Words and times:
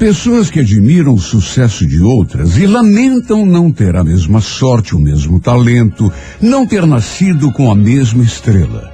Pessoas 0.00 0.48
que 0.50 0.60
admiram 0.60 1.12
o 1.12 1.20
sucesso 1.20 1.86
de 1.86 2.00
outras 2.00 2.56
e 2.56 2.66
lamentam 2.66 3.44
não 3.44 3.70
ter 3.70 3.94
a 3.96 4.02
mesma 4.02 4.40
sorte, 4.40 4.96
o 4.96 4.98
mesmo 4.98 5.38
talento, 5.38 6.10
não 6.40 6.66
ter 6.66 6.86
nascido 6.86 7.52
com 7.52 7.70
a 7.70 7.74
mesma 7.74 8.24
estrela. 8.24 8.90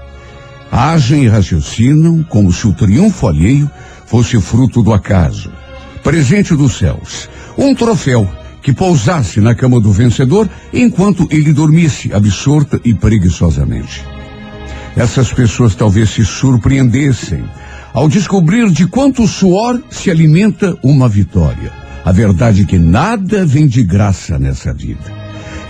Agem 0.69 1.23
e 1.23 1.29
raciocinam 1.29 2.25
como 2.25 2.53
se 2.53 2.67
o 2.67 2.73
triunfo 2.73 3.29
alheio 3.29 3.71
fosse 4.05 4.41
fruto 4.41 4.83
do 4.83 4.93
acaso, 4.93 5.49
presente 6.03 6.57
dos 6.57 6.77
céus, 6.77 7.31
um 7.57 7.73
troféu 7.73 8.29
que 8.61 8.73
pousasse 8.73 9.41
na 9.41 9.55
cama 9.55 9.81
do 9.81 9.93
vencedor 9.93 10.51
enquanto 10.73 11.29
ele 11.31 11.53
dormisse 11.53 12.13
absorta 12.13 12.81
e 12.85 12.93
preguiçosamente. 12.93 14.05
Essas 14.97 15.33
pessoas 15.33 15.77
talvez 15.77 16.11
se 16.11 16.25
surpreendessem 16.25 17.45
ao 17.97 18.11
descobrir 18.11 18.71
de 18.71 18.87
quanto 18.87 19.27
suor 19.27 19.83
se 19.91 20.11
alimenta 20.11 20.77
uma 20.83 21.09
vitória. 21.09 21.73
A 22.05 22.13
verdade 22.13 22.61
é 22.61 22.67
que 22.67 22.79
nada 22.79 23.47
vem 23.47 23.67
de 23.67 23.83
graça 23.83 24.39
nessa 24.39 24.75
vida. 24.75 25.11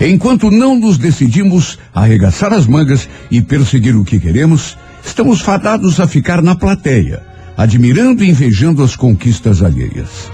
Enquanto 0.01 0.51
não 0.51 0.77
nos 0.77 0.97
decidimos 0.97 1.79
arregaçar 1.95 2.51
as 2.51 2.67
mangas 2.67 3.07
e 3.31 3.41
perseguir 3.41 3.95
o 3.95 4.03
que 4.03 4.19
queremos, 4.19 4.77
estamos 5.05 5.39
fadados 5.39 6.01
a 6.01 6.05
ficar 6.05 6.41
na 6.41 6.53
plateia, 6.53 7.23
admirando 7.55 8.25
e 8.25 8.29
invejando 8.29 8.83
as 8.83 8.93
conquistas 8.93 9.63
alheias. 9.63 10.29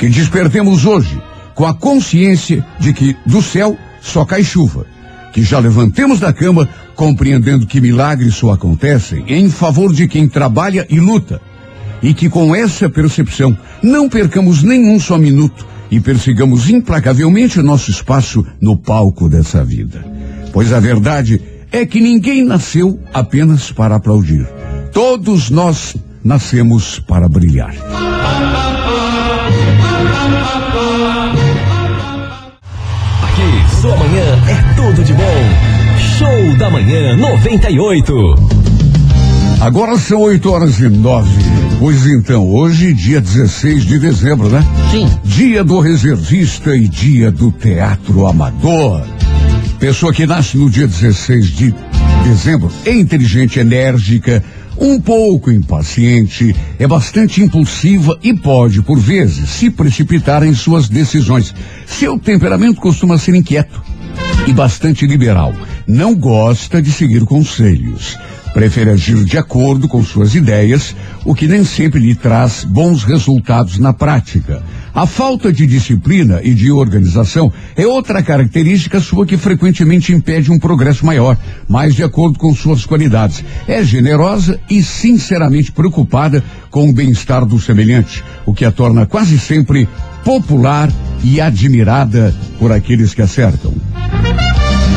Que 0.00 0.08
despertemos 0.08 0.84
hoje 0.84 1.16
com 1.54 1.64
a 1.64 1.72
consciência 1.72 2.66
de 2.80 2.92
que 2.92 3.16
do 3.24 3.40
céu 3.40 3.78
só 4.02 4.24
cai 4.24 4.42
chuva, 4.42 4.84
que 5.36 5.42
já 5.42 5.58
levantemos 5.58 6.18
da 6.18 6.32
cama 6.32 6.66
compreendendo 6.94 7.66
que 7.66 7.78
milagres 7.78 8.36
só 8.36 8.52
acontecem 8.52 9.22
em 9.28 9.50
favor 9.50 9.92
de 9.92 10.08
quem 10.08 10.26
trabalha 10.26 10.86
e 10.88 10.98
luta. 10.98 11.42
E 12.02 12.14
que 12.14 12.30
com 12.30 12.56
essa 12.56 12.88
percepção 12.88 13.54
não 13.82 14.08
percamos 14.08 14.62
nenhum 14.62 14.98
só 14.98 15.18
minuto 15.18 15.66
e 15.90 16.00
persigamos 16.00 16.70
implacavelmente 16.70 17.60
o 17.60 17.62
nosso 17.62 17.90
espaço 17.90 18.46
no 18.58 18.78
palco 18.78 19.28
dessa 19.28 19.62
vida. 19.62 20.02
Pois 20.54 20.72
a 20.72 20.80
verdade 20.80 21.38
é 21.70 21.84
que 21.84 22.00
ninguém 22.00 22.42
nasceu 22.42 22.98
apenas 23.12 23.70
para 23.70 23.96
aplaudir. 23.96 24.48
Todos 24.90 25.50
nós 25.50 25.96
nascemos 26.24 26.98
para 26.98 27.28
brilhar. 27.28 27.74
Sua 33.86 33.96
manhã 33.98 34.24
é 34.48 34.74
tudo 34.74 35.04
de 35.04 35.12
bom. 35.12 35.22
Show 36.18 36.56
da 36.56 36.68
Manhã 36.68 37.14
98. 37.14 38.12
Agora 39.60 39.96
são 39.96 40.22
8 40.22 40.50
horas 40.50 40.80
e 40.80 40.88
9. 40.88 41.30
Pois 41.78 42.04
então, 42.04 42.50
hoje, 42.50 42.92
dia 42.92 43.20
16 43.20 43.84
de 43.84 44.00
dezembro, 44.00 44.48
né? 44.48 44.64
Sim. 44.90 45.08
Dia 45.22 45.62
do 45.62 45.78
reservista 45.78 46.74
e 46.74 46.88
dia 46.88 47.30
do 47.30 47.52
teatro 47.52 48.26
amador. 48.26 49.06
Pessoa 49.78 50.12
que 50.12 50.26
nasce 50.26 50.58
no 50.58 50.68
dia 50.68 50.88
16 50.88 51.46
de 51.50 51.72
dezembro 52.24 52.72
é 52.84 52.92
inteligente, 52.92 53.60
enérgica, 53.60 54.42
um 54.78 55.00
pouco 55.00 55.50
impaciente, 55.50 56.54
é 56.78 56.86
bastante 56.86 57.42
impulsiva 57.42 58.18
e 58.22 58.34
pode, 58.34 58.82
por 58.82 58.98
vezes, 58.98 59.48
se 59.50 59.70
precipitar 59.70 60.42
em 60.42 60.54
suas 60.54 60.88
decisões. 60.88 61.54
Seu 61.86 62.18
temperamento 62.18 62.80
costuma 62.80 63.18
ser 63.18 63.34
inquieto 63.34 63.82
e 64.46 64.52
bastante 64.52 65.06
liberal. 65.06 65.54
Não 65.86 66.14
gosta 66.14 66.82
de 66.82 66.90
seguir 66.90 67.24
conselhos. 67.24 68.18
Prefere 68.52 68.90
agir 68.90 69.22
de 69.22 69.36
acordo 69.36 69.86
com 69.86 70.02
suas 70.02 70.34
ideias, 70.34 70.96
o 71.24 71.34
que 71.34 71.46
nem 71.46 71.62
sempre 71.62 72.00
lhe 72.00 72.14
traz 72.14 72.64
bons 72.64 73.04
resultados 73.04 73.78
na 73.78 73.92
prática. 73.92 74.62
A 74.94 75.06
falta 75.06 75.52
de 75.52 75.66
disciplina 75.66 76.40
e 76.42 76.54
de 76.54 76.72
organização 76.72 77.52
é 77.76 77.86
outra 77.86 78.22
característica 78.22 78.98
sua 78.98 79.26
que 79.26 79.36
frequentemente 79.36 80.10
impede 80.12 80.50
um 80.50 80.58
progresso 80.58 81.04
maior, 81.04 81.36
mais 81.68 81.94
de 81.94 82.02
acordo 82.02 82.38
com 82.38 82.54
suas 82.54 82.86
qualidades. 82.86 83.44
É 83.68 83.84
generosa 83.84 84.58
e 84.70 84.82
sinceramente 84.82 85.70
preocupada 85.70 86.42
com 86.70 86.88
o 86.88 86.92
bem-estar 86.94 87.44
do 87.44 87.60
semelhante, 87.60 88.24
o 88.46 88.54
que 88.54 88.64
a 88.64 88.72
torna 88.72 89.04
quase 89.04 89.38
sempre 89.38 89.86
popular 90.24 90.90
e 91.22 91.40
admirada 91.42 92.34
por 92.58 92.72
aqueles 92.72 93.12
que 93.12 93.20
acertam. 93.20 93.72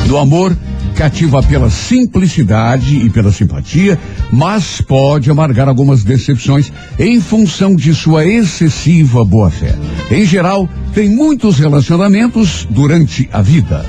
No 0.08 0.18
amor, 0.18 0.58
cativa 1.00 1.42
pela 1.42 1.70
simplicidade 1.70 2.94
e 2.94 3.10
pela 3.10 3.32
simpatia, 3.32 3.98
mas 4.30 4.82
pode 4.82 5.32
amargar 5.32 5.70
algumas 5.70 6.04
decepções 6.04 6.74
em 7.00 7.22
função 7.22 7.74
de 7.74 7.96
sua 7.96 8.26
excessiva 8.26 9.24
boa-fé. 9.24 9.74
Em 10.12 10.26
geral, 10.26 10.68
tem 10.94 11.08
muitos 11.08 11.58
relacionamentos 11.58 12.68
durante 12.70 13.30
a 13.32 13.42
vida. 13.42 13.86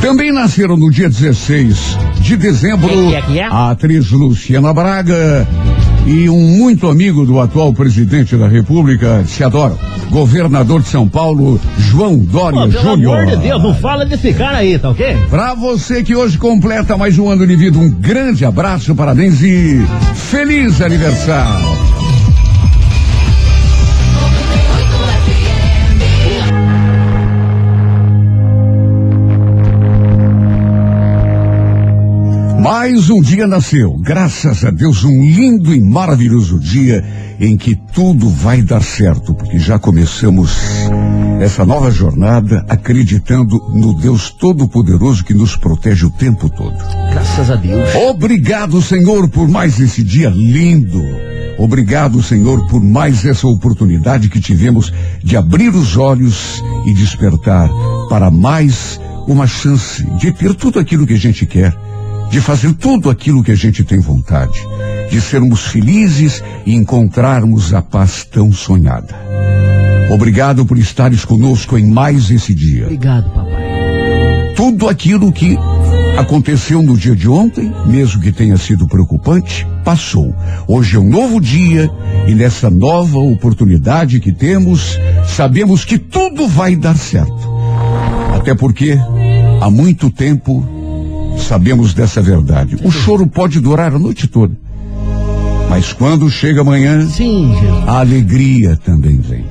Também 0.00 0.32
nasceram 0.32 0.76
no 0.76 0.88
dia 0.88 1.08
16 1.08 1.98
de 2.20 2.36
dezembro 2.36 2.92
é 3.12 3.38
é? 3.38 3.42
a 3.42 3.72
atriz 3.72 4.08
Luciana 4.12 4.72
Braga 4.72 5.44
e 6.06 6.28
um 6.28 6.40
muito 6.40 6.88
amigo 6.88 7.24
do 7.24 7.40
atual 7.40 7.72
presidente 7.72 8.36
da 8.36 8.46
República, 8.46 9.24
se 9.26 9.42
adoram, 9.42 9.78
governador 10.10 10.82
de 10.82 10.88
São 10.88 11.08
Paulo, 11.08 11.60
João 11.78 12.18
Dória 12.18 12.60
Pô, 12.60 12.68
pelo 12.68 12.82
Júnior. 12.82 13.20
amor 13.20 13.36
de 13.36 13.42
Deus, 13.42 13.62
não 13.62 13.74
fala 13.74 14.04
desse 14.04 14.32
cara 14.32 14.58
aí, 14.58 14.78
tá 14.78 14.90
ok? 14.90 15.16
Pra 15.30 15.54
você 15.54 16.02
que 16.02 16.14
hoje 16.14 16.36
completa 16.36 16.96
mais 16.96 17.18
um 17.18 17.28
ano 17.30 17.46
de 17.46 17.56
vida, 17.56 17.78
um 17.78 17.90
grande 17.90 18.44
abraço, 18.44 18.94
parabéns 18.94 19.42
e 19.42 19.82
feliz 20.14 20.80
aniversário. 20.80 21.64
Mais 32.64 33.10
um 33.10 33.20
dia 33.20 33.46
nasceu, 33.46 33.94
graças 34.00 34.64
a 34.64 34.70
Deus, 34.70 35.04
um 35.04 35.22
lindo 35.22 35.74
e 35.74 35.78
maravilhoso 35.82 36.58
dia 36.58 37.04
em 37.38 37.58
que 37.58 37.76
tudo 37.76 38.26
vai 38.30 38.62
dar 38.62 38.82
certo, 38.82 39.34
porque 39.34 39.58
já 39.58 39.78
começamos 39.78 40.56
essa 41.42 41.66
nova 41.66 41.90
jornada 41.90 42.64
acreditando 42.66 43.58
no 43.74 43.92
Deus 43.92 44.30
Todo-Poderoso 44.30 45.22
que 45.26 45.34
nos 45.34 45.58
protege 45.58 46.06
o 46.06 46.10
tempo 46.10 46.48
todo. 46.48 46.74
Graças 47.10 47.50
a 47.50 47.56
Deus. 47.56 47.94
Obrigado, 48.08 48.80
Senhor, 48.80 49.28
por 49.28 49.46
mais 49.46 49.78
esse 49.78 50.02
dia 50.02 50.30
lindo. 50.30 51.02
Obrigado, 51.58 52.22
Senhor, 52.22 52.66
por 52.66 52.82
mais 52.82 53.26
essa 53.26 53.46
oportunidade 53.46 54.30
que 54.30 54.40
tivemos 54.40 54.90
de 55.22 55.36
abrir 55.36 55.68
os 55.68 55.98
olhos 55.98 56.64
e 56.86 56.94
despertar 56.94 57.68
para 58.08 58.30
mais 58.30 58.98
uma 59.28 59.46
chance 59.46 60.02
de 60.16 60.32
ter 60.32 60.54
tudo 60.54 60.78
aquilo 60.78 61.06
que 61.06 61.12
a 61.12 61.18
gente 61.18 61.44
quer, 61.44 61.83
de 62.34 62.40
fazer 62.40 62.72
tudo 62.72 63.10
aquilo 63.10 63.44
que 63.44 63.52
a 63.52 63.54
gente 63.54 63.84
tem 63.84 64.00
vontade, 64.00 64.58
de 65.08 65.20
sermos 65.20 65.68
felizes 65.68 66.42
e 66.66 66.74
encontrarmos 66.74 67.72
a 67.72 67.80
paz 67.80 68.24
tão 68.24 68.50
sonhada. 68.50 69.14
Obrigado 70.12 70.66
por 70.66 70.76
estares 70.76 71.24
conosco 71.24 71.78
em 71.78 71.86
mais 71.88 72.32
esse 72.32 72.52
dia 72.52 72.86
Obrigado, 72.86 73.30
papai. 73.30 74.52
tudo 74.56 74.88
aquilo 74.88 75.30
que 75.30 75.56
aconteceu 76.18 76.82
no 76.82 76.98
dia 76.98 77.14
de 77.14 77.28
ontem, 77.28 77.72
mesmo 77.86 78.20
que 78.20 78.32
tenha 78.32 78.56
sido 78.56 78.88
preocupante, 78.88 79.64
passou. 79.84 80.34
Hoje 80.66 80.96
é 80.96 80.98
um 80.98 81.08
novo 81.08 81.40
dia 81.40 81.88
e 82.26 82.34
nessa 82.34 82.68
nova 82.68 83.16
oportunidade 83.16 84.18
que 84.18 84.32
temos, 84.32 84.98
sabemos 85.24 85.84
que 85.84 85.98
tudo 85.98 86.48
vai 86.48 86.74
dar 86.74 86.96
certo. 86.96 87.54
Até 88.34 88.56
porque 88.56 88.98
há 89.60 89.70
muito 89.70 90.10
tempo 90.10 90.73
sabemos 91.38 91.94
dessa 91.94 92.20
verdade. 92.22 92.76
O 92.82 92.90
choro 92.90 93.26
pode 93.26 93.60
durar 93.60 93.94
a 93.94 93.98
noite 93.98 94.26
toda. 94.26 94.54
Mas 95.68 95.92
quando 95.92 96.30
chega 96.30 96.60
amanhã, 96.60 97.06
Sim, 97.08 97.52
Jesus. 97.60 97.88
a 97.88 97.98
alegria 98.00 98.76
também 98.84 99.18
vem. 99.18 99.44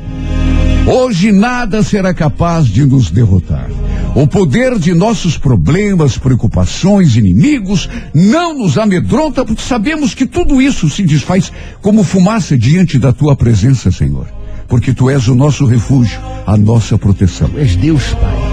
Hoje 0.85 1.31
nada 1.31 1.81
será 1.81 2.13
capaz 2.13 2.67
de 2.67 2.85
nos 2.85 3.09
derrotar. 3.09 3.69
O 4.15 4.27
poder 4.27 4.77
de 4.77 4.93
nossos 4.93 5.37
problemas, 5.37 6.17
preocupações, 6.17 7.15
inimigos 7.15 7.89
não 8.13 8.57
nos 8.57 8.77
amedronta 8.77 9.43
porque 9.43 9.61
sabemos 9.61 10.13
que 10.13 10.25
tudo 10.25 10.61
isso 10.61 10.89
se 10.89 11.03
desfaz 11.03 11.51
como 11.81 12.03
fumaça 12.03 12.57
diante 12.57 12.99
da 12.99 13.11
tua 13.11 13.35
presença, 13.35 13.91
Senhor. 13.91 14.27
Porque 14.67 14.93
tu 14.93 15.09
és 15.09 15.27
o 15.27 15.35
nosso 15.35 15.65
refúgio, 15.65 16.19
a 16.45 16.55
nossa 16.55 16.97
proteção. 16.97 17.49
Tu 17.49 17.59
és 17.59 17.75
Deus, 17.75 18.13
pai. 18.13 18.52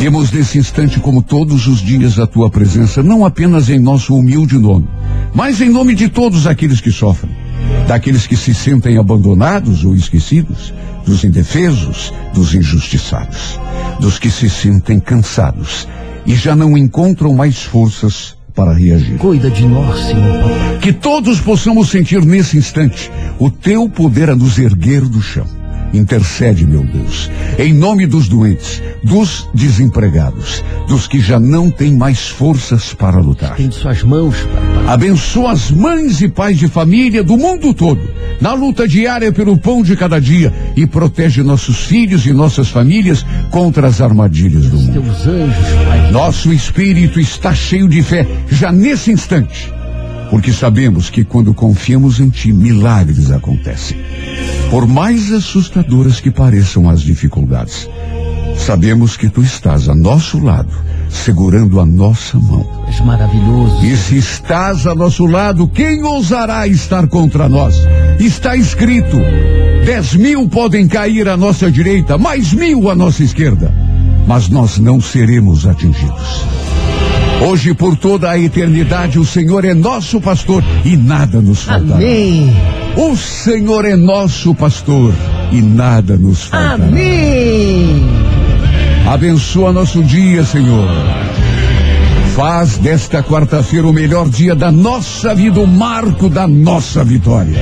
Vemos 0.00 0.32
nesse 0.32 0.56
instante, 0.56 0.98
como 0.98 1.22
todos 1.22 1.66
os 1.66 1.78
dias, 1.78 2.18
a 2.18 2.26
tua 2.26 2.48
presença, 2.48 3.02
não 3.02 3.22
apenas 3.22 3.68
em 3.68 3.78
nosso 3.78 4.14
humilde 4.14 4.56
nome, 4.56 4.88
mas 5.34 5.60
em 5.60 5.68
nome 5.68 5.94
de 5.94 6.08
todos 6.08 6.46
aqueles 6.46 6.80
que 6.80 6.90
sofrem, 6.90 7.30
daqueles 7.86 8.26
que 8.26 8.34
se 8.34 8.54
sentem 8.54 8.96
abandonados 8.96 9.84
ou 9.84 9.94
esquecidos, 9.94 10.72
dos 11.04 11.22
indefesos, 11.22 12.14
dos 12.32 12.54
injustiçados, 12.54 13.60
dos 14.00 14.18
que 14.18 14.30
se 14.30 14.48
sentem 14.48 14.98
cansados 14.98 15.86
e 16.24 16.34
já 16.34 16.56
não 16.56 16.78
encontram 16.78 17.34
mais 17.34 17.62
forças 17.62 18.34
para 18.54 18.72
reagir. 18.72 19.18
Cuida 19.18 19.50
de 19.50 19.66
nós, 19.68 20.00
Senhor, 20.06 20.40
papai. 20.40 20.78
Que 20.80 20.94
todos 20.94 21.42
possamos 21.42 21.90
sentir 21.90 22.24
nesse 22.24 22.56
instante 22.56 23.12
o 23.38 23.50
teu 23.50 23.86
poder 23.86 24.30
a 24.30 24.34
nos 24.34 24.58
erguer 24.58 25.02
do 25.02 25.20
chão. 25.20 25.59
Intercede, 25.92 26.66
meu 26.66 26.84
Deus, 26.84 27.30
em 27.58 27.72
nome 27.72 28.06
dos 28.06 28.28
doentes, 28.28 28.82
dos 29.02 29.48
desempregados, 29.52 30.62
dos 30.86 31.06
que 31.06 31.20
já 31.20 31.40
não 31.40 31.70
têm 31.70 31.96
mais 31.96 32.28
forças 32.28 32.94
para 32.94 33.18
lutar. 33.18 33.52
Estende 33.52 33.74
suas 33.74 34.02
mãos, 34.02 34.36
papai. 34.36 34.86
Abençoa 34.86 35.52
as 35.52 35.70
mães 35.70 36.20
e 36.20 36.28
pais 36.28 36.58
de 36.58 36.68
família 36.68 37.22
do 37.22 37.36
mundo 37.36 37.74
todo, 37.74 38.00
na 38.40 38.52
luta 38.52 38.86
diária 38.86 39.32
pelo 39.32 39.56
pão 39.56 39.82
de 39.82 39.96
cada 39.96 40.20
dia 40.20 40.52
e 40.76 40.86
protege 40.86 41.42
nossos 41.42 41.84
filhos 41.84 42.24
e 42.26 42.32
nossas 42.32 42.68
famílias 42.68 43.24
contra 43.50 43.86
as 43.86 44.00
armadilhas 44.00 44.66
do 44.66 44.78
mundo. 44.78 45.02
Teus 45.02 45.26
anjos, 45.26 45.66
pai. 45.86 46.10
Nosso 46.10 46.52
espírito 46.52 47.20
está 47.20 47.54
cheio 47.54 47.88
de 47.88 48.02
fé 48.02 48.26
já 48.48 48.72
nesse 48.72 49.12
instante, 49.12 49.72
porque 50.30 50.52
sabemos 50.52 51.10
que 51.10 51.24
quando 51.24 51.52
confiamos 51.52 52.20
em 52.20 52.30
Ti, 52.30 52.52
milagres 52.52 53.30
acontecem. 53.30 53.98
Por 54.70 54.86
mais 54.86 55.32
assustadoras 55.32 56.20
que 56.20 56.30
pareçam 56.30 56.88
as 56.88 57.00
dificuldades, 57.02 57.88
sabemos 58.56 59.16
que 59.16 59.28
Tu 59.28 59.42
estás 59.42 59.88
a 59.88 59.94
nosso 59.94 60.38
lado, 60.38 60.70
segurando 61.08 61.80
a 61.80 61.84
nossa 61.84 62.38
mão. 62.38 62.64
És 62.86 63.00
maravilhoso. 63.00 63.84
E 63.84 63.96
se 63.96 64.18
estás 64.18 64.86
a 64.86 64.94
nosso 64.94 65.26
lado, 65.26 65.66
quem 65.66 66.04
ousará 66.04 66.66
estar 66.68 67.08
contra 67.08 67.48
nós? 67.48 67.74
Está 68.20 68.54
escrito: 68.54 69.16
dez 69.84 70.14
mil 70.14 70.48
podem 70.48 70.86
cair 70.86 71.28
à 71.28 71.36
nossa 71.36 71.68
direita, 71.70 72.16
mais 72.16 72.52
mil 72.52 72.88
à 72.88 72.94
nossa 72.94 73.24
esquerda, 73.24 73.74
mas 74.28 74.48
nós 74.48 74.78
não 74.78 75.00
seremos 75.00 75.66
atingidos. 75.66 76.44
Hoje, 77.40 77.72
por 77.72 77.96
toda 77.96 78.30
a 78.30 78.38
eternidade, 78.38 79.18
o 79.18 79.24
Senhor 79.24 79.64
é 79.64 79.72
nosso 79.72 80.20
pastor 80.20 80.62
e 80.84 80.96
nada 80.96 81.40
nos 81.40 81.62
faltará. 81.62 81.94
Amém. 81.96 82.54
O 82.96 83.16
Senhor 83.16 83.84
é 83.86 83.96
nosso 83.96 84.54
pastor 84.54 85.14
e 85.50 85.62
nada 85.62 86.18
nos 86.18 86.44
faltará. 86.44 86.74
Amém. 86.74 88.02
Abençoa 89.06 89.72
nosso 89.72 90.02
dia, 90.02 90.44
Senhor. 90.44 90.86
Faz 92.36 92.76
desta 92.76 93.22
quarta-feira 93.22 93.86
o 93.86 93.92
melhor 93.92 94.28
dia 94.28 94.54
da 94.54 94.70
nossa 94.70 95.34
vida, 95.34 95.60
o 95.60 95.66
marco 95.66 96.28
da 96.28 96.46
nossa 96.46 97.02
vitória. 97.02 97.58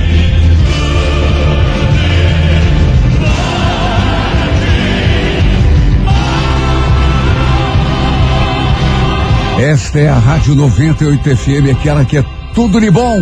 Esta 9.59 9.99
é 9.99 10.07
a 10.07 10.17
Rádio 10.17 10.55
98 10.55 11.35
FM, 11.35 11.77
aquela 11.77 12.05
que 12.05 12.17
é 12.17 12.23
tudo 12.55 12.79
de 12.79 12.89
bom. 12.89 13.19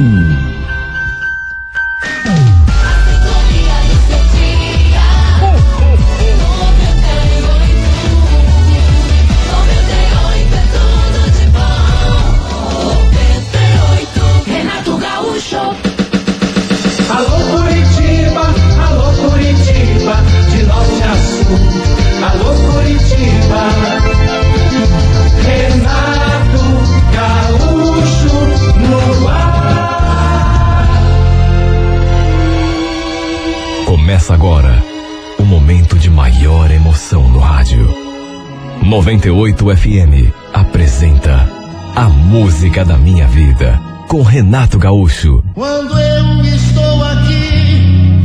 98 38.87 39.75
FM 39.75 40.31
apresenta 40.53 41.45
A 41.93 42.07
Música 42.07 42.85
da 42.85 42.97
Minha 42.97 43.27
Vida 43.27 43.77
com 44.07 44.21
Renato 44.21 44.79
Gaúcho. 44.79 45.43
Quando 45.53 45.99
eu 45.99 46.41
estou 46.45 47.03
aqui, 47.03 48.23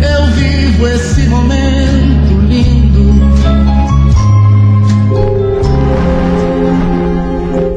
eu 0.00 0.26
vivo 0.36 0.86
esse 0.86 1.22
momento 1.22 2.40
lindo. 2.46 3.14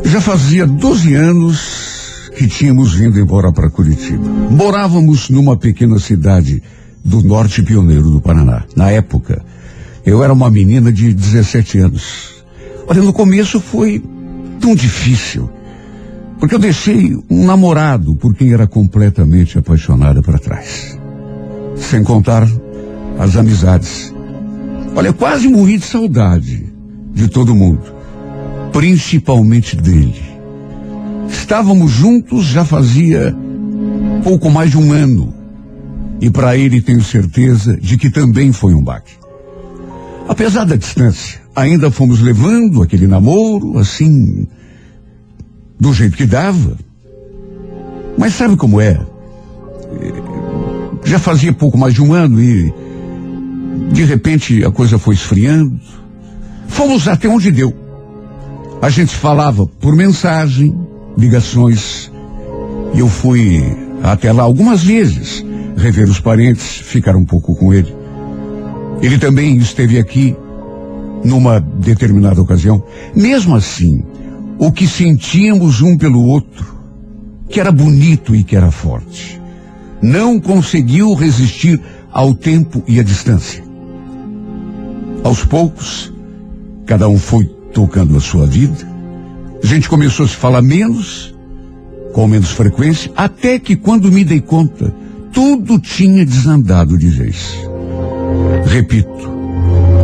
Já 0.07 0.21
fazia 0.21 0.67
12 0.67 1.15
anos 1.15 2.29
que 2.37 2.47
tínhamos 2.47 2.93
vindo 2.93 3.19
embora 3.19 3.51
para 3.51 3.71
Curitiba. 3.71 4.23
Morávamos 4.51 5.31
numa 5.31 5.57
pequena 5.57 5.97
cidade 5.97 6.61
do 7.03 7.23
norte 7.23 7.63
pioneiro 7.63 8.11
do 8.11 8.21
Paraná. 8.21 8.65
Na 8.75 8.91
época, 8.91 9.43
eu 10.05 10.23
era 10.23 10.31
uma 10.31 10.51
menina 10.51 10.91
de 10.91 11.13
17 11.13 11.79
anos. 11.79 12.35
Olha, 12.87 13.01
no 13.01 13.11
começo 13.11 13.59
foi 13.59 14.03
tão 14.59 14.75
difícil. 14.75 15.49
Porque 16.39 16.53
eu 16.53 16.59
deixei 16.59 17.17
um 17.29 17.45
namorado 17.45 18.15
por 18.15 18.35
quem 18.35 18.53
era 18.53 18.67
completamente 18.67 19.57
apaixonada 19.57 20.21
para 20.21 20.37
trás. 20.37 20.97
Sem 21.75 22.03
contar 22.03 22.47
as 23.17 23.35
amizades. 23.35 24.13
Olha, 24.95 25.07
eu 25.07 25.13
quase 25.13 25.47
morri 25.47 25.77
de 25.77 25.85
saudade 25.85 26.71
de 27.13 27.27
todo 27.27 27.55
mundo. 27.55 27.83
Principalmente 28.71 29.75
dele. 29.75 30.21
Estávamos 31.29 31.91
juntos 31.91 32.45
já 32.45 32.63
fazia 32.63 33.35
pouco 34.23 34.49
mais 34.49 34.71
de 34.71 34.77
um 34.77 34.91
ano. 34.91 35.33
E 36.21 36.29
para 36.29 36.57
ele 36.57 36.81
tenho 36.81 37.03
certeza 37.03 37.77
de 37.77 37.97
que 37.97 38.09
também 38.09 38.51
foi 38.51 38.73
um 38.73 38.83
baque. 38.83 39.24
Apesar 40.27 40.65
da 40.65 40.75
distância, 40.75 41.39
ainda 41.55 41.91
fomos 41.91 42.19
levando 42.19 42.81
aquele 42.81 43.07
namoro, 43.07 43.77
assim, 43.77 44.47
do 45.79 45.93
jeito 45.93 46.17
que 46.17 46.25
dava. 46.25 46.77
Mas 48.17 48.33
sabe 48.33 48.55
como 48.55 48.81
é? 48.81 48.99
Já 51.03 51.19
fazia 51.19 51.53
pouco 51.53 51.77
mais 51.77 51.93
de 51.93 52.01
um 52.01 52.13
ano 52.13 52.41
e, 52.41 52.73
de 53.91 54.03
repente, 54.03 54.63
a 54.63 54.71
coisa 54.71 54.97
foi 54.97 55.13
esfriando. 55.13 55.79
Fomos 56.67 57.07
até 57.07 57.27
onde 57.27 57.51
deu. 57.51 57.73
A 58.81 58.89
gente 58.89 59.15
falava 59.15 59.65
por 59.65 59.95
mensagem, 59.95 60.75
ligações. 61.17 62.11
E 62.93 62.99
eu 62.99 63.07
fui 63.07 63.63
até 64.01 64.31
lá 64.31 64.43
algumas 64.43 64.83
vezes 64.83 65.45
rever 65.77 66.09
os 66.09 66.19
parentes, 66.19 66.77
ficar 66.77 67.15
um 67.15 67.25
pouco 67.25 67.55
com 67.55 67.73
ele. 67.73 68.04
Ele 69.01 69.17
também 69.17 69.57
esteve 69.57 69.99
aqui 69.99 70.35
numa 71.23 71.59
determinada 71.59 72.41
ocasião. 72.41 72.83
Mesmo 73.15 73.55
assim, 73.55 74.03
o 74.57 74.71
que 74.71 74.87
sentíamos 74.87 75.81
um 75.81 75.97
pelo 75.97 76.23
outro, 76.23 76.75
que 77.49 77.59
era 77.59 77.71
bonito 77.71 78.35
e 78.35 78.43
que 78.43 78.55
era 78.55 78.71
forte, 78.71 79.41
não 80.01 80.39
conseguiu 80.39 81.13
resistir 81.13 81.81
ao 82.11 82.33
tempo 82.33 82.83
e 82.87 82.99
à 82.99 83.03
distância. 83.03 83.63
Aos 85.23 85.43
poucos, 85.43 86.13
cada 86.85 87.09
um 87.09 87.17
foi 87.17 87.45
tocando 87.73 88.15
a 88.15 88.21
sua 88.21 88.45
vida. 88.45 88.87
A 89.61 89.65
gente 89.65 89.89
começou 89.89 90.25
a 90.25 90.29
se 90.29 90.35
falar 90.35 90.61
menos, 90.61 91.35
com 92.13 92.27
menos 92.27 92.51
frequência, 92.51 93.11
até 93.15 93.57
que 93.59 93.75
quando 93.75 94.11
me 94.11 94.23
dei 94.23 94.39
conta, 94.39 94.93
tudo 95.33 95.79
tinha 95.79 96.25
desandado 96.25 96.97
de 96.97 97.09
vez. 97.09 97.57
Repito, 98.65 99.29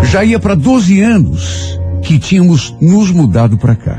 já 0.04 0.24
ia 0.24 0.40
para 0.40 0.56
12 0.56 1.02
anos 1.02 1.80
que 2.02 2.20
tínhamos 2.20 2.76
nos 2.82 3.12
mudado 3.12 3.58
para 3.58 3.76
cá. 3.76 3.98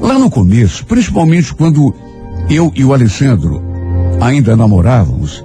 Lá 0.00 0.18
no 0.18 0.30
começo, 0.30 0.84
principalmente 0.86 1.54
quando 1.54 1.94
eu 2.48 2.72
e 2.74 2.84
o 2.84 2.92
Alessandro 2.92 3.62
ainda 4.20 4.56
namorávamos, 4.56 5.44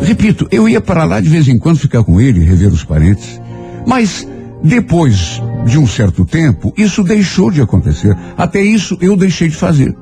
repito, 0.00 0.46
eu 0.50 0.68
ia 0.68 0.80
para 0.80 1.04
lá 1.04 1.20
de 1.20 1.28
vez 1.28 1.48
em 1.48 1.58
quando 1.58 1.78
ficar 1.78 2.04
com 2.04 2.20
ele, 2.20 2.44
rever 2.44 2.72
os 2.72 2.84
parentes. 2.84 3.40
Mas 3.86 4.26
depois 4.62 5.42
de 5.66 5.78
um 5.78 5.86
certo 5.86 6.24
tempo, 6.24 6.72
isso 6.76 7.02
deixou 7.02 7.50
de 7.50 7.60
acontecer. 7.60 8.16
Até 8.36 8.62
isso 8.62 8.96
eu 9.00 9.16
deixei 9.16 9.48
de 9.48 9.56
fazer. 9.56 9.94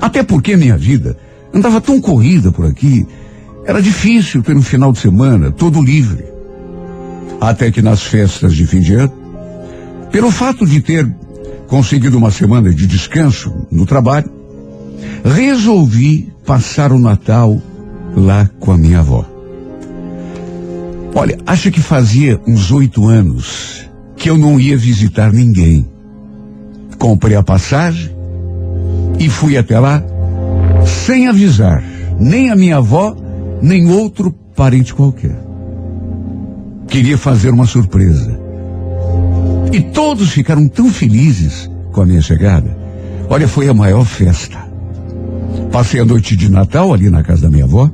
Até 0.00 0.22
porque 0.22 0.56
minha 0.56 0.76
vida 0.76 1.16
andava 1.52 1.80
tão 1.80 2.00
corrida 2.00 2.50
por 2.50 2.66
aqui, 2.66 3.06
era 3.64 3.80
difícil 3.80 4.42
ter 4.42 4.56
um 4.56 4.62
final 4.62 4.92
de 4.92 4.98
semana 4.98 5.50
todo 5.50 5.82
livre. 5.82 6.24
Até 7.40 7.70
que 7.70 7.80
nas 7.80 8.02
festas 8.02 8.54
de 8.54 8.66
fim 8.66 8.80
de 8.80 8.94
ano, 8.94 9.12
pelo 10.10 10.30
fato 10.30 10.66
de 10.66 10.80
ter 10.80 11.08
conseguido 11.66 12.18
uma 12.18 12.30
semana 12.30 12.74
de 12.74 12.86
descanso 12.86 13.66
no 13.70 13.86
trabalho, 13.86 14.30
resolvi 15.24 16.32
passar 16.44 16.92
o 16.92 16.98
Natal 16.98 17.60
lá 18.16 18.50
com 18.58 18.72
a 18.72 18.78
minha 18.78 18.98
avó. 18.98 19.24
Olha, 21.14 21.38
acho 21.46 21.70
que 21.70 21.80
fazia 21.80 22.40
uns 22.46 22.70
oito 22.70 23.06
anos 23.06 23.88
que 24.16 24.28
eu 24.28 24.36
não 24.36 24.60
ia 24.60 24.76
visitar 24.76 25.32
ninguém. 25.32 25.88
Comprei 26.98 27.36
a 27.36 27.42
passagem 27.42 28.10
e 29.18 29.28
fui 29.28 29.56
até 29.56 29.78
lá 29.78 30.02
sem 30.84 31.26
avisar 31.26 31.82
nem 32.18 32.50
a 32.50 32.56
minha 32.56 32.76
avó, 32.76 33.16
nem 33.62 33.90
outro 33.90 34.32
parente 34.54 34.94
qualquer. 34.94 35.36
queria 36.88 37.16
fazer 37.16 37.50
uma 37.50 37.66
surpresa. 37.66 38.38
E 39.72 39.80
todos 39.80 40.30
ficaram 40.30 40.66
tão 40.66 40.90
felizes 40.90 41.70
com 41.92 42.02
a 42.02 42.06
minha 42.06 42.20
chegada. 42.20 42.76
Olha, 43.28 43.46
foi 43.46 43.68
a 43.68 43.74
maior 43.74 44.04
festa. 44.04 44.58
Passei 45.70 46.00
a 46.00 46.04
noite 46.04 46.34
de 46.34 46.50
Natal 46.50 46.92
ali 46.92 47.08
na 47.08 47.22
casa 47.22 47.42
da 47.42 47.50
minha 47.50 47.64
avó. 47.64 47.88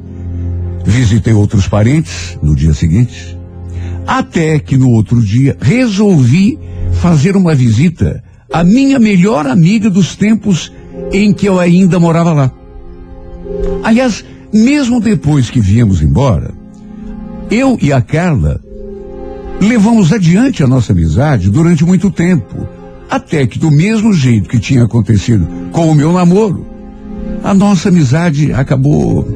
Visitei 0.84 1.34
outros 1.34 1.68
parentes 1.68 2.38
no 2.42 2.56
dia 2.56 2.72
seguinte. 2.72 3.36
Até 4.06 4.58
que 4.58 4.78
no 4.78 4.90
outro 4.90 5.20
dia 5.20 5.56
resolvi 5.60 6.58
fazer 6.92 7.36
uma 7.36 7.54
visita 7.54 8.22
à 8.50 8.64
minha 8.64 8.98
melhor 8.98 9.46
amiga 9.46 9.90
dos 9.90 10.16
tempos 10.16 10.72
em 11.12 11.32
que 11.34 11.46
eu 11.46 11.60
ainda 11.60 12.00
morava 12.00 12.32
lá. 12.32 12.52
Aliás, 13.82 14.24
mesmo 14.56 15.00
depois 15.00 15.50
que 15.50 15.60
viemos 15.60 16.02
embora, 16.02 16.52
eu 17.50 17.78
e 17.80 17.92
a 17.92 18.00
Carla 18.00 18.60
levamos 19.60 20.12
adiante 20.12 20.62
a 20.62 20.66
nossa 20.66 20.92
amizade 20.92 21.50
durante 21.50 21.84
muito 21.84 22.10
tempo. 22.10 22.66
Até 23.08 23.46
que, 23.46 23.58
do 23.58 23.70
mesmo 23.70 24.12
jeito 24.12 24.48
que 24.48 24.58
tinha 24.58 24.84
acontecido 24.84 25.46
com 25.70 25.88
o 25.88 25.94
meu 25.94 26.12
namoro, 26.12 26.66
a 27.44 27.54
nossa 27.54 27.88
amizade 27.88 28.52
acabou 28.52 29.26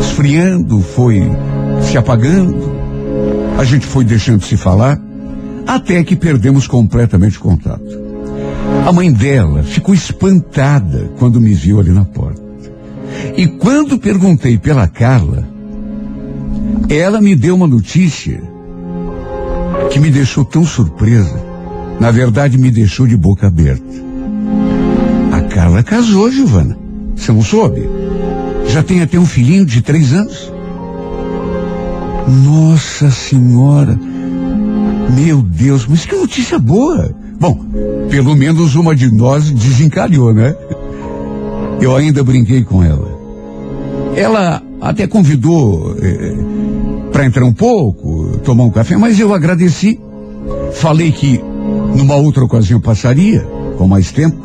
esfriando, 0.00 0.80
foi 0.80 1.22
se 1.82 1.98
apagando, 1.98 2.72
a 3.58 3.64
gente 3.64 3.86
foi 3.86 4.04
deixando 4.04 4.40
de 4.40 4.46
se 4.46 4.56
falar, 4.56 4.98
até 5.66 6.02
que 6.02 6.16
perdemos 6.16 6.66
completamente 6.66 7.36
o 7.36 7.42
contato. 7.42 8.00
A 8.86 8.92
mãe 8.92 9.12
dela 9.12 9.62
ficou 9.62 9.94
espantada 9.94 11.10
quando 11.18 11.40
me 11.40 11.52
viu 11.52 11.78
ali 11.78 11.90
na 11.90 12.04
porta. 12.04 12.49
E 13.36 13.46
quando 13.46 13.98
perguntei 13.98 14.58
pela 14.58 14.86
Carla, 14.86 15.48
ela 16.88 17.20
me 17.20 17.34
deu 17.34 17.54
uma 17.54 17.66
notícia 17.66 18.42
que 19.90 19.98
me 19.98 20.10
deixou 20.10 20.44
tão 20.44 20.64
surpresa. 20.64 21.40
Na 21.98 22.10
verdade, 22.10 22.58
me 22.58 22.70
deixou 22.70 23.06
de 23.06 23.16
boca 23.16 23.46
aberta. 23.46 23.84
A 25.32 25.40
Carla 25.42 25.82
casou, 25.82 26.30
Giovana. 26.30 26.76
Você 27.14 27.32
não 27.32 27.42
soube? 27.42 27.88
Já 28.68 28.82
tem 28.82 29.02
até 29.02 29.18
um 29.18 29.26
filhinho 29.26 29.66
de 29.66 29.82
três 29.82 30.12
anos. 30.12 30.52
Nossa 32.44 33.10
Senhora! 33.10 33.98
Meu 35.16 35.42
Deus, 35.42 35.86
mas 35.86 36.06
que 36.06 36.14
notícia 36.14 36.58
boa! 36.58 37.14
Bom, 37.38 37.58
pelo 38.08 38.36
menos 38.36 38.74
uma 38.76 38.94
de 38.94 39.10
nós 39.10 39.50
desencalhou, 39.50 40.32
né? 40.32 40.54
Eu 41.80 41.96
ainda 41.96 42.22
brinquei 42.22 42.62
com 42.62 42.82
ela. 42.84 43.09
Ela 44.16 44.62
até 44.80 45.06
convidou 45.06 45.96
eh, 46.00 46.34
para 47.12 47.26
entrar 47.26 47.44
um 47.44 47.52
pouco, 47.52 48.38
tomar 48.44 48.64
um 48.64 48.70
café, 48.70 48.96
mas 48.96 49.18
eu 49.18 49.34
agradeci. 49.34 50.00
Falei 50.72 51.12
que 51.12 51.40
numa 51.94 52.16
outra 52.16 52.44
ocasião 52.44 52.80
passaria, 52.80 53.46
com 53.76 53.86
mais 53.86 54.10
tempo, 54.10 54.36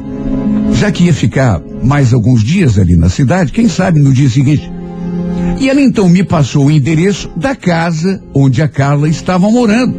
já 0.73 0.91
que 0.91 1.05
ia 1.05 1.13
ficar 1.13 1.61
mais 1.83 2.13
alguns 2.13 2.43
dias 2.43 2.77
ali 2.77 2.95
na 2.95 3.09
cidade, 3.09 3.51
quem 3.51 3.67
sabe 3.69 3.99
no 3.99 4.11
dia 4.11 4.29
seguinte. 4.29 4.69
E 5.59 5.69
ela 5.69 5.81
então 5.81 6.09
me 6.09 6.23
passou 6.23 6.65
o 6.65 6.71
endereço 6.71 7.29
da 7.35 7.55
casa 7.55 8.21
onde 8.33 8.61
a 8.61 8.67
Carla 8.67 9.07
estava 9.07 9.49
morando. 9.49 9.95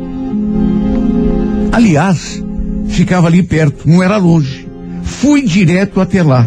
Aliás, 1.73 2.43
ficava 2.89 3.27
ali 3.27 3.43
perto, 3.43 3.89
não 3.89 4.03
era 4.03 4.17
longe. 4.17 4.67
Fui 5.03 5.43
direto 5.43 6.01
até 6.01 6.23
lá, 6.23 6.47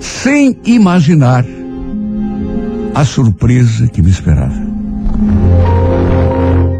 sem 0.00 0.56
imaginar 0.64 1.44
a 2.98 3.04
surpresa 3.04 3.86
que 3.86 4.02
me 4.02 4.10
esperava. 4.10 4.60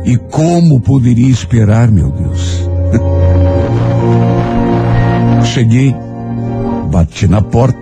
E 0.05 0.17
como 0.17 0.81
poderia 0.81 1.31
esperar, 1.31 1.89
meu 1.93 2.11
Deus? 2.11 2.69
Cheguei, 5.47 5.95
bati 6.91 7.29
na 7.29 7.41
porta, 7.41 7.79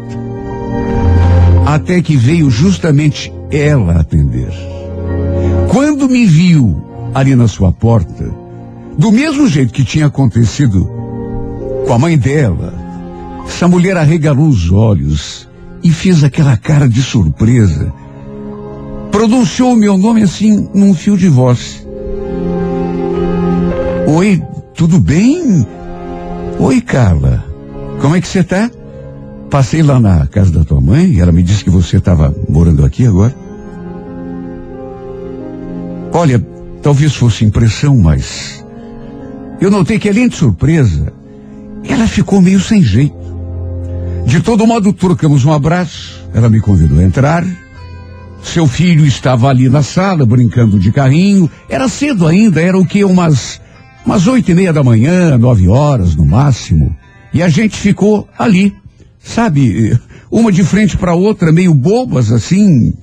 até 1.64 2.02
que 2.02 2.14
veio 2.14 2.50
justamente 2.50 3.32
ela 3.50 4.00
atender. 4.00 4.52
Quando 5.70 6.06
me 6.06 6.26
viu 6.26 6.76
ali 7.14 7.34
na 7.34 7.48
sua 7.48 7.72
porta, 7.72 8.30
do 8.98 9.10
mesmo 9.10 9.48
jeito 9.48 9.72
que 9.72 9.82
tinha 9.82 10.08
acontecido 10.08 10.86
com 11.86 11.92
a 11.94 11.98
mãe 11.98 12.18
dela, 12.18 12.74
essa 13.46 13.66
mulher 13.66 13.96
arregalou 13.96 14.46
os 14.46 14.70
olhos 14.70 15.48
e 15.82 15.90
fez 15.90 16.22
aquela 16.22 16.54
cara 16.58 16.86
de 16.86 17.00
surpresa. 17.02 17.94
Pronunciou 19.16 19.72
o 19.72 19.76
meu 19.76 19.96
nome 19.96 20.22
assim 20.22 20.68
num 20.74 20.92
fio 20.92 21.16
de 21.16 21.26
voz. 21.26 21.86
Oi, 24.06 24.42
tudo 24.74 25.00
bem? 25.00 25.66
Oi, 26.58 26.82
Carla. 26.82 27.42
Como 27.98 28.14
é 28.14 28.20
que 28.20 28.28
você 28.28 28.44
tá? 28.44 28.70
Passei 29.50 29.82
lá 29.82 29.98
na 29.98 30.26
casa 30.26 30.52
da 30.52 30.66
tua 30.66 30.82
mãe 30.82 31.12
e 31.12 31.20
ela 31.20 31.32
me 31.32 31.42
disse 31.42 31.64
que 31.64 31.70
você 31.70 31.96
estava 31.96 32.36
morando 32.46 32.84
aqui 32.84 33.06
agora. 33.06 33.34
Olha, 36.12 36.38
talvez 36.82 37.14
fosse 37.14 37.42
impressão, 37.42 37.96
mas 37.96 38.62
eu 39.58 39.70
notei 39.70 39.98
que 39.98 40.10
além 40.10 40.28
de 40.28 40.36
surpresa, 40.36 41.10
ela 41.88 42.06
ficou 42.06 42.42
meio 42.42 42.60
sem 42.60 42.82
jeito. 42.82 43.16
De 44.26 44.42
todo 44.42 44.66
modo, 44.66 44.92
trocamos 44.92 45.42
um 45.46 45.54
abraço. 45.54 46.22
Ela 46.34 46.50
me 46.50 46.60
convidou 46.60 46.98
a 46.98 47.02
entrar. 47.02 47.46
Seu 48.46 48.66
filho 48.66 49.04
estava 49.04 49.48
ali 49.48 49.68
na 49.68 49.82
sala, 49.82 50.24
brincando 50.24 50.78
de 50.78 50.90
carrinho. 50.92 51.50
Era 51.68 51.88
cedo 51.88 52.26
ainda, 52.26 52.62
era 52.62 52.78
o 52.78 52.86
que? 52.86 53.04
Umas, 53.04 53.60
umas 54.06 54.26
oito 54.28 54.50
e 54.50 54.54
meia 54.54 54.72
da 54.72 54.82
manhã, 54.82 55.36
nove 55.36 55.68
horas 55.68 56.14
no 56.14 56.24
máximo. 56.24 56.96
E 57.34 57.42
a 57.42 57.48
gente 57.48 57.76
ficou 57.76 58.26
ali, 58.38 58.74
sabe, 59.18 59.98
uma 60.30 60.50
de 60.50 60.62
frente 60.62 60.96
para 60.96 61.12
outra, 61.12 61.52
meio 61.52 61.74
bobas 61.74 62.32
assim. 62.32 62.94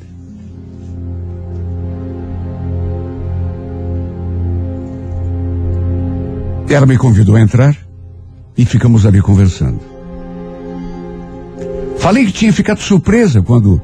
Ela 6.67 6.85
me 6.87 6.97
convidou 6.97 7.35
a 7.35 7.41
entrar 7.41 7.77
e 8.57 8.65
ficamos 8.65 9.05
ali 9.05 9.21
conversando. 9.21 9.79
Falei 11.99 12.25
que 12.25 12.31
tinha 12.31 12.51
ficado 12.51 12.79
surpresa 12.79 13.41
quando 13.41 13.79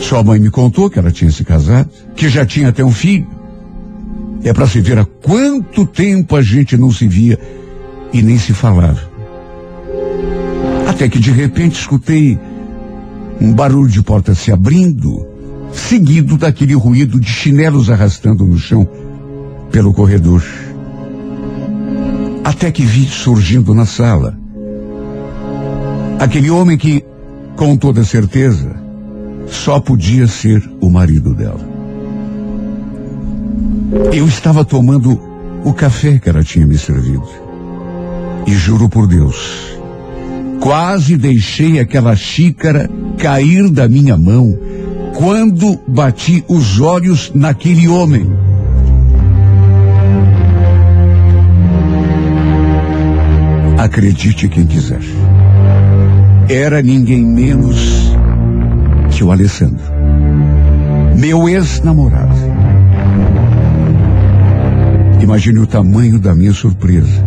sua 0.00 0.24
mãe 0.24 0.40
me 0.40 0.50
contou 0.50 0.90
que 0.90 0.98
ela 0.98 1.10
tinha 1.10 1.30
se 1.30 1.44
casado, 1.44 1.88
que 2.16 2.28
já 2.28 2.44
tinha 2.44 2.70
até 2.70 2.84
um 2.84 2.90
filho. 2.90 3.26
É 4.42 4.52
para 4.52 4.66
se 4.66 4.80
ver 4.80 4.98
há 4.98 5.04
quanto 5.04 5.86
tempo 5.86 6.34
a 6.34 6.42
gente 6.42 6.76
não 6.76 6.90
se 6.90 7.06
via 7.06 7.38
e 8.12 8.22
nem 8.22 8.38
se 8.38 8.52
falava. 8.52 9.08
Até 10.88 11.08
que 11.08 11.18
de 11.18 11.30
repente 11.30 11.78
escutei 11.78 12.38
um 13.40 13.52
barulho 13.52 13.90
de 13.90 14.02
porta 14.02 14.34
se 14.34 14.50
abrindo, 14.50 15.26
seguido 15.72 16.36
daquele 16.36 16.74
ruído 16.74 17.20
de 17.20 17.28
chinelos 17.28 17.90
arrastando 17.90 18.44
no 18.44 18.58
chão 18.58 18.88
pelo 19.70 19.92
corredor. 19.92 20.42
Até 22.42 22.72
que 22.72 22.82
vi 22.82 23.04
surgindo 23.04 23.74
na 23.74 23.84
sala 23.86 24.36
aquele 26.18 26.50
homem 26.50 26.76
que, 26.76 27.04
com 27.56 27.76
toda 27.76 28.02
certeza, 28.04 28.79
só 29.50 29.80
podia 29.80 30.26
ser 30.26 30.62
o 30.80 30.88
marido 30.88 31.34
dela. 31.34 31.68
Eu 34.12 34.26
estava 34.26 34.64
tomando 34.64 35.20
o 35.64 35.72
café 35.72 36.18
que 36.18 36.28
ela 36.28 36.42
tinha 36.42 36.66
me 36.66 36.78
servido. 36.78 37.28
E 38.46 38.52
juro 38.52 38.88
por 38.88 39.06
Deus, 39.06 39.78
quase 40.60 41.16
deixei 41.16 41.78
aquela 41.78 42.16
xícara 42.16 42.88
cair 43.18 43.68
da 43.68 43.88
minha 43.88 44.16
mão 44.16 44.56
quando 45.14 45.78
bati 45.86 46.44
os 46.48 46.80
olhos 46.80 47.30
naquele 47.34 47.86
homem. 47.88 48.30
Acredite 53.76 54.48
quem 54.48 54.66
quiser. 54.66 55.00
Era 56.48 56.82
ninguém 56.82 57.24
menos 57.24 58.09
o 59.22 59.30
Alessandro. 59.30 59.84
Meu 61.16 61.48
ex-namorado. 61.48 62.34
Imagine 65.20 65.60
o 65.60 65.66
tamanho 65.66 66.18
da 66.18 66.34
minha 66.34 66.52
surpresa. 66.52 67.24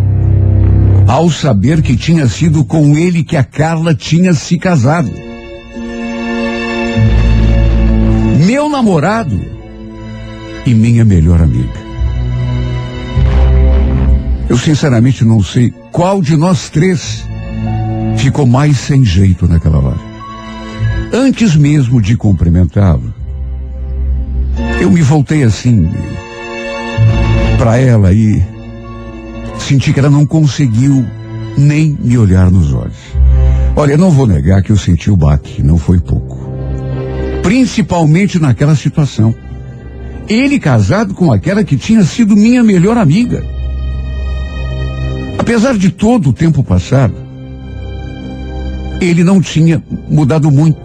Ao 1.07 1.29
saber 1.29 1.81
que 1.81 1.95
tinha 1.95 2.27
sido 2.27 2.63
com 2.65 2.97
ele 2.97 3.23
que 3.23 3.38
a 3.38 3.43
Carla 3.43 3.93
tinha 3.93 4.33
se 4.33 4.57
casado. 4.57 5.12
Meu 8.45 8.67
namorado 8.67 9.39
e 10.65 10.73
minha 10.73 11.05
melhor 11.05 11.41
amiga. 11.41 11.83
Eu 14.50 14.57
sinceramente 14.57 15.23
não 15.23 15.41
sei 15.41 15.73
qual 15.91 16.21
de 16.21 16.35
nós 16.35 16.69
três 16.69 17.25
ficou 18.17 18.45
mais 18.45 18.77
sem 18.77 19.03
jeito 19.03 19.47
naquela 19.47 19.79
hora. 19.79 20.12
Antes 21.15 21.55
mesmo 21.55 22.01
de 22.01 22.17
cumprimentá-lo, 22.17 23.13
eu 24.82 24.89
me 24.89 25.03
voltei 25.03 25.43
assim, 25.43 25.88
para 27.55 27.77
ela 27.77 28.12
e 28.12 28.43
senti 29.60 29.93
que 29.93 30.00
ela 30.00 30.10
não 30.10 30.25
conseguiu 30.25 31.05
nem 31.55 31.96
me 32.01 32.17
olhar 32.17 32.50
nos 32.50 32.74
olhos. 32.74 32.98
Olha, 33.75 33.96
não 33.96 34.10
vou 34.10 34.25
negar 34.25 34.63
que 34.63 34.72
eu 34.72 34.75
senti 34.75 35.12
o 35.12 35.15
baque, 35.15 35.62
não 35.62 35.77
foi 35.77 36.00
pouco. 36.00 36.50
Principalmente 37.43 38.39
naquela 38.39 38.75
situação. 38.75 39.36
Ele 40.27 40.58
casado 40.58 41.13
com 41.13 41.32
aquela 41.32 41.63
que 41.63 41.77
tinha 41.77 42.03
sido 42.03 42.36
minha 42.36 42.63
melhor 42.63 42.98
amiga. 42.98 43.43
Apesar 45.38 45.77
de 45.77 45.91
todo 45.91 46.29
o 46.29 46.34
tempo 46.34 46.63
passado, 46.63 47.23
ele 49.05 49.24
não 49.24 49.41
tinha 49.41 49.81
mudado 50.10 50.51
muito. 50.51 50.77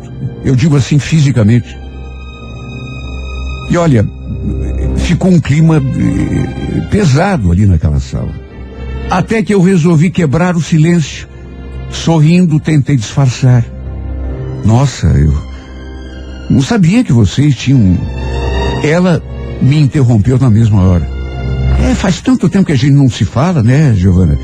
Eu 0.44 0.54
digo 0.54 0.76
assim 0.76 0.98
fisicamente. 0.98 1.76
E 3.70 3.76
olha, 3.76 4.06
ficou 4.96 5.30
um 5.30 5.40
clima 5.40 5.76
eh, 5.76 6.80
pesado 6.90 7.52
ali 7.52 7.66
naquela 7.66 8.00
sala. 8.00 8.32
Até 9.10 9.42
que 9.42 9.52
eu 9.52 9.62
resolvi 9.62 10.10
quebrar 10.10 10.56
o 10.56 10.62
silêncio. 10.62 11.26
Sorrindo, 11.90 12.60
tentei 12.60 12.96
disfarçar. 12.96 13.64
Nossa, 14.64 15.06
eu 15.06 15.32
não 16.50 16.60
sabia 16.60 17.04
que 17.04 17.12
vocês 17.12 17.54
tinham. 17.56 17.98
Ela 18.82 19.22
me 19.62 19.78
interrompeu 19.78 20.38
na 20.38 20.50
mesma 20.50 20.82
hora. 20.82 21.08
É, 21.82 21.94
faz 21.94 22.20
tanto 22.20 22.48
tempo 22.48 22.66
que 22.66 22.72
a 22.72 22.76
gente 22.76 22.92
não 22.92 23.08
se 23.08 23.24
fala, 23.24 23.62
né, 23.62 23.94
Giovana? 23.94 24.38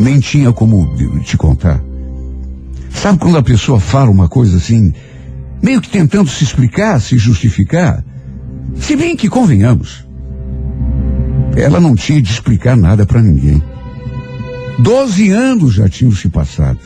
Nem 0.00 0.20
tinha 0.20 0.52
como 0.52 0.94
te 1.24 1.36
contar. 1.36 1.82
Sabe 2.90 3.18
quando 3.18 3.38
a 3.38 3.42
pessoa 3.42 3.78
fala 3.78 4.10
uma 4.10 4.28
coisa 4.28 4.56
assim, 4.56 4.92
meio 5.62 5.80
que 5.80 5.88
tentando 5.88 6.28
se 6.28 6.44
explicar, 6.44 7.00
se 7.00 7.16
justificar? 7.16 8.04
Se 8.76 8.96
bem 8.96 9.16
que 9.16 9.28
convenhamos, 9.28 10.06
ela 11.56 11.80
não 11.80 11.94
tinha 11.94 12.20
de 12.22 12.30
explicar 12.30 12.76
nada 12.76 13.06
para 13.06 13.22
ninguém. 13.22 13.62
Doze 14.78 15.30
anos 15.30 15.74
já 15.74 15.88
tinham 15.88 16.12
se 16.12 16.28
passado. 16.28 16.78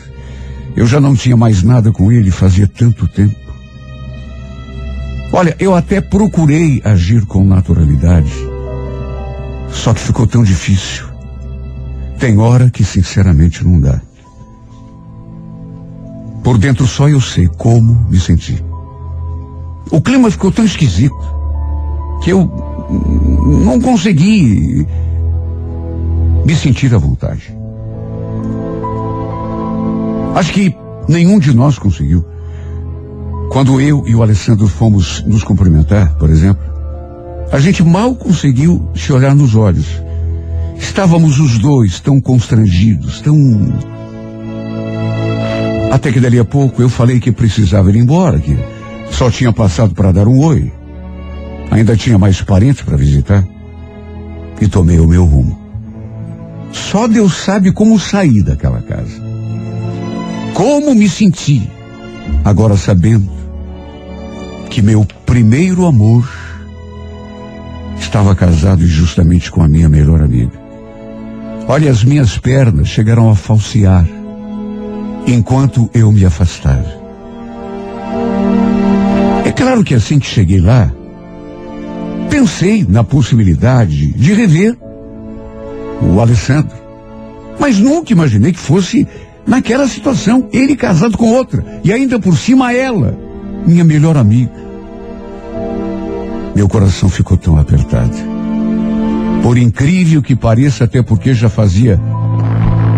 Eu 0.74 0.86
já 0.86 1.00
não 1.00 1.14
tinha 1.14 1.36
mais 1.36 1.62
nada 1.62 1.92
com 1.92 2.10
ele 2.10 2.30
fazia 2.30 2.66
tanto 2.66 3.06
tempo. 3.06 3.36
Olha, 5.32 5.54
eu 5.58 5.74
até 5.74 6.00
procurei 6.00 6.80
agir 6.84 7.24
com 7.26 7.44
naturalidade. 7.44 8.32
Só 9.70 9.92
que 9.92 10.00
ficou 10.00 10.26
tão 10.26 10.42
difícil. 10.42 11.06
Tem 12.18 12.38
hora 12.38 12.70
que 12.70 12.84
sinceramente 12.84 13.64
não 13.64 13.80
dá. 13.80 14.00
Por 16.42 16.58
dentro 16.58 16.86
só 16.86 17.08
eu 17.08 17.20
sei 17.20 17.46
como 17.46 18.06
me 18.08 18.18
senti. 18.18 18.62
O 19.90 20.00
clima 20.00 20.30
ficou 20.30 20.50
tão 20.50 20.64
esquisito 20.64 21.14
que 22.22 22.30
eu 22.30 22.50
não 23.64 23.80
consegui 23.80 24.86
me 26.44 26.54
sentir 26.54 26.94
à 26.94 26.98
vontade. 26.98 27.54
Acho 30.34 30.52
que 30.52 30.74
nenhum 31.08 31.38
de 31.38 31.54
nós 31.54 31.78
conseguiu. 31.78 32.24
Quando 33.50 33.80
eu 33.80 34.04
e 34.06 34.14
o 34.14 34.22
Alessandro 34.22 34.66
fomos 34.66 35.22
nos 35.26 35.44
cumprimentar, 35.44 36.16
por 36.16 36.30
exemplo, 36.30 36.62
a 37.52 37.60
gente 37.60 37.82
mal 37.84 38.14
conseguiu 38.14 38.88
se 38.94 39.12
olhar 39.12 39.34
nos 39.34 39.54
olhos. 39.54 39.86
Estávamos 40.78 41.38
os 41.38 41.58
dois 41.58 42.00
tão 42.00 42.18
constrangidos, 42.20 43.20
tão. 43.20 43.36
Até 45.92 46.10
que 46.10 46.20
dali 46.20 46.38
a 46.38 46.44
pouco 46.44 46.80
eu 46.80 46.88
falei 46.88 47.20
que 47.20 47.30
precisava 47.30 47.90
ir 47.90 47.96
embora, 47.96 48.38
que 48.38 48.56
só 49.10 49.30
tinha 49.30 49.52
passado 49.52 49.94
para 49.94 50.10
dar 50.10 50.26
um 50.26 50.42
oi. 50.42 50.72
Ainda 51.70 51.94
tinha 51.94 52.18
mais 52.18 52.40
parentes 52.40 52.80
para 52.80 52.96
visitar. 52.96 53.46
E 54.58 54.66
tomei 54.66 54.98
o 54.98 55.06
meu 55.06 55.26
rumo. 55.26 55.60
Só 56.72 57.06
Deus 57.06 57.34
sabe 57.34 57.72
como 57.72 57.98
sair 57.98 58.42
daquela 58.42 58.80
casa. 58.80 59.22
Como 60.54 60.94
me 60.94 61.10
senti, 61.10 61.70
agora 62.42 62.78
sabendo 62.78 63.30
que 64.70 64.80
meu 64.80 65.06
primeiro 65.26 65.84
amor 65.84 66.26
estava 68.00 68.34
casado 68.34 68.86
justamente 68.86 69.50
com 69.50 69.62
a 69.62 69.68
minha 69.68 69.90
melhor 69.90 70.22
amiga. 70.22 70.58
Olha, 71.68 71.90
as 71.90 72.02
minhas 72.02 72.38
pernas 72.38 72.88
chegaram 72.88 73.28
a 73.28 73.34
falsear 73.36 74.06
enquanto 75.26 75.88
eu 75.94 76.10
me 76.10 76.24
afastava. 76.24 77.00
É 79.44 79.52
claro 79.52 79.84
que 79.84 79.94
assim 79.94 80.18
que 80.18 80.26
cheguei 80.26 80.60
lá, 80.60 80.92
pensei 82.30 82.84
na 82.88 83.04
possibilidade 83.04 84.12
de 84.12 84.32
rever 84.32 84.76
o 86.00 86.20
Alessandro. 86.20 86.76
Mas 87.58 87.78
nunca 87.78 88.12
imaginei 88.12 88.52
que 88.52 88.58
fosse 88.58 89.06
naquela 89.46 89.86
situação, 89.86 90.48
ele 90.52 90.76
casado 90.76 91.18
com 91.18 91.32
outra, 91.32 91.64
e 91.84 91.92
ainda 91.92 92.18
por 92.18 92.36
cima 92.36 92.72
ela, 92.72 93.16
minha 93.66 93.84
melhor 93.84 94.16
amiga. 94.16 94.62
Meu 96.54 96.68
coração 96.68 97.08
ficou 97.08 97.36
tão 97.36 97.58
apertado. 97.58 98.16
Por 99.42 99.58
incrível 99.58 100.22
que 100.22 100.36
pareça, 100.36 100.84
até 100.84 101.02
porque 101.02 101.34
já 101.34 101.48
fazia 101.48 102.00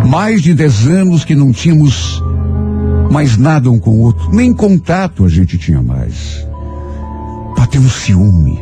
mais 0.04 0.42
de 0.42 0.54
dez 0.54 0.86
anos 0.86 1.24
que 1.24 1.34
não 1.34 1.52
tínhamos 1.52 2.22
mais 3.10 3.36
nada 3.36 3.70
um 3.70 3.78
com 3.78 3.90
o 3.90 4.00
outro, 4.00 4.30
nem 4.32 4.52
contato 4.52 5.24
a 5.24 5.28
gente 5.28 5.56
tinha 5.56 5.82
mais. 5.82 6.46
Bateu 7.56 7.80
um 7.80 7.88
ciúme. 7.88 8.58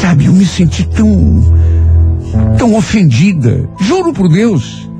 Sabe, 0.00 0.26
eu 0.26 0.32
me 0.32 0.44
senti 0.44 0.86
tão, 0.88 1.08
tão 2.58 2.74
ofendida, 2.74 3.68
juro 3.80 4.12
por 4.12 4.28
Deus, 4.28 4.90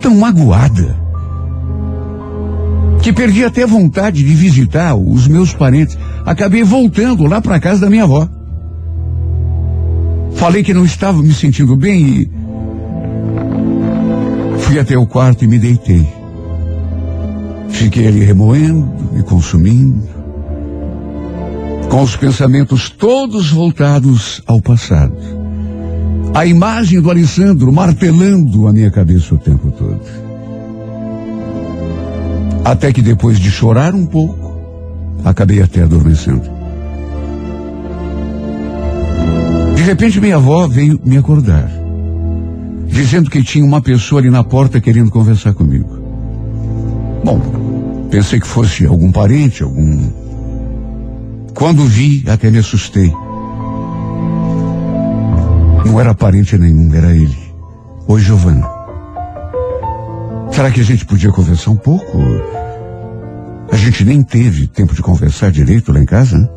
tão 0.00 0.14
magoada 0.16 0.96
que 3.02 3.12
perdi 3.12 3.44
até 3.44 3.62
a 3.62 3.66
vontade 3.68 4.24
de 4.24 4.34
visitar 4.34 4.96
os 4.96 5.28
meus 5.28 5.52
parentes. 5.52 5.96
Acabei 6.24 6.64
voltando 6.64 7.24
lá 7.24 7.40
para 7.40 7.60
casa 7.60 7.82
da 7.82 7.90
minha 7.90 8.02
avó. 8.02 8.28
Falei 10.34 10.62
que 10.62 10.74
não 10.74 10.84
estava 10.84 11.22
me 11.22 11.32
sentindo 11.32 11.76
bem 11.76 12.04
e 12.04 12.30
fui 14.66 14.80
até 14.80 14.98
o 14.98 15.06
quarto 15.06 15.44
e 15.44 15.46
me 15.46 15.60
deitei. 15.60 16.06
Fiquei 17.68 18.08
ali 18.08 18.24
remoendo 18.24 19.16
e 19.16 19.22
consumindo, 19.22 20.02
com 21.88 22.02
os 22.02 22.16
pensamentos 22.16 22.90
todos 22.90 23.50
voltados 23.50 24.42
ao 24.44 24.60
passado. 24.60 25.16
A 26.34 26.44
imagem 26.44 27.00
do 27.00 27.10
Alessandro 27.10 27.72
martelando 27.72 28.66
a 28.66 28.72
minha 28.72 28.90
cabeça 28.90 29.36
o 29.36 29.38
tempo 29.38 29.70
todo. 29.70 30.00
Até 32.64 32.92
que 32.92 33.00
depois 33.00 33.38
de 33.38 33.50
chorar 33.52 33.94
um 33.94 34.04
pouco, 34.04 34.58
acabei 35.24 35.62
até 35.62 35.82
adormecendo. 35.82 36.50
De 39.76 39.82
repente 39.82 40.20
minha 40.20 40.36
avó 40.36 40.66
veio 40.66 41.00
me 41.04 41.16
acordar, 41.16 41.70
dizendo 42.88 43.30
que 43.30 43.42
tinha 43.42 43.64
uma 43.64 43.80
pessoa 43.80 44.20
ali 44.20 44.30
na 44.30 44.42
porta 44.42 44.80
querendo 44.80 45.10
conversar 45.10 45.52
comigo. 45.54 45.98
Bom, 47.24 47.40
pensei 48.10 48.40
que 48.40 48.46
fosse 48.46 48.86
algum 48.86 49.10
parente, 49.10 49.62
algum. 49.62 50.10
Quando 51.54 51.84
vi, 51.84 52.24
até 52.28 52.50
me 52.50 52.58
assustei. 52.58 53.12
Não 55.84 56.00
era 56.00 56.14
parente 56.14 56.56
nenhum, 56.58 56.92
era 56.94 57.14
ele. 57.14 57.36
Oi, 58.08 58.20
Giovana. 58.20 58.68
Será 60.52 60.70
que 60.70 60.80
a 60.80 60.84
gente 60.84 61.04
podia 61.04 61.32
conversar 61.32 61.70
um 61.70 61.76
pouco? 61.76 62.18
A 63.70 63.76
gente 63.76 64.04
nem 64.04 64.22
teve 64.22 64.66
tempo 64.66 64.94
de 64.94 65.02
conversar 65.02 65.50
direito 65.50 65.92
lá 65.92 66.00
em 66.00 66.06
casa, 66.06 66.38
né? 66.38 66.48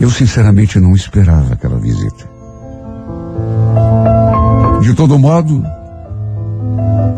Eu 0.00 0.10
sinceramente 0.10 0.80
não 0.80 0.94
esperava 0.94 1.52
aquela 1.54 1.78
visita. 1.78 2.31
De 4.82 4.94
todo 4.94 5.16
modo, 5.16 5.64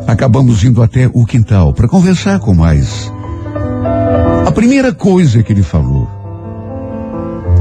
acabamos 0.07 0.63
indo 0.63 0.83
até 0.83 1.11
o 1.13 1.25
quintal 1.25 1.73
para 1.73 1.89
conversar 1.89 2.39
com 2.39 2.53
mais. 2.53 3.11
A 4.47 4.53
primeira 4.53 4.93
coisa 4.93 5.43
que 5.43 5.51
ele 5.51 5.63
falou 5.63 6.07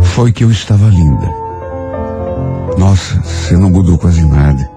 foi 0.03 0.33
que 0.33 0.43
eu 0.43 0.51
estava 0.51 0.89
linda. 0.89 1.25
Nossa, 2.77 3.21
você 3.21 3.55
não 3.55 3.69
mudou 3.69 3.97
quase 3.97 4.25
nada. 4.25 4.69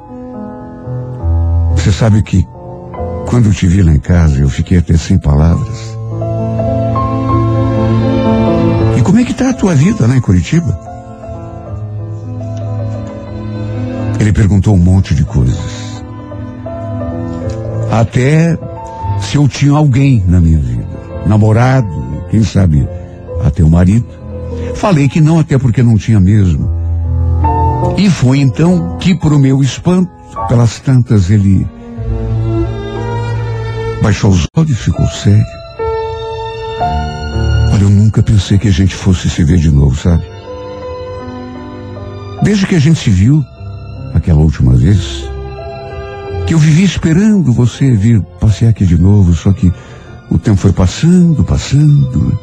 Você 1.75 1.91
sabe 1.91 2.23
que 2.23 2.47
quando 3.27 3.47
eu 3.47 3.53
te 3.53 3.67
vi 3.67 3.83
lá 3.83 3.93
em 3.93 3.99
casa, 3.99 4.39
eu 4.39 4.49
fiquei 4.49 4.79
até 4.79 4.97
sem 4.97 5.19
palavras. 5.19 5.97
E 8.97 9.03
como 9.03 9.19
é 9.19 9.25
que 9.25 9.35
tá 9.35 9.51
a 9.51 9.55
tua 9.55 9.75
vida 9.75 10.07
lá 10.07 10.17
em 10.17 10.21
Curitiba? 10.21 10.86
Ele 14.19 14.33
perguntou 14.33 14.75
um 14.75 14.79
monte 14.79 15.15
de 15.15 15.25
coisas. 15.25 16.03
Até 17.91 18.59
se 19.21 19.37
eu 19.37 19.49
tinha 19.49 19.73
alguém 19.73 20.25
na 20.27 20.41
minha 20.41 20.59
vida. 20.59 20.87
Namorado, 21.27 21.89
quem 22.31 22.43
sabe 22.43 22.87
até 23.45 23.63
o 23.63 23.71
marido. 23.71 24.07
Falei 24.75 25.09
que 25.09 25.21
não, 25.21 25.39
até 25.39 25.59
porque 25.59 25.83
não 25.83 25.97
tinha 25.97 26.21
mesmo. 26.21 26.71
E 27.97 28.11
foi 28.11 28.39
então 28.39 28.97
que, 28.99 29.15
para 29.15 29.35
o 29.35 29.39
meu 29.39 29.63
espanto, 29.63 30.11
pelas 30.49 30.79
tantas, 30.81 31.31
ele 31.31 31.67
baixou 34.03 34.31
os 34.31 34.47
olhos 34.57 34.71
e 34.71 34.75
ficou 34.75 35.09
sério. 35.09 35.45
Olha, 37.73 37.83
eu 37.83 37.91
nunca 37.91 38.23
pensei 38.23 38.59
que 38.59 38.69
a 38.69 38.73
gente 38.73 38.95
fosse 38.95 39.29
se 39.29 39.43
ver 39.45 39.59
de 39.59 39.71
novo, 39.71 39.97
sabe? 39.97 40.25
Desde 42.43 42.67
que 42.67 42.75
a 42.75 42.79
gente 42.79 42.99
se 42.99 43.11
viu, 43.11 43.45
aquela 44.15 44.41
última 44.41 44.75
vez, 44.75 45.25
que 46.47 46.55
eu 46.55 46.59
vivi 46.59 46.85
esperando 46.85 47.53
você 47.53 47.91
vir 47.93 48.21
passear 48.41 48.71
aqui 48.71 48.87
de 48.87 48.97
novo, 48.97 49.35
só 49.35 49.53
que 49.53 49.73
o 50.31 50.39
tempo 50.39 50.57
foi 50.57 50.73
passando, 50.73 51.45
passando. 51.45 52.39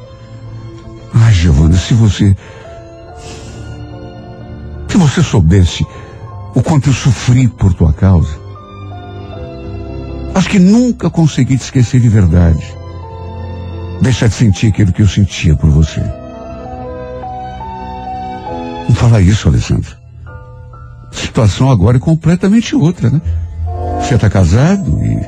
Ai, 1.14 1.34
Giovana, 1.34 1.76
se 1.76 1.94
você. 1.94 2.36
Se 4.90 4.98
você 4.98 5.24
soubesse 5.24 5.86
o 6.56 6.62
quanto 6.62 6.90
eu 6.90 6.94
sofri 6.94 7.48
por 7.48 7.74
tua 7.74 7.94
causa. 7.94 8.44
Acho 10.36 10.50
que 10.50 10.60
nunca 10.60 11.10
consegui 11.10 11.58
te 11.58 11.64
esquecer 11.64 12.00
de 12.00 12.10
verdade. 12.10 12.76
Deixar 14.02 14.28
de 14.28 14.36
sentir 14.36 14.68
aquilo 14.68 14.92
que 14.92 15.02
eu 15.02 15.08
sentia 15.08 15.56
por 15.56 15.70
você. 15.70 16.02
Não 18.88 18.96
fala 18.96 19.22
isso, 19.22 19.48
Alessandra. 19.48 20.03
Situação 21.14 21.70
agora 21.70 21.98
é 21.98 22.00
completamente 22.00 22.76
outra, 22.76 23.10
né? 23.10 23.22
Você 24.00 24.16
está 24.16 24.30
casado 24.30 25.00
e 25.04 25.20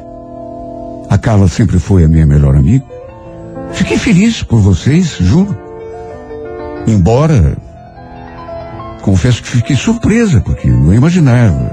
a 1.09 1.17
Carla 1.17 1.47
sempre 1.47 1.79
foi 1.79 2.03
a 2.03 2.07
minha 2.07 2.25
melhor 2.25 2.55
amiga. 2.55 2.83
Fiquei 3.71 3.97
feliz 3.97 4.43
por 4.43 4.59
vocês, 4.59 5.17
juro. 5.19 5.57
Embora 6.87 7.55
confesso 9.01 9.41
que 9.41 9.49
fiquei 9.49 9.75
surpresa, 9.75 10.41
porque 10.41 10.67
não 10.67 10.93
imaginava. 10.93 11.71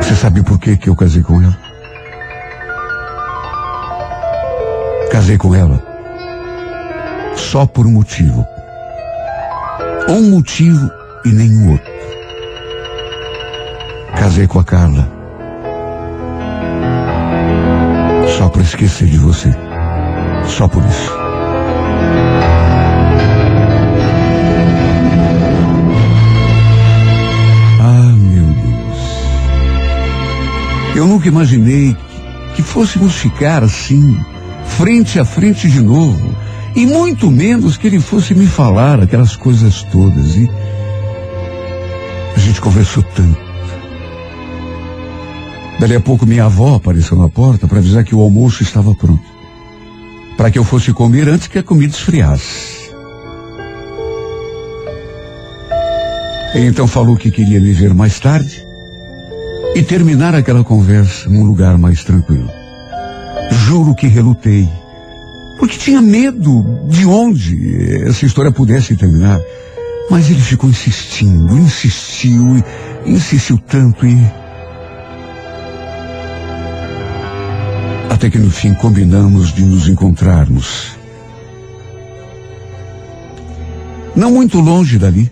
Você 0.00 0.14
sabe 0.14 0.42
por 0.42 0.58
que, 0.58 0.76
que 0.76 0.88
eu 0.88 0.94
casei 0.94 1.22
com 1.22 1.40
ela? 1.42 1.56
Casei 5.10 5.38
com 5.38 5.54
ela 5.54 5.82
só 7.36 7.66
por 7.66 7.86
um 7.86 7.92
motivo. 7.92 8.46
Um 10.08 10.30
motivo 10.30 10.90
e 11.26 11.32
nenhum 11.32 11.72
outro. 11.72 11.92
Casei 14.16 14.46
com 14.46 14.60
a 14.60 14.64
Carla. 14.64 15.10
Só 18.38 18.48
para 18.48 18.62
esquecer 18.62 19.08
de 19.08 19.18
você. 19.18 19.52
Só 20.46 20.68
por 20.68 20.84
isso. 20.84 21.12
Ah, 27.80 28.14
meu 28.16 28.46
Deus. 28.46 29.00
Eu 30.94 31.06
nunca 31.06 31.26
imaginei 31.26 31.96
que 32.54 32.62
fôssemos 32.62 33.16
ficar 33.16 33.64
assim, 33.64 34.16
frente 34.64 35.18
a 35.18 35.24
frente 35.24 35.68
de 35.68 35.80
novo. 35.82 36.36
E 36.76 36.86
muito 36.86 37.30
menos 37.30 37.76
que 37.76 37.86
ele 37.86 37.98
fosse 37.98 38.34
me 38.34 38.46
falar 38.46 39.00
aquelas 39.00 39.34
coisas 39.34 39.82
todas. 39.84 40.36
E 40.36 40.48
a 42.36 42.38
gente 42.38 42.60
conversou 42.60 43.02
tanto. 43.02 43.46
Dali 45.80 45.94
a 45.94 46.00
pouco 46.00 46.26
minha 46.26 46.44
avó 46.44 46.76
apareceu 46.76 47.16
na 47.16 47.28
porta 47.28 47.66
para 47.66 47.78
avisar 47.78 48.04
que 48.04 48.14
o 48.14 48.20
almoço 48.20 48.62
estava 48.62 48.94
pronto. 48.94 49.24
Para 50.36 50.50
que 50.50 50.58
eu 50.58 50.64
fosse 50.64 50.92
comer 50.92 51.28
antes 51.28 51.48
que 51.48 51.58
a 51.58 51.62
comida 51.62 51.94
esfriasse. 51.94 52.86
E 56.54 56.60
então 56.60 56.86
falou 56.86 57.16
que 57.16 57.30
queria 57.30 57.60
me 57.60 57.72
ver 57.72 57.92
mais 57.92 58.18
tarde 58.20 58.66
e 59.74 59.82
terminar 59.82 60.34
aquela 60.34 60.64
conversa 60.64 61.28
num 61.28 61.44
lugar 61.44 61.76
mais 61.76 62.02
tranquilo. 62.04 62.50
Juro 63.66 63.94
que 63.94 64.06
relutei, 64.06 64.66
porque 65.58 65.76
tinha 65.76 66.00
medo 66.00 66.64
de 66.88 67.04
onde 67.04 68.04
essa 68.08 68.24
história 68.24 68.50
pudesse 68.50 68.96
terminar. 68.96 69.38
Mas 70.10 70.30
ele 70.30 70.40
ficou 70.40 70.70
insistindo, 70.70 71.56
insistiu, 71.56 72.62
insistiu 73.04 73.58
tanto 73.58 74.06
e 74.06 74.16
Até 78.16 78.30
que 78.30 78.38
no 78.38 78.50
fim 78.50 78.72
combinamos 78.72 79.52
de 79.52 79.62
nos 79.62 79.88
encontrarmos. 79.88 80.96
Não 84.16 84.30
muito 84.32 84.58
longe 84.58 84.98
dali, 84.98 85.30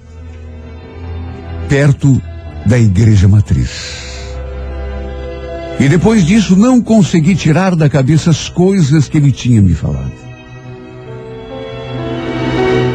perto 1.67 2.21
da 2.67 2.79
igreja 2.79 3.27
matriz. 3.27 3.71
E 5.81 5.89
depois 5.89 6.27
disso 6.27 6.57
não 6.57 6.81
consegui 6.83 7.35
tirar 7.35 7.75
da 7.75 7.89
cabeça 7.89 8.31
as 8.31 8.51
coisas 8.51 9.09
que 9.09 9.17
ele 9.17 9.33
tinha 9.33 9.63
me 9.63 9.73
falado. 9.73 10.24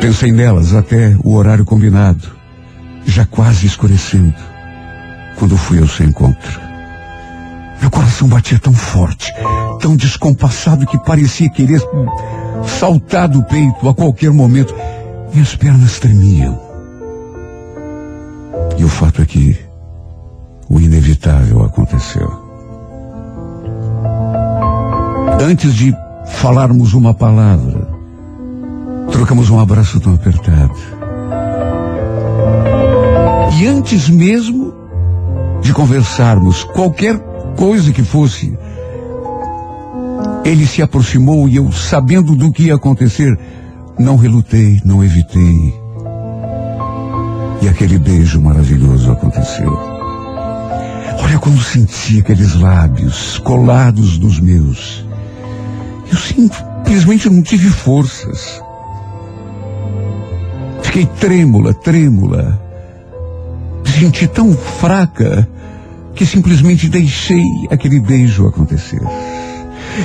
Pensei 0.01 0.31
nelas 0.31 0.73
até 0.73 1.17
o 1.23 1.33
horário 1.33 1.65
combinado, 1.65 2.29
já 3.05 3.25
quase 3.25 3.67
escurecendo, 3.67 4.33
quando 5.37 5.57
fui 5.57 5.79
ao 5.79 5.87
seu 5.87 6.05
encontro. 6.05 6.59
Meu 7.81 7.91
coração 7.91 8.27
batia 8.27 8.57
tão 8.59 8.73
forte, 8.73 9.33
tão 9.81 9.97
descompassado 9.97 10.85
que 10.85 10.97
parecia 10.99 11.49
querer 11.49 11.81
saltar 12.65 13.27
do 13.27 13.43
peito 13.43 13.89
a 13.89 13.93
qualquer 13.93 14.31
momento. 14.31 14.73
Minhas 15.33 15.55
pernas 15.55 15.99
tremiam. 15.99 16.59
E 18.77 18.83
o 18.85 18.89
fato 18.89 19.21
é 19.21 19.25
que 19.25 19.59
o 20.69 20.79
inevitável 20.79 21.63
aconteceu. 21.63 22.31
Antes 25.41 25.73
de 25.73 25.93
falarmos 26.25 26.93
uma 26.93 27.13
palavra, 27.13 27.88
trocamos 29.11 29.49
um 29.49 29.59
abraço 29.59 29.99
tão 29.99 30.13
apertado. 30.13 30.73
E 33.59 33.67
antes 33.67 34.07
mesmo 34.09 34.73
de 35.61 35.73
conversarmos 35.73 36.63
qualquer 36.63 37.17
coisa 37.57 37.91
que 37.91 38.03
fosse, 38.03 38.57
ele 40.45 40.65
se 40.65 40.81
aproximou 40.81 41.49
e 41.49 41.57
eu, 41.57 41.71
sabendo 41.71 42.35
do 42.35 42.51
que 42.51 42.63
ia 42.63 42.75
acontecer, 42.75 43.37
não 43.99 44.15
relutei, 44.15 44.81
não 44.85 45.03
evitei. 45.03 45.73
E 47.61 47.67
aquele 47.67 47.99
beijo 47.99 48.41
maravilhoso 48.41 49.11
aconteceu. 49.11 49.77
Olha 51.21 51.37
quando 51.37 51.61
senti 51.61 52.19
aqueles 52.19 52.55
lábios 52.55 53.37
colados 53.39 54.17
nos 54.17 54.39
meus. 54.39 55.05
Eu 56.09 56.17
simplesmente 56.17 57.29
não 57.29 57.43
tive 57.43 57.69
forças. 57.69 58.61
Fiquei 60.89 61.05
trêmula, 61.05 61.71
trêmula. 61.71 62.59
Me 63.85 63.91
senti 63.91 64.25
tão 64.25 64.57
fraca 64.57 65.47
que 66.15 66.25
simplesmente 66.25 66.89
deixei 66.89 67.43
aquele 67.69 67.99
beijo 67.99 68.47
acontecer. 68.47 68.99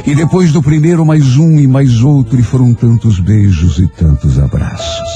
E 0.06 0.14
depois 0.14 0.52
do 0.52 0.62
primeiro, 0.62 1.06
mais 1.06 1.38
um 1.38 1.58
e 1.58 1.66
mais 1.66 2.02
outro, 2.02 2.38
e 2.38 2.42
foram 2.42 2.74
tantos 2.74 3.18
beijos 3.18 3.78
e 3.78 3.86
tantos 3.86 4.38
abraços, 4.38 5.08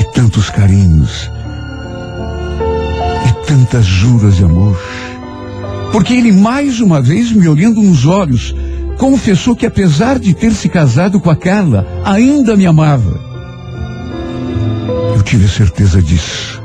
e 0.00 0.04
tantos 0.12 0.50
carinhos, 0.50 1.30
e 3.26 3.46
tantas 3.46 3.86
juras 3.86 4.36
de 4.36 4.44
amor. 4.44 4.78
Porque 5.92 6.12
ele, 6.12 6.30
mais 6.30 6.78
uma 6.78 7.00
vez, 7.00 7.32
me 7.32 7.48
olhando 7.48 7.80
nos 7.80 8.04
olhos, 8.04 8.54
confessou 8.98 9.56
que, 9.56 9.64
apesar 9.64 10.18
de 10.18 10.34
ter 10.34 10.52
se 10.52 10.68
casado 10.68 11.18
com 11.18 11.30
a 11.30 11.36
Carla, 11.36 11.86
ainda 12.04 12.54
me 12.54 12.66
amava. 12.66 13.27
Tive 15.28 15.46
certeza 15.46 16.00
disso 16.00 16.58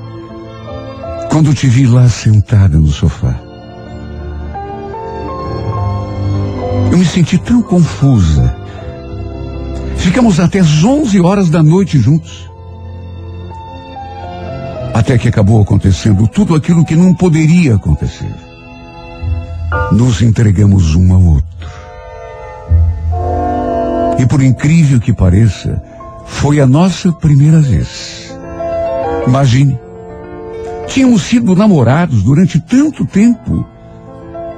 quando 1.29 1.53
te 1.53 1.67
vi 1.67 1.85
lá 1.85 2.07
sentada 2.07 2.77
no 2.77 2.87
sofá. 2.87 3.37
Eu 6.89 6.97
me 6.97 7.03
senti 7.03 7.37
tão 7.37 7.61
confusa. 7.61 8.55
Ficamos 9.97 10.39
até 10.39 10.59
as 10.59 10.81
11 10.81 11.19
horas 11.19 11.49
da 11.49 11.61
noite 11.61 11.99
juntos. 11.99 12.49
Até 14.93 15.17
que 15.17 15.27
acabou 15.27 15.61
acontecendo 15.61 16.25
tudo 16.25 16.55
aquilo 16.55 16.85
que 16.85 16.95
não 16.95 17.13
poderia 17.13 17.75
acontecer. 17.75 18.33
Nos 19.91 20.21
entregamos 20.21 20.95
um 20.95 21.13
ao 21.13 21.21
outro. 21.21 21.69
E 24.19 24.25
por 24.25 24.41
incrível 24.41 25.01
que 25.01 25.11
pareça, 25.11 25.83
foi 26.25 26.61
a 26.61 26.65
nossa 26.65 27.11
primeira 27.11 27.59
vez. 27.59 28.22
Imagine, 29.27 29.79
tínhamos 30.87 31.23
sido 31.23 31.55
namorados 31.55 32.23
durante 32.23 32.59
tanto 32.59 33.05
tempo, 33.05 33.65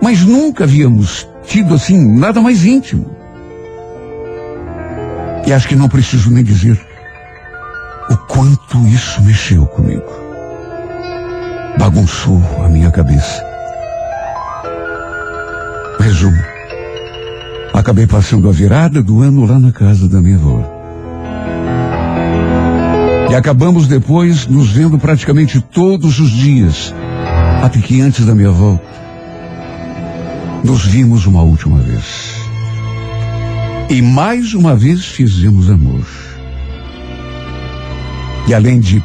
mas 0.02 0.22
nunca 0.22 0.64
havíamos 0.64 1.28
tido 1.46 1.76
assim 1.76 2.18
nada 2.18 2.42
mais 2.42 2.66
íntimo. 2.66 3.16
E 5.46 5.54
acho 5.54 5.68
que 5.68 5.76
não 5.76 5.88
preciso 5.88 6.32
nem 6.32 6.44
dizer 6.44 6.80
o 8.10 8.18
quanto 8.18 8.78
isso 8.88 9.22
mexeu 9.24 9.66
comigo. 9.68 10.26
Bagunçou 11.78 12.42
a 12.64 12.68
minha 12.68 12.90
cabeça. 12.90 13.46
Resumo. 16.00 16.42
Acabei 17.74 18.08
passando 18.08 18.50
a 18.50 18.52
virada 18.52 19.04
do 19.04 19.22
ano 19.22 19.46
lá 19.46 19.60
na 19.60 19.72
casa 19.72 20.08
da 20.08 20.22
minha 20.22 20.38
avó. 20.38 20.75
E 23.36 23.38
acabamos 23.38 23.86
depois 23.86 24.48
nos 24.48 24.70
vendo 24.70 24.98
praticamente 24.98 25.60
todos 25.60 26.22
os 26.22 26.32
dias, 26.32 26.96
até 27.62 27.82
que 27.82 28.00
antes 28.00 28.26
da 28.26 28.34
minha 28.34 28.50
volta, 28.50 28.86
nos 30.64 30.86
vimos 30.86 31.26
uma 31.26 31.42
última 31.42 31.78
vez. 31.80 32.34
E 33.90 34.02
mais 34.02 34.54
uma 34.54 34.74
vez 34.74 35.04
fizemos 35.04 35.70
amor. 35.70 36.08
E 38.48 38.54
além 38.54 38.80
de 38.80 39.04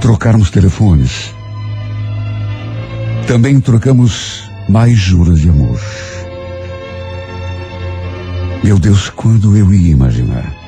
trocarmos 0.00 0.50
telefones, 0.50 1.32
também 3.28 3.60
trocamos 3.60 4.42
mais 4.68 4.98
juras 4.98 5.38
de 5.38 5.48
amor. 5.48 5.80
Meu 8.64 8.76
Deus, 8.76 9.08
quando 9.08 9.56
eu 9.56 9.72
ia 9.72 9.92
imaginar 9.92 10.59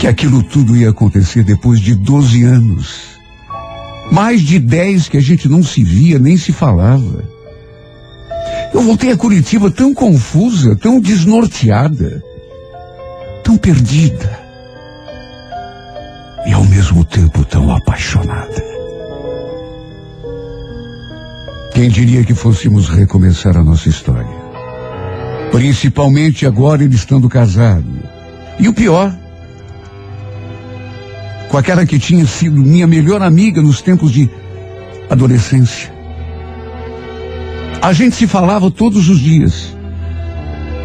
que 0.00 0.06
aquilo 0.06 0.42
tudo 0.42 0.74
ia 0.74 0.88
acontecer 0.88 1.44
depois 1.44 1.78
de 1.78 1.94
12 1.94 2.42
anos. 2.42 3.20
Mais 4.10 4.40
de 4.40 4.58
10 4.58 5.10
que 5.10 5.18
a 5.18 5.20
gente 5.20 5.46
não 5.46 5.62
se 5.62 5.84
via 5.84 6.18
nem 6.18 6.38
se 6.38 6.54
falava. 6.54 7.22
Eu 8.72 8.80
voltei 8.80 9.12
a 9.12 9.16
Curitiba 9.16 9.70
tão 9.70 9.92
confusa, 9.92 10.74
tão 10.74 10.98
desnorteada, 10.98 12.24
tão 13.44 13.58
perdida. 13.58 14.40
E 16.46 16.52
ao 16.54 16.64
mesmo 16.64 17.04
tempo 17.04 17.44
tão 17.44 17.70
apaixonada. 17.70 18.64
Quem 21.74 21.90
diria 21.90 22.24
que 22.24 22.32
fôssemos 22.32 22.88
recomeçar 22.88 23.54
a 23.54 23.62
nossa 23.62 23.90
história? 23.90 24.40
Principalmente 25.52 26.46
agora 26.46 26.82
ele 26.82 26.94
estando 26.94 27.28
casado. 27.28 27.84
E 28.58 28.66
o 28.66 28.72
pior, 28.72 29.14
com 31.50 31.58
aquela 31.58 31.84
que 31.84 31.98
tinha 31.98 32.24
sido 32.26 32.62
minha 32.62 32.86
melhor 32.86 33.20
amiga 33.20 33.60
nos 33.60 33.82
tempos 33.82 34.12
de 34.12 34.30
adolescência. 35.10 35.92
A 37.82 37.92
gente 37.92 38.14
se 38.14 38.26
falava 38.28 38.70
todos 38.70 39.08
os 39.08 39.18
dias. 39.18 39.76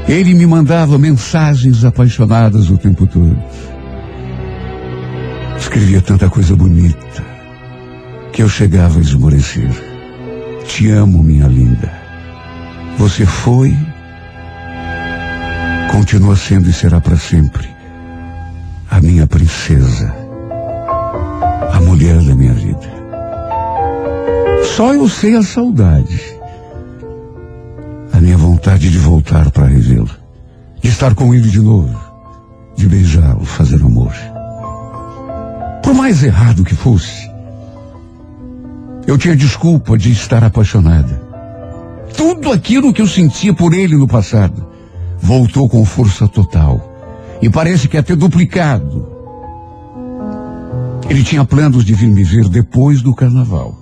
Ele 0.08 0.34
me 0.34 0.46
mandava 0.48 0.98
mensagens 0.98 1.86
apaixonadas 1.86 2.72
o 2.72 2.78
tempo 2.80 3.06
todo. 3.06 3.38
Escrevia 5.58 6.02
tanta 6.02 6.30
coisa 6.30 6.56
bonita 6.56 7.24
que 8.34 8.42
eu 8.42 8.50
chegava 8.50 8.98
a 8.98 9.02
esmorecer. 9.02 9.70
Te 10.68 10.90
amo, 10.90 11.22
minha 11.22 11.48
linda. 11.48 11.94
Você 12.98 13.26
foi, 13.26 13.76
continua 15.92 16.36
sendo 16.36 16.70
e 16.70 16.74
será 16.74 17.00
para 17.00 17.18
sempre 17.18 17.68
a 18.90 19.00
minha 19.00 19.28
princesa 19.28 20.25
mulher 21.86 22.22
da 22.22 22.36
minha 22.36 22.54
vida. 22.54 22.96
Só 24.76 24.94
eu 24.94 25.08
sei 25.08 25.36
a 25.36 25.44
saudade. 25.44 26.22
A 28.12 28.20
minha 28.20 28.38
vontade 28.38 28.90
de 28.90 28.98
voltar 28.98 29.50
para 29.52 29.68
revê-lo. 29.68 30.10
De 30.82 30.90
estar 30.90 31.16
com 31.16 31.34
ele 31.34 31.50
de 31.50 31.62
novo. 31.62 31.98
De 32.76 32.88
beijá-lo, 32.88 33.46
fazer 33.46 33.82
amor. 33.82 34.14
Por 35.82 35.94
mais 35.94 36.24
errado 36.24 36.64
que 36.64 36.76
fosse, 36.76 37.30
eu 39.08 39.18
tinha 39.18 39.36
desculpa 39.36 39.98
de 39.98 40.12
estar 40.12 40.44
apaixonada. 40.44 41.22
Tudo 42.18 42.52
aquilo 42.52 42.92
que 42.92 43.02
eu 43.02 43.08
sentia 43.08 43.54
por 43.54 43.74
ele 43.74 43.96
no 43.96 44.08
passado 44.08 44.68
voltou 45.20 45.70
com 45.70 45.86
força 45.86 46.28
total. 46.28 46.92
E 47.42 47.50
parece 47.50 47.88
que 47.88 47.98
até 47.98 48.16
duplicado 48.16 49.15
ele 51.10 51.24
tinha 51.24 51.46
planos 51.46 51.86
de 51.86 51.94
vir 51.94 52.08
me 52.08 52.24
ver 52.24 52.50
depois 52.50 53.02
do 53.02 53.14
carnaval. 53.14 53.78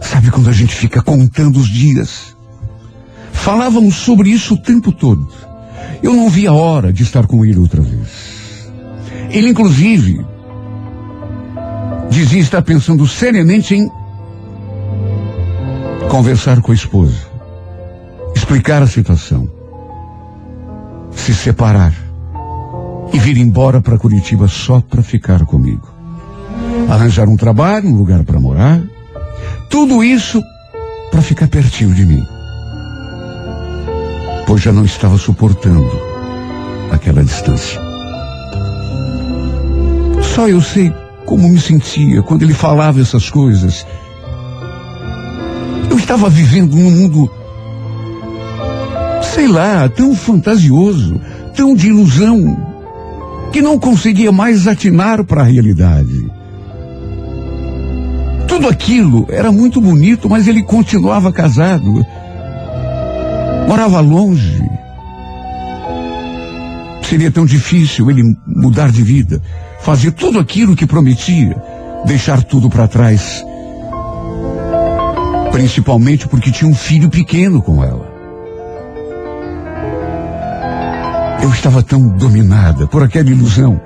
Sabe 0.00 0.30
quando 0.30 0.48
a 0.48 0.52
gente 0.52 0.74
fica 0.74 1.02
contando 1.02 1.58
os 1.58 1.68
dias? 1.68 2.36
Falávamos 3.32 3.94
sobre 3.94 4.30
isso 4.30 4.54
o 4.54 4.62
tempo 4.62 4.92
todo. 4.92 5.28
Eu 6.02 6.14
não 6.14 6.28
via 6.28 6.50
a 6.50 6.54
hora 6.54 6.92
de 6.92 7.02
estar 7.02 7.26
com 7.26 7.44
ele 7.44 7.58
outra 7.58 7.80
vez. 7.80 8.70
Ele, 9.30 9.50
inclusive, 9.50 10.24
dizia 12.10 12.40
estar 12.40 12.62
pensando 12.62 13.06
seriamente 13.06 13.74
em 13.74 13.88
conversar 16.08 16.60
com 16.60 16.72
a 16.72 16.74
esposa, 16.74 17.18
explicar 18.34 18.82
a 18.82 18.86
situação, 18.86 19.48
se 21.12 21.32
separar 21.32 21.94
e 23.12 23.18
vir 23.18 23.36
embora 23.36 23.80
para 23.80 23.98
Curitiba 23.98 24.48
só 24.48 24.80
para 24.80 25.02
ficar 25.02 25.46
comigo 25.46 25.89
arranjar 26.88 27.28
um 27.28 27.36
trabalho, 27.36 27.88
um 27.88 27.96
lugar 27.96 28.24
para 28.24 28.40
morar. 28.40 28.82
Tudo 29.68 30.02
isso 30.02 30.42
para 31.10 31.22
ficar 31.22 31.48
pertinho 31.48 31.94
de 31.94 32.06
mim. 32.06 32.26
Pois 34.46 34.62
já 34.62 34.72
não 34.72 34.84
estava 34.84 35.16
suportando 35.18 35.90
aquela 36.90 37.22
distância. 37.22 37.80
Só 40.34 40.48
eu 40.48 40.60
sei 40.60 40.92
como 41.24 41.48
me 41.48 41.60
sentia 41.60 42.22
quando 42.22 42.42
ele 42.42 42.54
falava 42.54 43.00
essas 43.00 43.30
coisas. 43.30 43.86
Eu 45.88 45.96
estava 45.96 46.28
vivendo 46.28 46.74
num 46.74 46.90
mundo, 46.90 47.30
sei 49.22 49.46
lá, 49.46 49.88
tão 49.88 50.14
fantasioso, 50.14 51.20
tão 51.56 51.74
de 51.74 51.88
ilusão, 51.88 52.56
que 53.52 53.62
não 53.62 53.78
conseguia 53.78 54.32
mais 54.32 54.66
atinar 54.66 55.24
para 55.24 55.42
a 55.42 55.44
realidade. 55.44 56.19
Tudo 58.60 58.72
aquilo 58.72 59.26
era 59.30 59.50
muito 59.50 59.80
bonito, 59.80 60.28
mas 60.28 60.46
ele 60.46 60.62
continuava 60.62 61.32
casado. 61.32 62.04
Morava 63.66 64.00
longe. 64.00 64.62
Seria 67.08 67.30
tão 67.30 67.46
difícil 67.46 68.10
ele 68.10 68.22
mudar 68.46 68.92
de 68.92 69.02
vida, 69.02 69.40
fazer 69.80 70.10
tudo 70.10 70.38
aquilo 70.38 70.76
que 70.76 70.86
prometia, 70.86 71.56
deixar 72.04 72.44
tudo 72.44 72.68
para 72.68 72.86
trás. 72.86 73.42
Principalmente 75.52 76.28
porque 76.28 76.50
tinha 76.50 76.70
um 76.70 76.74
filho 76.74 77.08
pequeno 77.08 77.62
com 77.62 77.82
ela. 77.82 78.12
Eu 81.42 81.48
estava 81.48 81.82
tão 81.82 82.08
dominada 82.08 82.86
por 82.86 83.02
aquela 83.02 83.30
ilusão 83.30 83.80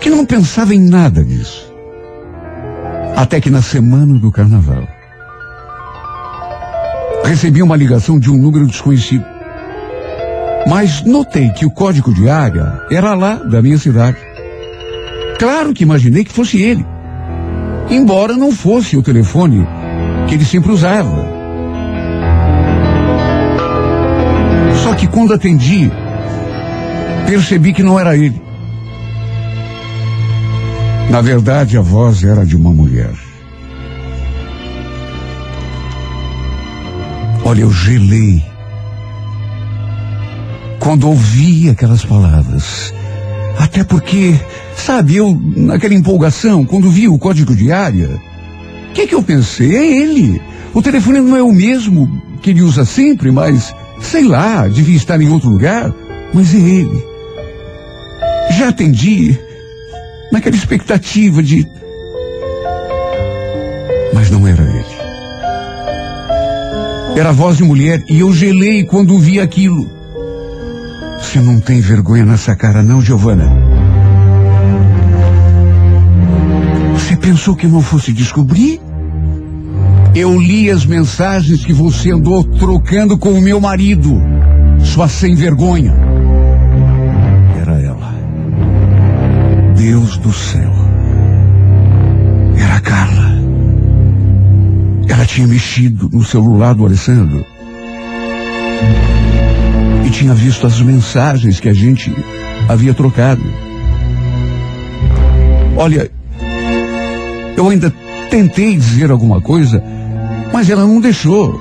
que 0.00 0.08
não 0.08 0.24
pensava 0.24 0.74
em 0.74 0.80
nada 0.80 1.22
disso. 1.22 1.75
Até 3.16 3.40
que 3.40 3.48
na 3.48 3.62
semana 3.62 4.18
do 4.18 4.30
carnaval, 4.30 4.86
recebi 7.24 7.62
uma 7.62 7.74
ligação 7.74 8.18
de 8.18 8.30
um 8.30 8.36
número 8.36 8.66
desconhecido. 8.66 9.24
Mas 10.68 11.02
notei 11.02 11.48
que 11.48 11.64
o 11.64 11.70
código 11.70 12.12
de 12.12 12.28
área 12.28 12.78
era 12.90 13.14
lá 13.14 13.36
da 13.36 13.62
minha 13.62 13.78
cidade. 13.78 14.18
Claro 15.38 15.72
que 15.72 15.82
imaginei 15.82 16.24
que 16.24 16.32
fosse 16.32 16.60
ele. 16.60 16.84
Embora 17.88 18.36
não 18.36 18.52
fosse 18.52 18.98
o 18.98 19.02
telefone 19.02 19.66
que 20.28 20.34
ele 20.34 20.44
sempre 20.44 20.70
usava. 20.70 21.26
Só 24.82 24.94
que 24.94 25.06
quando 25.06 25.32
atendi, 25.32 25.90
percebi 27.26 27.72
que 27.72 27.82
não 27.82 27.98
era 27.98 28.14
ele. 28.14 28.45
Na 31.10 31.20
verdade, 31.20 31.78
a 31.78 31.80
voz 31.80 32.24
era 32.24 32.44
de 32.44 32.56
uma 32.56 32.72
mulher. 32.72 33.12
Olha, 37.44 37.60
eu 37.60 37.70
gelei 37.70 38.42
quando 40.80 41.08
ouvi 41.08 41.70
aquelas 41.70 42.04
palavras. 42.04 42.92
Até 43.58 43.84
porque, 43.84 44.38
sabe, 44.76 45.16
eu, 45.16 45.40
naquela 45.56 45.94
empolgação, 45.94 46.64
quando 46.64 46.90
vi 46.90 47.08
o 47.08 47.18
código 47.18 47.54
de 47.54 47.70
área, 47.72 48.20
o 48.90 48.92
que, 48.92 49.06
que 49.06 49.14
eu 49.14 49.22
pensei? 49.22 49.76
É 49.76 50.02
ele. 50.02 50.40
O 50.74 50.82
telefone 50.82 51.20
não 51.20 51.36
é 51.36 51.42
o 51.42 51.52
mesmo 51.52 52.22
que 52.42 52.50
ele 52.50 52.62
usa 52.62 52.84
sempre, 52.84 53.30
mas, 53.30 53.74
sei 54.00 54.24
lá, 54.24 54.68
devia 54.68 54.96
estar 54.96 55.20
em 55.20 55.28
outro 55.28 55.48
lugar, 55.48 55.92
mas 56.34 56.54
é 56.54 56.58
ele. 56.58 57.04
Já 58.56 58.68
atendi, 58.68 59.38
naquela 60.32 60.56
expectativa 60.56 61.42
de. 61.42 61.66
Mas 64.12 64.30
não 64.30 64.46
era 64.46 64.62
ele. 64.62 64.96
Era 67.18 67.30
a 67.30 67.32
voz 67.32 67.56
de 67.56 67.64
mulher 67.64 68.02
e 68.08 68.20
eu 68.20 68.32
gelei 68.32 68.84
quando 68.84 69.18
vi 69.18 69.40
aquilo. 69.40 69.90
Você 71.18 71.40
não 71.40 71.60
tem 71.60 71.80
vergonha 71.80 72.24
nessa 72.24 72.54
cara, 72.54 72.82
não, 72.82 73.00
Giovana? 73.00 73.66
Pensou 77.26 77.56
que 77.56 77.66
eu 77.66 77.70
não 77.70 77.82
fosse 77.82 78.12
descobrir? 78.12 78.80
Eu 80.14 80.38
li 80.38 80.70
as 80.70 80.86
mensagens 80.86 81.64
que 81.64 81.72
você 81.72 82.12
andou 82.12 82.44
trocando 82.44 83.18
com 83.18 83.32
o 83.32 83.42
meu 83.42 83.60
marido. 83.60 84.22
Sua 84.78 85.08
sem 85.08 85.34
vergonha. 85.34 86.05
Deus 89.88 90.16
do 90.16 90.32
céu. 90.32 90.72
Era 92.58 92.74
a 92.74 92.80
Carla. 92.80 93.36
Ela 95.08 95.24
tinha 95.24 95.46
mexido 95.46 96.10
no 96.12 96.24
celular 96.24 96.74
do 96.74 96.84
Alessandro. 96.84 97.46
E 100.04 100.10
tinha 100.10 100.34
visto 100.34 100.66
as 100.66 100.80
mensagens 100.80 101.60
que 101.60 101.68
a 101.68 101.72
gente 101.72 102.12
havia 102.68 102.92
trocado. 102.92 103.44
Olha, 105.76 106.10
eu 107.56 107.68
ainda 107.68 107.94
tentei 108.28 108.74
dizer 108.74 109.12
alguma 109.12 109.40
coisa, 109.40 109.80
mas 110.52 110.68
ela 110.68 110.84
não 110.84 111.00
deixou. 111.00 111.60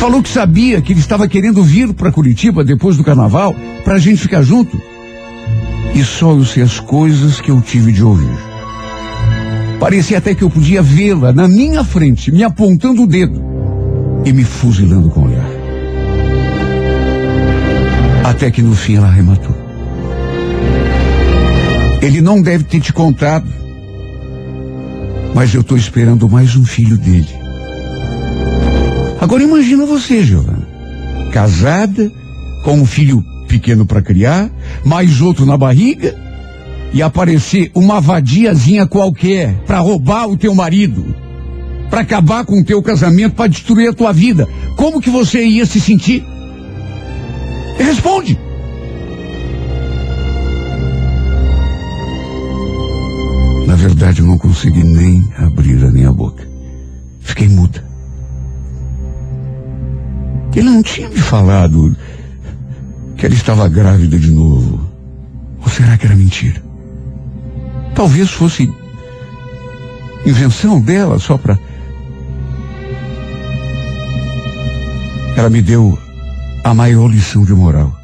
Falou 0.00 0.20
que 0.20 0.28
sabia 0.28 0.82
que 0.82 0.92
ele 0.92 1.00
estava 1.00 1.28
querendo 1.28 1.62
vir 1.62 1.94
para 1.94 2.10
Curitiba 2.10 2.64
depois 2.64 2.96
do 2.96 3.04
carnaval 3.04 3.54
para 3.84 3.94
a 3.94 3.98
gente 4.00 4.20
ficar 4.20 4.42
junto. 4.42 4.89
E 6.00 6.02
só 6.02 6.32
eu 6.32 6.46
sei 6.46 6.62
as 6.62 6.80
coisas 6.80 7.42
que 7.42 7.50
eu 7.50 7.60
tive 7.60 7.92
de 7.92 8.02
ouvir. 8.02 8.34
Parecia 9.78 10.16
até 10.16 10.34
que 10.34 10.42
eu 10.42 10.48
podia 10.48 10.80
vê-la 10.80 11.30
na 11.30 11.46
minha 11.46 11.84
frente, 11.84 12.32
me 12.32 12.42
apontando 12.42 13.02
o 13.02 13.06
dedo 13.06 13.38
e 14.24 14.32
me 14.32 14.42
fuzilando 14.42 15.10
com 15.10 15.20
o 15.20 15.24
olhar. 15.26 15.50
Até 18.24 18.50
que 18.50 18.62
no 18.62 18.74
fim 18.74 18.96
ela 18.96 19.08
arrematou. 19.08 19.54
Ele 22.00 22.22
não 22.22 22.40
deve 22.40 22.64
ter 22.64 22.80
te 22.80 22.94
contado, 22.94 23.46
mas 25.34 25.52
eu 25.52 25.60
estou 25.60 25.76
esperando 25.76 26.30
mais 26.30 26.56
um 26.56 26.64
filho 26.64 26.96
dele. 26.96 27.28
Agora 29.20 29.42
imagina 29.42 29.84
você, 29.84 30.24
Giovana, 30.24 30.66
casada, 31.30 32.10
com 32.64 32.80
um 32.80 32.86
filho 32.86 33.22
pequeno 33.50 33.84
para 33.84 34.00
criar, 34.00 34.48
mais 34.84 35.20
outro 35.20 35.44
na 35.44 35.58
barriga, 35.58 36.14
e 36.92 37.02
aparecer 37.02 37.70
uma 37.74 38.00
vadiazinha 38.00 38.86
qualquer 38.86 39.54
para 39.66 39.80
roubar 39.80 40.28
o 40.28 40.36
teu 40.36 40.54
marido, 40.54 41.14
para 41.90 42.00
acabar 42.00 42.44
com 42.44 42.60
o 42.60 42.64
teu 42.64 42.80
casamento, 42.80 43.34
para 43.34 43.50
destruir 43.50 43.88
a 43.88 43.92
tua 43.92 44.12
vida. 44.12 44.48
Como 44.76 45.00
que 45.00 45.10
você 45.10 45.44
ia 45.44 45.66
se 45.66 45.80
sentir? 45.80 46.24
Responde. 47.76 48.38
Na 53.66 53.74
verdade, 53.74 54.20
eu 54.20 54.26
não 54.26 54.38
consegui 54.38 54.84
nem 54.84 55.24
abrir 55.38 55.84
a 55.84 55.90
minha 55.90 56.12
boca. 56.12 56.48
Fiquei 57.20 57.48
muda. 57.48 57.84
Ele 60.54 60.68
não 60.68 60.82
tinha 60.82 61.08
me 61.08 61.16
falado 61.16 61.96
que 63.20 63.26
ela 63.26 63.34
estava 63.34 63.68
grávida 63.68 64.18
de 64.18 64.30
novo. 64.30 64.80
Ou 65.60 65.68
será 65.68 65.98
que 65.98 66.06
era 66.06 66.16
mentira? 66.16 66.62
Talvez 67.94 68.30
fosse 68.30 68.72
invenção 70.24 70.80
dela 70.80 71.18
só 71.18 71.36
para. 71.36 71.58
Ela 75.36 75.50
me 75.50 75.60
deu 75.60 75.98
a 76.64 76.72
maior 76.72 77.08
lição 77.08 77.44
de 77.44 77.52
moral. 77.52 77.94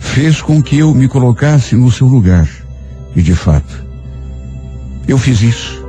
Fez 0.00 0.40
com 0.40 0.62
que 0.62 0.78
eu 0.78 0.94
me 0.94 1.06
colocasse 1.06 1.76
no 1.76 1.90
seu 1.90 2.06
lugar. 2.06 2.48
E 3.14 3.20
de 3.20 3.34
fato, 3.34 3.84
eu 5.06 5.18
fiz 5.18 5.42
isso. 5.42 5.86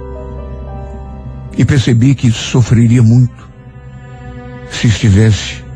E 1.57 1.63
percebi 1.63 2.13
que 2.13 2.29
sofreria 2.31 3.01
muito 3.01 3.49
se 4.71 4.87
estivesse 4.87 5.68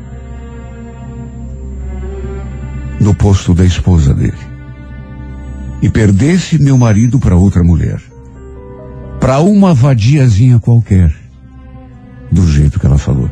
no 3.04 3.14
posto 3.14 3.52
da 3.52 3.64
esposa 3.64 4.14
dele 4.14 4.54
e 5.82 5.90
perdesse 5.90 6.58
meu 6.58 6.78
marido 6.78 7.20
para 7.20 7.36
outra 7.36 7.62
mulher, 7.62 8.00
para 9.20 9.40
uma 9.40 9.74
vadiazinha 9.74 10.58
qualquer, 10.58 11.14
do 12.32 12.48
jeito 12.50 12.80
que 12.80 12.86
ela 12.86 12.96
falou, 12.96 13.30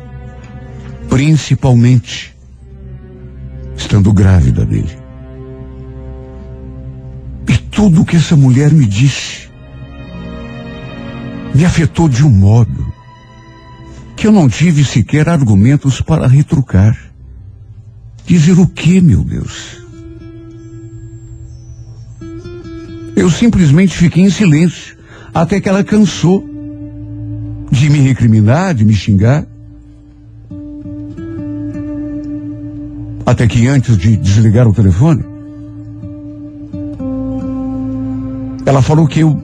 principalmente 1.08 2.36
estando 3.74 4.12
grávida 4.12 4.66
dele. 4.66 4.98
E 7.48 7.56
tudo 7.56 8.04
que 8.04 8.16
essa 8.16 8.36
mulher 8.36 8.70
me 8.70 8.84
disse 8.84 9.48
me 11.54 11.64
afetou 11.64 12.08
de 12.08 12.24
um 12.24 12.30
modo 12.30 12.92
que 14.16 14.26
eu 14.26 14.32
não 14.32 14.48
tive 14.48 14.84
sequer 14.84 15.28
argumentos 15.28 16.00
para 16.00 16.26
retrucar. 16.26 17.11
Dizer 18.24 18.58
o 18.58 18.66
que, 18.66 19.00
meu 19.00 19.24
Deus? 19.24 19.82
Eu 23.16 23.30
simplesmente 23.30 23.96
fiquei 23.96 24.24
em 24.24 24.30
silêncio 24.30 24.96
até 25.34 25.60
que 25.60 25.68
ela 25.68 25.84
cansou 25.84 26.48
de 27.70 27.90
me 27.90 27.98
recriminar, 28.00 28.74
de 28.74 28.84
me 28.84 28.94
xingar. 28.94 29.46
Até 33.24 33.46
que 33.46 33.66
antes 33.66 33.96
de 33.96 34.16
desligar 34.16 34.66
o 34.66 34.74
telefone, 34.74 35.24
ela 38.64 38.82
falou 38.82 39.06
que 39.06 39.20
eu, 39.20 39.42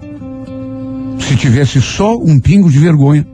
se 1.20 1.36
tivesse 1.36 1.80
só 1.80 2.16
um 2.16 2.38
pingo 2.38 2.70
de 2.70 2.78
vergonha, 2.78 3.26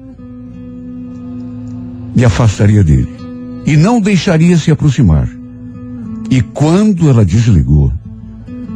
me 2.14 2.24
afastaria 2.24 2.85
dele 2.85 3.13
e 3.66 3.77
não 3.77 4.00
deixaria 4.00 4.57
se 4.57 4.70
aproximar. 4.70 5.29
E 6.31 6.40
quando 6.40 7.09
ela 7.09 7.24
desligou, 7.24 7.92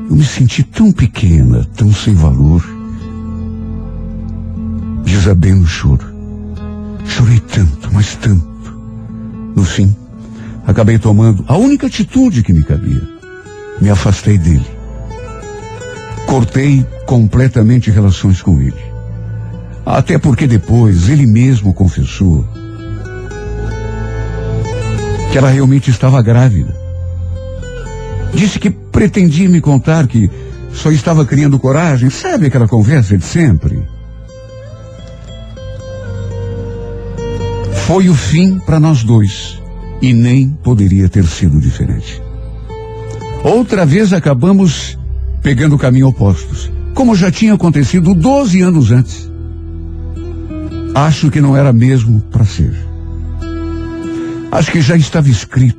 eu 0.08 0.16
me 0.16 0.24
senti 0.24 0.62
tão 0.62 0.90
pequena, 0.90 1.66
tão 1.76 1.92
sem 1.92 2.14
valor. 2.14 2.64
Desabei 5.04 5.52
no 5.52 5.66
choro. 5.66 6.06
Chorei 7.04 7.40
tanto, 7.40 7.90
mas 7.92 8.14
tanto. 8.16 8.48
No 9.54 9.64
fim, 9.64 9.94
acabei 10.66 10.98
tomando 10.98 11.44
a 11.48 11.56
única 11.56 11.86
atitude 11.86 12.42
que 12.42 12.52
me 12.52 12.62
cabia. 12.62 13.02
Me 13.80 13.90
afastei 13.90 14.38
dele. 14.38 14.66
Cortei 16.26 16.86
completamente 17.06 17.90
relações 17.90 18.42
com 18.42 18.60
ele. 18.60 18.88
Até 19.84 20.18
porque 20.18 20.46
depois 20.46 21.08
ele 21.08 21.26
mesmo 21.26 21.72
confessou 21.72 22.46
que 25.30 25.38
ela 25.38 25.50
realmente 25.50 25.90
estava 25.90 26.22
grávida. 26.22 26.74
Disse 28.34 28.58
que 28.58 28.70
pretendia 28.70 29.48
me 29.48 29.60
contar 29.60 30.06
que 30.06 30.30
só 30.72 30.90
estava 30.90 31.24
criando 31.24 31.58
coragem. 31.58 32.10
Sabe 32.10 32.46
aquela 32.46 32.68
conversa 32.68 33.16
de 33.16 33.24
sempre? 33.24 33.82
Foi 37.86 38.08
o 38.08 38.14
fim 38.14 38.58
para 38.58 38.78
nós 38.78 39.02
dois 39.02 39.60
e 40.00 40.12
nem 40.12 40.50
poderia 40.50 41.08
ter 41.08 41.26
sido 41.26 41.60
diferente. 41.60 42.22
Outra 43.42 43.86
vez 43.86 44.12
acabamos 44.12 44.98
pegando 45.42 45.78
caminho 45.78 46.08
opostos, 46.08 46.70
como 46.94 47.14
já 47.14 47.30
tinha 47.30 47.54
acontecido 47.54 48.14
12 48.14 48.60
anos 48.60 48.90
antes. 48.90 49.30
Acho 50.94 51.30
que 51.30 51.40
não 51.40 51.56
era 51.56 51.72
mesmo 51.72 52.20
para 52.30 52.44
ser. 52.44 52.87
Acho 54.50 54.72
que 54.72 54.80
já 54.80 54.96
estava 54.96 55.28
escrito 55.28 55.78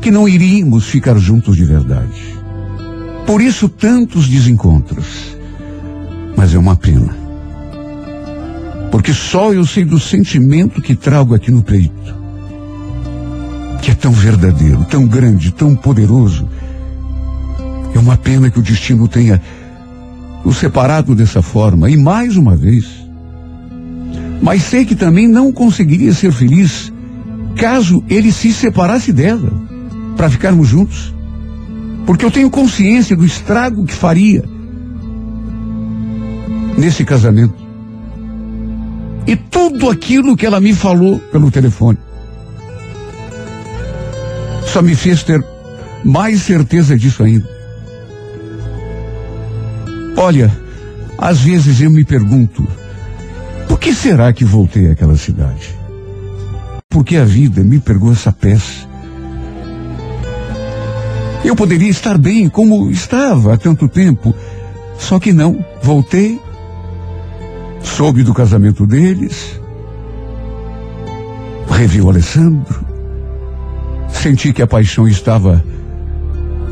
que 0.00 0.10
não 0.10 0.28
iríamos 0.28 0.86
ficar 0.86 1.16
juntos 1.18 1.56
de 1.56 1.64
verdade. 1.64 2.38
Por 3.26 3.40
isso 3.40 3.68
tantos 3.68 4.28
desencontros. 4.28 5.36
Mas 6.36 6.54
é 6.54 6.58
uma 6.58 6.76
pena. 6.76 7.16
Porque 8.90 9.12
só 9.12 9.52
eu 9.52 9.64
sei 9.64 9.84
do 9.84 9.98
sentimento 9.98 10.82
que 10.82 10.94
trago 10.94 11.34
aqui 11.34 11.50
no 11.50 11.62
peito. 11.62 12.14
Que 13.80 13.92
é 13.92 13.94
tão 13.94 14.12
verdadeiro, 14.12 14.84
tão 14.84 15.06
grande, 15.06 15.50
tão 15.52 15.74
poderoso. 15.74 16.48
É 17.94 17.98
uma 17.98 18.16
pena 18.16 18.50
que 18.50 18.58
o 18.58 18.62
destino 18.62 19.08
tenha 19.08 19.40
o 20.44 20.52
separado 20.52 21.14
dessa 21.14 21.40
forma. 21.40 21.90
E 21.90 21.96
mais 21.96 22.36
uma 22.36 22.56
vez. 22.56 22.86
Mas 24.42 24.62
sei 24.64 24.84
que 24.84 24.94
também 24.94 25.28
não 25.28 25.52
conseguiria 25.52 26.12
ser 26.12 26.32
feliz 26.32 26.92
caso 27.56 28.02
ele 28.08 28.32
se 28.32 28.52
separasse 28.52 29.12
dela 29.12 29.50
para 30.16 30.30
ficarmos 30.30 30.68
juntos. 30.68 31.14
Porque 32.06 32.24
eu 32.24 32.30
tenho 32.30 32.50
consciência 32.50 33.16
do 33.16 33.24
estrago 33.24 33.84
que 33.84 33.94
faria 33.94 34.44
nesse 36.76 37.04
casamento. 37.04 37.54
E 39.26 39.36
tudo 39.36 39.90
aquilo 39.90 40.36
que 40.36 40.46
ela 40.46 40.60
me 40.60 40.74
falou 40.74 41.18
pelo 41.18 41.50
telefone 41.50 41.98
só 44.66 44.80
me 44.82 44.94
fez 44.94 45.22
ter 45.22 45.44
mais 46.04 46.42
certeza 46.42 46.96
disso 46.96 47.22
ainda. 47.22 47.48
Olha, 50.16 50.50
Às 51.20 51.40
vezes 51.40 51.82
eu 51.82 51.90
me 51.90 52.02
pergunto, 52.02 52.66
por 53.68 53.78
que 53.78 53.92
será 53.92 54.32
que 54.32 54.42
voltei 54.42 54.90
àquela 54.90 55.16
cidade? 55.16 55.78
Por 57.00 57.04
que 57.06 57.16
a 57.16 57.24
vida 57.24 57.62
me 57.62 57.80
pegou 57.80 58.12
essa 58.12 58.30
peça? 58.30 58.86
Eu 61.42 61.56
poderia 61.56 61.88
estar 61.88 62.18
bem 62.18 62.46
como 62.46 62.90
estava 62.90 63.54
há 63.54 63.56
tanto 63.56 63.88
tempo, 63.88 64.34
só 64.98 65.18
que 65.18 65.32
não. 65.32 65.64
Voltei, 65.82 66.38
soube 67.82 68.22
do 68.22 68.34
casamento 68.34 68.86
deles, 68.86 69.58
revi 71.70 72.02
o 72.02 72.10
Alessandro, 72.10 72.84
senti 74.10 74.52
que 74.52 74.60
a 74.60 74.66
paixão 74.66 75.08
estava 75.08 75.64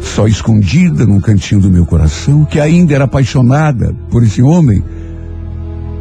só 0.03 0.27
escondida 0.27 1.07
num 1.07 1.23
cantinho 1.23 1.63
do 1.63 1.71
meu 1.71 1.87
coração, 1.87 2.45
que 2.45 2.61
ainda 2.61 2.95
era 2.95 3.05
apaixonada 3.05 3.97
por 4.11 4.23
esse 4.23 4.43
homem. 4.43 4.85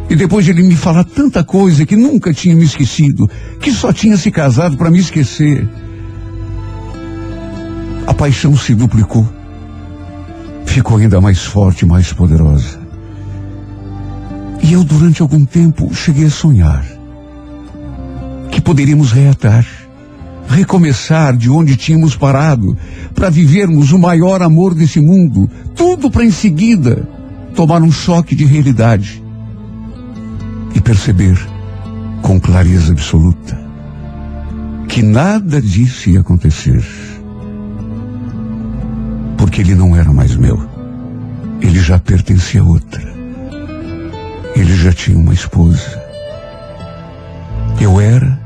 E 0.09 0.15
depois 0.15 0.45
de 0.45 0.51
ele 0.51 0.63
me 0.63 0.75
falar 0.75 1.03
tanta 1.03 1.43
coisa 1.43 1.85
que 1.85 1.95
nunca 1.95 2.33
tinha 2.33 2.55
me 2.55 2.63
esquecido, 2.63 3.29
que 3.59 3.71
só 3.71 3.91
tinha 3.91 4.15
se 4.15 4.31
casado 4.31 4.77
para 4.77 4.89
me 4.89 4.99
esquecer. 4.99 5.67
A 8.05 8.13
paixão 8.13 8.55
se 8.55 8.73
duplicou. 8.73 9.27
Ficou 10.65 10.97
ainda 10.97 11.19
mais 11.19 11.43
forte, 11.43 11.85
mais 11.85 12.13
poderosa. 12.13 12.79
E 14.63 14.73
eu, 14.73 14.83
durante 14.83 15.21
algum 15.21 15.45
tempo, 15.45 15.93
cheguei 15.93 16.25
a 16.25 16.29
sonhar 16.29 16.85
que 18.49 18.61
poderíamos 18.61 19.11
reatar, 19.11 19.65
recomeçar 20.47 21.35
de 21.35 21.49
onde 21.49 21.75
tínhamos 21.75 22.15
parado, 22.15 22.77
para 23.13 23.29
vivermos 23.29 23.91
o 23.91 23.99
maior 23.99 24.41
amor 24.41 24.73
desse 24.73 25.01
mundo, 25.01 25.49
tudo 25.75 26.09
para 26.09 26.23
em 26.23 26.31
seguida 26.31 27.07
tomar 27.53 27.81
um 27.81 27.91
choque 27.91 28.35
de 28.35 28.45
realidade 28.45 29.26
e 30.77 30.81
perceber 30.81 31.35
com 32.21 32.39
clareza 32.39 32.91
absoluta 32.91 33.57
que 34.87 35.01
nada 35.01 35.59
disso 35.59 36.07
ia 36.11 36.19
acontecer. 36.19 36.85
Porque 39.37 39.61
ele 39.61 39.73
não 39.73 39.95
era 39.95 40.13
mais 40.13 40.35
meu. 40.35 40.69
Ele 41.61 41.79
já 41.79 41.97
pertencia 41.97 42.61
a 42.61 42.63
outra. 42.63 43.01
Ele 44.55 44.75
já 44.75 44.93
tinha 44.93 45.17
uma 45.17 45.33
esposa. 45.33 45.99
Eu 47.81 47.99
era 47.99 48.39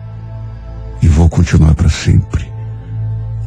e 1.01 1.07
vou 1.09 1.27
continuar 1.27 1.73
para 1.73 1.89
sempre. 1.89 2.49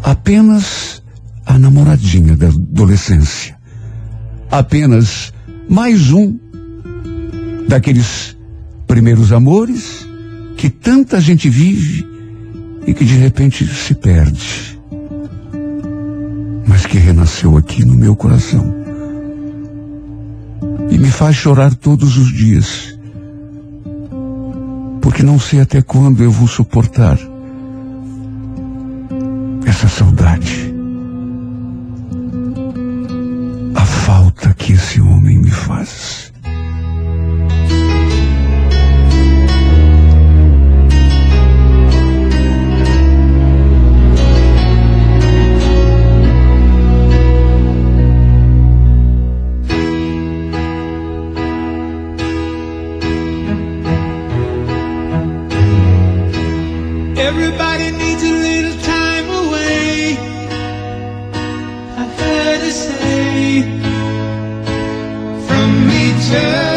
Apenas 0.03 1.03
a 1.47 1.59
namoradinha 1.59 2.37
da 2.37 2.49
adolescência. 2.49 3.57
Apenas 4.51 5.32
mais 5.70 6.11
um 6.11 6.39
daqueles 7.66 8.37
primeiros 8.95 9.32
amores 9.32 10.07
que 10.57 10.70
tanta 10.70 11.20
gente 11.20 11.51
vive 11.51 12.07
e 12.86 12.95
que 12.95 13.05
de 13.05 13.16
repente 13.16 13.66
se 13.66 13.92
perde. 13.92 14.78
Mas 16.64 16.86
que 16.86 16.97
renasceu 16.97 17.57
aqui 17.57 17.84
no 17.84 17.97
meu 17.97 18.14
coração. 18.14 18.72
E 20.92 20.97
me 20.97 21.11
faz 21.11 21.34
chorar 21.34 21.74
todos 21.74 22.16
os 22.16 22.32
dias. 22.32 22.97
Porque 25.03 25.24
não 25.24 25.40
sei 25.40 25.61
até 25.61 25.82
quando 25.82 26.22
eu 26.22 26.30
vou 26.30 26.47
suportar 26.47 27.18
essa 29.66 29.88
saudade. 29.88 30.72
A 33.74 33.84
falta 33.84 34.55
que 34.55 34.74
esse 34.74 35.01
homem 35.01 35.36
me 35.38 35.51
faz. 35.51 36.24
Yeah. 66.31 66.74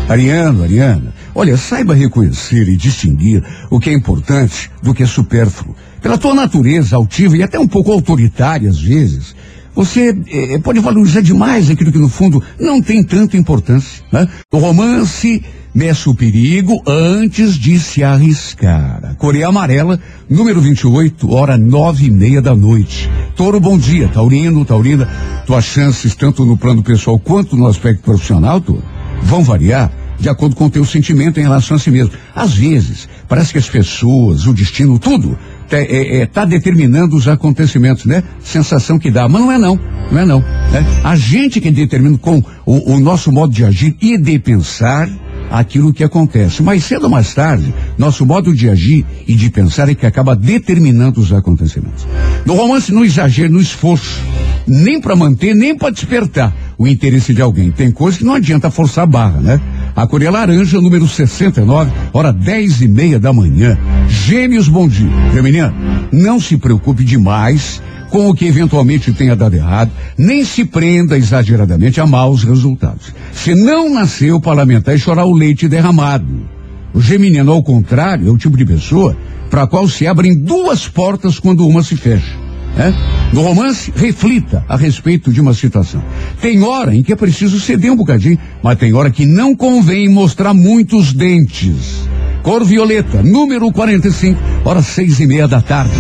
Ariano, 0.09 0.63
Ariana, 0.63 1.15
olha, 1.35 1.57
saiba 1.57 1.95
reconhecer 1.95 2.69
e 2.69 2.77
distinguir 2.77 3.45
o 3.71 3.79
que 3.79 3.91
é 3.91 3.93
importante 3.93 4.71
do 4.83 4.95
que 4.95 5.03
é 5.03 5.07
supérfluo. 5.07 5.77
Pela 6.01 6.17
tua 6.17 6.35
natureza 6.35 6.97
altiva 6.97 7.37
e 7.37 7.43
até 7.43 7.59
um 7.59 7.69
pouco 7.69 7.93
autoritária 7.93 8.71
às 8.71 8.81
vezes, 8.81 9.35
você 9.75 10.17
eh, 10.29 10.59
pode 10.59 10.81
valorizar 10.81 11.21
demais 11.21 11.71
aquilo 11.71 11.93
que 11.93 11.99
no 11.99 12.09
fundo 12.09 12.43
não 12.59 12.81
tem 12.81 13.03
tanta 13.03 13.37
importância. 13.37 14.03
Né? 14.11 14.29
O 14.51 14.59
romance 14.59 15.43
meça 15.75 16.11
o 16.11 16.15
perigo 16.15 16.83
antes 16.87 17.55
de 17.55 17.79
se 17.79 18.03
arriscar. 18.03 19.17
Coreia 19.17 19.49
Amarela, 19.49 19.99
número 20.29 20.61
28, 20.61 21.33
hora 21.33 21.57
nove 21.57 22.07
e 22.07 22.11
meia 22.11 22.43
da 22.43 22.55
noite. 22.55 23.11
Toro, 23.35 23.59
bom 23.59 23.79
dia. 23.79 24.09
Taurino, 24.09 24.65
Taurina, 24.65 25.09
tuas 25.47 25.65
chances, 25.65 26.15
tanto 26.15 26.45
no 26.45 26.57
plano 26.57 26.83
pessoal 26.83 27.19
quanto 27.19 27.57
no 27.57 27.67
aspecto 27.67 28.03
profissional, 28.03 28.61
Toro, 28.61 28.83
vão 29.23 29.43
variar 29.43 29.91
de 30.19 30.29
acordo 30.29 30.55
com 30.55 30.67
o 30.67 30.71
teu 30.71 30.85
sentimento 30.85 31.41
em 31.41 31.43
relação 31.43 31.77
a 31.77 31.81
si 31.81 31.91
mesmo. 31.91 32.13
Às 32.35 32.55
vezes, 32.55 33.09
parece 33.27 33.53
que 33.53 33.59
as 33.59 33.69
pessoas, 33.69 34.47
o 34.47 34.55
destino, 34.55 34.99
tudo, 34.99 35.37
está 35.65 35.79
é, 35.79 36.21
é, 36.21 36.27
tá 36.27 36.45
determinando 36.45 37.17
os 37.17 37.27
acontecimentos, 37.27 38.05
né? 38.05 38.23
Sensação 38.41 38.99
que 38.99 39.11
dá, 39.11 39.29
mas 39.29 39.41
não 39.41 39.51
é 39.51 39.59
não, 39.59 39.81
não 40.13 40.21
é 40.21 40.25
não. 40.25 40.41
Né? 40.41 40.87
A 41.03 41.17
gente 41.17 41.61
que 41.61 41.71
determina 41.71 42.17
com 42.19 42.43
o, 42.65 42.95
o 42.95 43.01
nosso 43.01 43.33
modo 43.33 43.53
de 43.53 43.65
agir 43.65 43.97
e 44.01 44.17
de 44.17 44.39
pensar 44.39 45.09
aquilo 45.51 45.93
que 45.93 46.05
acontece. 46.05 46.63
Mais 46.63 46.85
cedo 46.85 47.05
ou 47.05 47.11
mais 47.11 47.35
tarde, 47.35 47.73
nosso 47.99 48.25
modo 48.25 48.55
de 48.55 48.69
agir 48.69 49.05
e 49.27 49.35
de 49.35 49.51
pensar 49.51 49.89
é 49.89 49.95
que 49.95 50.07
acaba 50.07 50.35
determinando 50.35 51.21
os 51.21 51.33
acontecimentos. 51.33 52.07
No 52.45 52.55
romance, 52.55 52.93
não 52.93 53.05
exagere 53.05 53.49
no 53.49 53.61
esforço, 53.61 54.21
nem 54.67 55.01
para 55.01 55.17
manter, 55.17 55.55
nem 55.55 55.77
para 55.77 55.91
despertar 55.91 56.55
o 56.79 56.87
interesse 56.87 57.35
de 57.35 57.43
alguém. 57.43 57.71
Tem 57.71 57.91
coisa 57.91 58.19
que 58.19 58.25
não 58.25 58.35
adianta 58.35 58.71
forçar 58.71 59.05
a 59.05 59.07
barra, 59.07 59.41
né? 59.41 59.61
A 59.95 60.07
Coreia 60.07 60.31
Laranja, 60.31 60.81
número 60.81 61.07
69, 61.07 61.93
hora 62.13 62.33
dez 62.33 62.81
e 62.81 62.89
meia 62.89 63.19
da 63.21 63.33
manhã. 63.33 63.79
Gêmeos, 64.09 64.69
bom 64.69 64.89
dia. 64.89 65.11
Geminiano, 65.33 65.75
não 66.11 66.41
se 66.41 66.57
preocupe 66.57 67.05
demais 67.05 67.83
com 68.13 68.29
o 68.29 68.35
que 68.35 68.45
eventualmente 68.45 69.11
tenha 69.11 69.35
dado 69.35 69.57
errado, 69.57 69.91
nem 70.19 70.45
se 70.45 70.67
prenda 70.67 71.17
exageradamente 71.17 71.99
a 71.99 72.07
maus 72.07 72.45
resultados. 72.45 73.11
Se 73.33 73.55
não 73.55 73.89
nasceu 73.89 74.39
para 74.39 74.53
lamentar 74.59 74.95
e 74.95 74.99
chorar 74.99 75.25
o 75.25 75.33
leite 75.35 75.67
derramado. 75.67 76.47
O 76.93 77.01
geminiano, 77.01 77.51
ao 77.51 77.63
contrário, 77.63 78.29
é 78.29 78.31
o 78.31 78.37
tipo 78.37 78.55
de 78.55 78.67
pessoa 78.67 79.17
para 79.51 79.63
a 79.63 79.67
qual 79.67 79.89
se 79.89 80.07
abrem 80.07 80.39
duas 80.39 80.87
portas 80.87 81.39
quando 81.39 81.67
uma 81.67 81.83
se 81.83 81.97
fecha. 81.97 82.37
né? 82.77 82.95
No 83.33 83.41
romance, 83.41 83.91
reflita 83.97 84.63
a 84.69 84.77
respeito 84.77 85.33
de 85.33 85.41
uma 85.41 85.55
situação. 85.55 86.05
Tem 86.39 86.63
hora 86.63 86.95
em 86.95 87.03
que 87.03 87.15
é 87.15 87.17
preciso 87.17 87.59
ceder 87.59 87.91
um 87.91 87.97
bocadinho, 87.97 88.39
mas 88.63 88.79
tem 88.79 88.93
hora 88.93 89.11
que 89.11 89.25
não 89.25 89.57
convém 89.57 90.07
mostrar 90.11 90.53
muitos 90.53 91.15
dentes. 91.15 92.07
Cor 92.43 92.65
violeta, 92.65 93.23
número 93.23 93.71
45, 93.71 94.41
horas 94.65 94.87
seis 94.87 95.21
e 95.21 95.27
meia 95.27 95.47
da 95.47 95.63
tarde. 95.63 95.93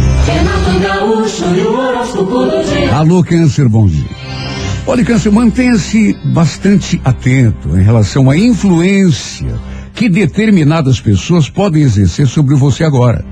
Gaúcho. 0.83 1.45
Alô, 2.93 3.23
Câncer, 3.23 3.69
bom 3.69 3.87
dia. 3.87 4.11
Olha, 4.85 5.05
Câncer, 5.05 5.31
mantenha-se 5.31 6.17
bastante 6.35 7.01
atento 7.05 7.79
em 7.79 7.83
relação 7.83 8.29
à 8.29 8.37
influência 8.37 9.55
que 9.95 10.09
determinadas 10.09 11.01
pessoas 11.01 11.49
podem 11.49 11.83
exercer 11.83 12.27
sobre 12.27 12.57
você 12.57 12.83
agora. 12.83 13.25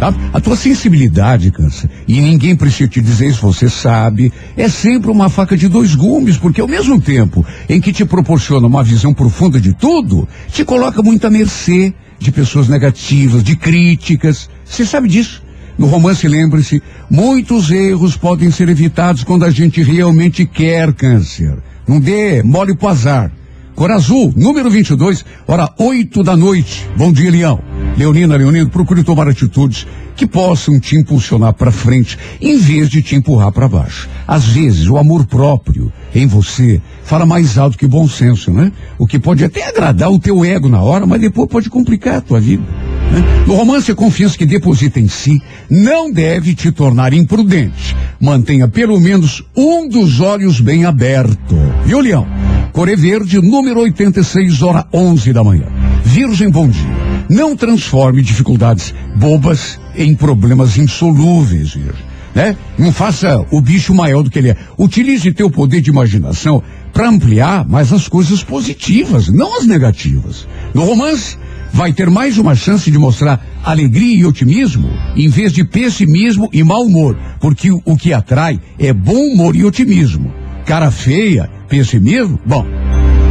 Tá? 0.00 0.12
A 0.32 0.40
tua 0.40 0.56
sensibilidade, 0.56 1.52
Câncer, 1.52 1.88
e 2.08 2.20
ninguém 2.20 2.56
precisa 2.56 2.88
te 2.88 3.00
dizer 3.00 3.28
isso, 3.28 3.42
você 3.42 3.68
sabe, 3.68 4.32
é 4.56 4.68
sempre 4.68 5.10
uma 5.10 5.28
faca 5.28 5.56
de 5.56 5.68
dois 5.68 5.94
gumes, 5.94 6.36
porque 6.36 6.60
ao 6.60 6.66
mesmo 6.66 7.00
tempo 7.00 7.46
em 7.68 7.80
que 7.80 7.92
te 7.92 8.04
proporciona 8.04 8.66
uma 8.66 8.82
visão 8.82 9.14
profunda 9.14 9.60
de 9.60 9.72
tudo, 9.72 10.26
te 10.48 10.64
coloca 10.64 11.00
muito 11.00 11.26
à 11.26 11.30
mercê 11.30 11.94
de 12.20 12.30
pessoas 12.30 12.68
negativas, 12.68 13.42
de 13.42 13.56
críticas. 13.56 14.48
Você 14.64 14.84
sabe 14.84 15.08
disso? 15.08 15.42
No 15.78 15.86
romance, 15.86 16.28
lembre-se, 16.28 16.82
muitos 17.10 17.70
erros 17.70 18.16
podem 18.16 18.50
ser 18.50 18.68
evitados 18.68 19.24
quando 19.24 19.46
a 19.46 19.50
gente 19.50 19.82
realmente 19.82 20.44
quer 20.44 20.92
câncer. 20.92 21.56
Não 21.88 21.98
dê 21.98 22.42
mole 22.42 22.76
pro 22.76 22.88
azar. 22.88 23.32
Cor 23.80 23.92
azul, 23.92 24.30
número 24.36 24.68
22, 24.68 25.24
hora 25.48 25.66
8 25.78 26.22
da 26.22 26.36
noite. 26.36 26.86
Bom 26.98 27.10
dia, 27.10 27.30
Leão. 27.30 27.58
Leonina, 27.96 28.36
Leonino, 28.36 28.68
procure 28.68 29.02
tomar 29.02 29.26
atitudes 29.26 29.86
que 30.14 30.26
possam 30.26 30.78
te 30.78 30.96
impulsionar 30.96 31.54
para 31.54 31.72
frente, 31.72 32.18
em 32.42 32.58
vez 32.58 32.90
de 32.90 33.00
te 33.00 33.16
empurrar 33.16 33.50
para 33.52 33.66
baixo. 33.66 34.06
Às 34.28 34.44
vezes, 34.44 34.86
o 34.86 34.98
amor 34.98 35.24
próprio 35.24 35.90
em 36.14 36.26
você 36.26 36.78
fala 37.04 37.24
mais 37.24 37.56
alto 37.56 37.78
que 37.78 37.86
bom 37.86 38.06
senso, 38.06 38.50
né? 38.50 38.70
O 38.98 39.06
que 39.06 39.18
pode 39.18 39.42
até 39.42 39.66
agradar 39.66 40.10
o 40.10 40.20
teu 40.20 40.44
ego 40.44 40.68
na 40.68 40.82
hora, 40.82 41.06
mas 41.06 41.18
depois 41.18 41.48
pode 41.48 41.70
complicar 41.70 42.16
a 42.16 42.20
tua 42.20 42.38
vida. 42.38 42.62
né? 43.10 43.44
No 43.46 43.54
romance, 43.54 43.90
a 43.90 43.94
confiança 43.94 44.36
que 44.36 44.44
deposita 44.44 45.00
em 45.00 45.08
si 45.08 45.40
não 45.70 46.12
deve 46.12 46.54
te 46.54 46.70
tornar 46.70 47.14
imprudente. 47.14 47.96
Mantenha 48.20 48.68
pelo 48.68 49.00
menos 49.00 49.42
um 49.56 49.88
dos 49.88 50.20
olhos 50.20 50.60
bem 50.60 50.84
aberto. 50.84 51.56
Viu, 51.86 52.00
Leão? 52.00 52.39
Core 52.72 52.94
Verde, 52.94 53.40
número 53.40 53.80
86, 53.80 54.62
hora 54.62 54.86
11 54.92 55.32
da 55.32 55.42
manhã. 55.42 55.66
Virgem, 56.04 56.48
bom 56.48 56.68
dia. 56.68 56.88
Não 57.28 57.56
transforme 57.56 58.22
dificuldades 58.22 58.94
bobas 59.16 59.78
em 59.96 60.14
problemas 60.14 60.78
insolúveis, 60.78 61.74
Virgem. 61.74 62.10
Né? 62.34 62.56
Não 62.78 62.92
faça 62.92 63.44
o 63.50 63.60
bicho 63.60 63.92
maior 63.92 64.22
do 64.22 64.30
que 64.30 64.38
ele 64.38 64.50
é. 64.50 64.56
Utilize 64.78 65.32
teu 65.32 65.50
poder 65.50 65.80
de 65.80 65.90
imaginação 65.90 66.62
para 66.92 67.08
ampliar 67.08 67.68
mais 67.68 67.92
as 67.92 68.06
coisas 68.06 68.42
positivas, 68.44 69.28
não 69.28 69.58
as 69.58 69.66
negativas. 69.66 70.46
No 70.72 70.84
romance, 70.84 71.36
vai 71.72 71.92
ter 71.92 72.08
mais 72.08 72.38
uma 72.38 72.54
chance 72.54 72.88
de 72.88 72.98
mostrar 72.98 73.44
alegria 73.64 74.16
e 74.16 74.24
otimismo, 74.24 74.88
em 75.16 75.28
vez 75.28 75.52
de 75.52 75.64
pessimismo 75.64 76.48
e 76.52 76.62
mau 76.62 76.82
humor, 76.82 77.16
porque 77.40 77.70
o 77.72 77.96
que 77.96 78.12
atrai 78.12 78.60
é 78.78 78.92
bom 78.92 79.32
humor 79.32 79.56
e 79.56 79.64
otimismo. 79.64 80.39
Cara 80.70 80.92
feia, 80.92 81.50
pessimismo, 81.68 82.38
bom. 82.46 82.64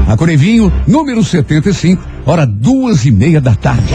A 0.09 0.17
Corevinho, 0.17 0.69
número 0.85 1.23
75, 1.23 2.03
hora 2.25 2.45
duas 2.45 3.05
e 3.05 3.11
meia 3.11 3.39
da 3.39 3.55
tarde. 3.55 3.93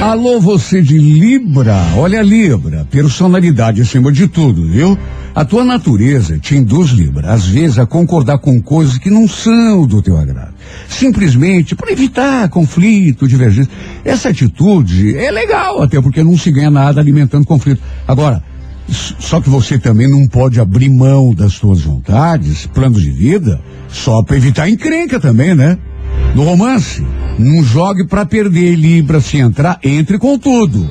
Alô, 0.00 0.40
você 0.40 0.80
de 0.80 0.96
Libra. 0.96 1.76
Olha, 1.94 2.22
Libra, 2.22 2.86
personalidade 2.90 3.82
acima 3.82 4.10
de 4.10 4.28
tudo, 4.28 4.66
viu? 4.66 4.96
A 5.34 5.44
tua 5.44 5.62
natureza 5.62 6.38
te 6.38 6.56
induz, 6.56 6.88
Libra, 6.92 7.34
às 7.34 7.44
vezes 7.44 7.78
a 7.78 7.84
concordar 7.84 8.38
com 8.38 8.58
coisas 8.58 8.96
que 8.96 9.10
não 9.10 9.28
são 9.28 9.86
do 9.86 10.00
teu 10.00 10.16
agrado. 10.16 10.54
Simplesmente 10.88 11.74
para 11.74 11.92
evitar 11.92 12.48
conflito, 12.48 13.28
divergência. 13.28 13.70
Essa 14.02 14.30
atitude 14.30 15.18
é 15.18 15.30
legal, 15.30 15.82
até 15.82 16.00
porque 16.00 16.24
não 16.24 16.38
se 16.38 16.50
ganha 16.50 16.70
nada 16.70 16.98
alimentando 16.98 17.44
conflito. 17.44 17.82
Agora, 18.06 18.42
só 18.88 19.40
que 19.40 19.50
você 19.50 19.78
também 19.78 20.08
não 20.08 20.26
pode 20.26 20.60
abrir 20.60 20.88
mão 20.88 21.34
das 21.34 21.52
suas 21.54 21.82
vontades, 21.82 22.66
planos 22.66 23.02
de 23.02 23.10
vida, 23.10 23.60
só 23.88 24.22
para 24.22 24.36
evitar 24.36 24.68
encrenca 24.68 25.20
também, 25.20 25.54
né? 25.54 25.78
No 26.34 26.44
romance, 26.44 27.04
não 27.38 27.62
jogue 27.62 28.06
pra 28.06 28.24
perder, 28.24 28.74
Libra. 28.74 29.20
Se 29.20 29.38
entrar, 29.38 29.78
entre 29.82 30.18
com 30.18 30.38
tudo. 30.38 30.90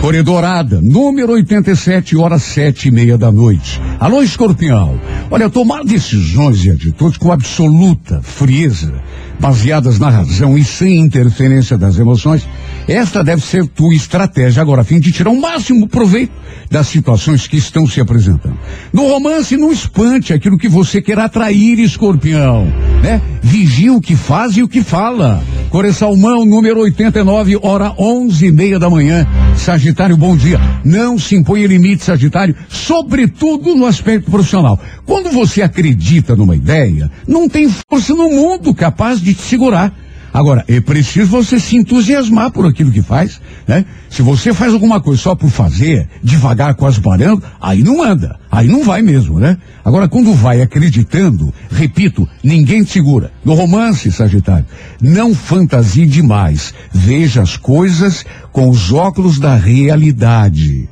Corredorada, 0.00 0.80
número 0.80 1.32
87, 1.32 2.16
horas 2.16 2.44
sete 2.44 2.88
e 2.88 2.90
meia 2.90 3.18
da 3.18 3.32
noite. 3.32 3.80
Alô, 3.98 4.22
escorpião. 4.22 4.98
Olha, 5.28 5.50
tomar 5.50 5.82
decisões 5.84 6.64
e 6.64 6.70
atitudes 6.70 7.18
com 7.18 7.32
absoluta 7.32 8.22
frieza, 8.22 8.94
baseadas 9.40 9.98
na 9.98 10.08
razão 10.08 10.56
e 10.56 10.64
sem 10.64 11.00
interferência 11.00 11.76
das 11.76 11.98
emoções, 11.98 12.46
esta 12.88 13.22
deve 13.22 13.42
ser 13.42 13.66
tua 13.66 13.94
estratégia 13.94 14.62
agora, 14.62 14.80
a 14.80 14.84
fim 14.84 14.98
de 14.98 15.12
tirar 15.12 15.30
o 15.30 15.40
máximo 15.40 15.86
proveito 15.86 16.32
das 16.70 16.86
situações 16.86 17.46
que 17.46 17.56
estão 17.56 17.86
se 17.86 18.00
apresentando. 18.00 18.58
No 18.92 19.06
romance, 19.08 19.56
não 19.56 19.70
espante 19.70 20.32
aquilo 20.32 20.58
que 20.58 20.68
você 20.68 21.02
quer 21.02 21.18
atrair, 21.18 21.78
escorpião, 21.78 22.66
né? 23.02 23.20
Vigia 23.42 23.92
o 23.92 24.00
que 24.00 24.16
faz 24.16 24.56
e 24.56 24.62
o 24.62 24.68
que 24.68 24.82
fala. 24.82 25.42
Core 25.70 25.92
Salmão, 25.92 26.46
número 26.46 26.80
89, 26.80 27.58
hora 27.62 27.92
onze 27.98 28.46
e 28.46 28.52
meia 28.52 28.78
da 28.78 28.88
manhã. 28.88 29.26
Sagitário, 29.56 30.16
bom 30.16 30.36
dia. 30.36 30.58
Não 30.84 31.18
se 31.18 31.36
impõe 31.36 31.66
limite, 31.66 32.04
Sagitário, 32.04 32.56
sobretudo 32.68 33.74
no 33.74 33.84
aspecto 33.84 34.30
profissional. 34.30 34.80
Quando 35.04 35.30
você 35.30 35.60
acredita 35.62 36.34
numa 36.34 36.56
ideia, 36.56 37.10
não 37.26 37.48
tem 37.48 37.68
força 37.68 38.14
no 38.14 38.30
mundo 38.30 38.74
capaz 38.74 39.20
de 39.20 39.34
te 39.34 39.42
segurar. 39.42 40.07
Agora, 40.38 40.64
é 40.68 40.80
preciso 40.80 41.26
você 41.26 41.58
se 41.58 41.76
entusiasmar 41.76 42.52
por 42.52 42.64
aquilo 42.64 42.92
que 42.92 43.02
faz, 43.02 43.40
né? 43.66 43.84
Se 44.08 44.22
você 44.22 44.54
faz 44.54 44.72
alguma 44.72 45.00
coisa 45.00 45.20
só 45.20 45.34
por 45.34 45.50
fazer, 45.50 46.08
devagar, 46.22 46.76
quase 46.76 47.00
parando, 47.00 47.42
aí 47.60 47.82
não 47.82 48.00
anda, 48.00 48.38
aí 48.48 48.68
não 48.68 48.84
vai 48.84 49.02
mesmo, 49.02 49.40
né? 49.40 49.58
Agora, 49.84 50.08
quando 50.08 50.32
vai 50.32 50.62
acreditando, 50.62 51.52
repito, 51.68 52.28
ninguém 52.40 52.84
te 52.84 52.92
segura. 52.92 53.32
No 53.44 53.54
romance, 53.54 54.12
Sagitário, 54.12 54.64
não 55.02 55.34
fantasie 55.34 56.06
demais. 56.06 56.72
Veja 56.92 57.42
as 57.42 57.56
coisas 57.56 58.24
com 58.52 58.68
os 58.68 58.92
óculos 58.92 59.40
da 59.40 59.56
realidade. 59.56 60.88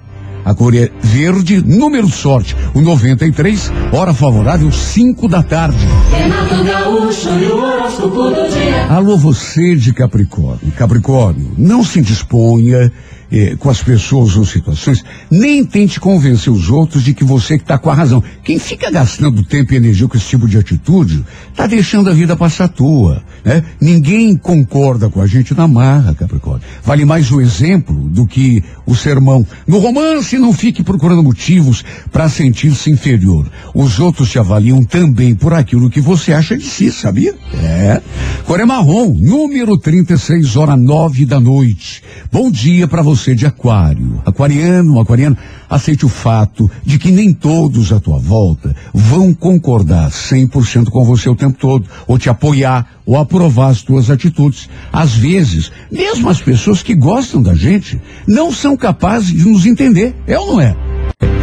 A 0.47 0.55
cor 0.55 0.77
é 0.77 0.93
verde, 1.03 1.61
número 1.61 2.09
sorte, 2.09 2.57
o 2.73 2.81
93, 2.81 3.69
hora 3.93 4.15
favorável, 4.15 4.71
5 4.71 5.27
da 5.27 5.43
tarde. 5.43 5.85
Renato 6.17 6.63
Gaúcho 6.63 7.31
e 7.31 7.47
o 7.47 7.57
horóscopo 7.57 8.31
do 8.31 8.49
dia. 8.49 8.87
Alô, 8.89 9.17
você 9.17 9.75
de 9.75 9.93
Capricórnio. 9.93 10.71
Capricórnio, 10.77 11.53
não 11.59 11.83
se 11.83 12.01
disponha 12.01 12.93
eh, 13.31 13.57
com 13.59 13.69
as 13.69 13.83
pessoas 13.83 14.37
ou 14.37 14.45
situações, 14.45 15.05
nem 15.31 15.65
tente 15.65 15.99
convencer 15.99 16.53
os 16.53 16.71
outros 16.71 17.03
de 17.03 17.13
que 17.13 17.25
você 17.25 17.57
que 17.57 17.65
está 17.65 17.77
com 17.77 17.91
a 17.91 17.95
razão. 17.95 18.23
Quem 18.45 18.59
fica 18.59 18.91
gastando 18.91 19.45
tempo 19.45 19.73
e 19.73 19.77
energia 19.77 20.07
com 20.07 20.17
esse 20.17 20.29
tipo 20.29 20.47
de 20.47 20.59
atitude, 20.59 21.25
está 21.51 21.67
deixando 21.67 22.09
a 22.11 22.13
vida 22.13 22.37
passar 22.37 22.65
à 22.65 22.69
toa. 22.69 23.23
Né? 23.45 23.65
Ninguém 23.81 24.37
concorda 24.37 25.09
com 25.09 25.21
a 25.21 25.27
gente 25.27 25.55
na 25.55 25.67
marra, 25.67 26.15
Capricórnio. 26.15 26.67
Vale 26.85 27.05
mais 27.05 27.31
o 27.31 27.41
exemplo 27.41 27.97
do 28.09 28.27
que 28.27 28.63
o 28.85 28.95
sermão. 28.95 29.47
No 29.67 29.79
romance, 29.79 30.39
não 30.39 30.53
fique 30.53 30.83
procurando 30.83 31.23
motivos 31.23 31.85
para 32.13 32.29
sentir-se 32.29 32.91
inferior. 32.91 33.51
Os 33.75 33.99
outros 33.99 34.31
te 34.31 34.39
avaliam 34.39 34.85
também 34.85 35.35
por 35.35 35.53
aquilo 35.53 35.91
que 35.91 36.01
você 36.01 36.33
acha 36.33 36.57
de 36.57 36.65
si, 36.65 36.93
sabia? 36.93 37.35
É. 37.55 38.01
Cor 38.45 38.61
é 38.61 38.65
marrom, 38.65 39.13
número 39.15 39.77
36, 39.77 40.57
hora 40.57 40.77
nove 40.77 41.27
da 41.27 41.41
noite. 41.41 42.03
Bom 42.31 42.51
dia 42.51 42.87
para 42.87 43.03
você 43.03 43.16
de 43.25 43.47
aquário. 43.47 44.23
Aquariano, 44.25 45.01
aquariano, 45.01 45.37
aceite 45.69 46.05
o 46.05 46.09
fato 46.09 46.71
de 46.85 46.99
que 46.99 47.11
nem 47.11 47.33
todos 47.33 47.93
à 47.93 48.01
tua 48.01 48.19
volta 48.19 48.75
vão 48.93 49.33
concordar 49.33 50.11
100% 50.11 50.91
com 50.91 51.05
você 51.05 51.29
o 51.29 51.35
tempo 51.35 51.59
todo, 51.59 51.89
ou 52.07 52.19
te 52.19 52.29
apoiar, 52.29 52.87
ou 53.05 53.17
aprovar 53.17 53.71
as 53.71 53.83
tuas 53.83 54.11
atitudes. 54.11 54.69
Às 54.93 55.15
vezes, 55.15 55.71
mesmo 55.91 56.29
as 56.29 56.41
pessoas 56.41 56.83
que 56.83 56.95
gostam 56.95 57.43
da 57.43 57.55
gente 57.55 58.01
não 58.27 58.53
são 58.53 58.77
capazes 58.77 59.29
de 59.29 59.49
nos 59.49 59.67
entender. 59.67 60.15
É 60.27 60.39
ou 60.39 60.53
não 60.53 60.61
é? 60.61 60.77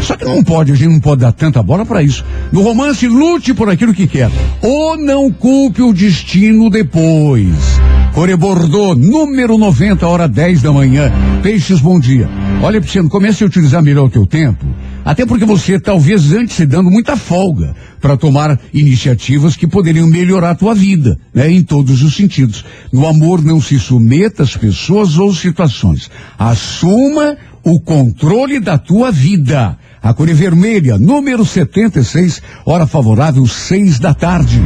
Só 0.01 0.17
que 0.17 0.25
não 0.25 0.43
pode, 0.43 0.71
a 0.71 0.75
gente 0.75 0.91
não 0.91 0.99
pode 0.99 1.21
dar 1.21 1.31
tanta 1.31 1.63
bola 1.63 1.85
para 1.85 2.03
isso. 2.03 2.25
No 2.51 2.61
romance, 2.61 3.07
lute 3.07 3.53
por 3.53 3.69
aquilo 3.69 3.93
que 3.93 4.05
quer. 4.05 4.29
Ou 4.61 4.97
não 4.97 5.31
culpe 5.31 5.81
o 5.81 5.93
destino 5.93 6.69
depois. 6.69 7.79
Core 8.13 8.35
Bordeaux, 8.35 8.95
número 8.95 9.57
90, 9.57 10.07
hora 10.07 10.27
10 10.27 10.61
da 10.61 10.71
manhã. 10.71 11.11
Peixes, 11.41 11.81
bom 11.81 11.99
dia. 11.99 12.29
Olha, 12.61 12.79
Pisciano, 12.79 13.09
comece 13.09 13.43
a 13.43 13.47
utilizar 13.47 13.81
melhor 13.81 14.05
o 14.05 14.09
teu 14.09 14.27
tempo. 14.27 14.63
Até 15.03 15.25
porque 15.25 15.45
você 15.45 15.79
talvez 15.79 16.31
antes 16.31 16.55
se 16.55 16.65
dando 16.67 16.91
muita 16.91 17.17
folga 17.17 17.75
para 17.99 18.15
tomar 18.15 18.59
iniciativas 18.71 19.55
que 19.55 19.65
poderiam 19.65 20.07
melhorar 20.07 20.51
a 20.51 20.55
tua 20.55 20.75
vida, 20.75 21.17
né? 21.33 21.51
Em 21.51 21.63
todos 21.63 22.03
os 22.03 22.15
sentidos. 22.15 22.63
No 22.91 23.07
amor, 23.07 23.43
não 23.43 23.59
se 23.59 23.79
submeta 23.79 24.43
às 24.43 24.55
pessoas 24.55 25.17
ou 25.17 25.33
situações. 25.33 26.11
Assuma 26.37 27.35
o 27.63 27.79
controle 27.79 28.59
da 28.59 28.77
tua 28.77 29.11
vida. 29.11 29.75
A 30.03 30.13
cor 30.13 30.29
é 30.29 30.33
vermelha, 30.33 30.99
número 30.99 31.43
76, 31.43 32.43
hora 32.63 32.85
favorável, 32.85 33.47
seis 33.47 33.97
da 33.97 34.13
tarde. 34.13 34.61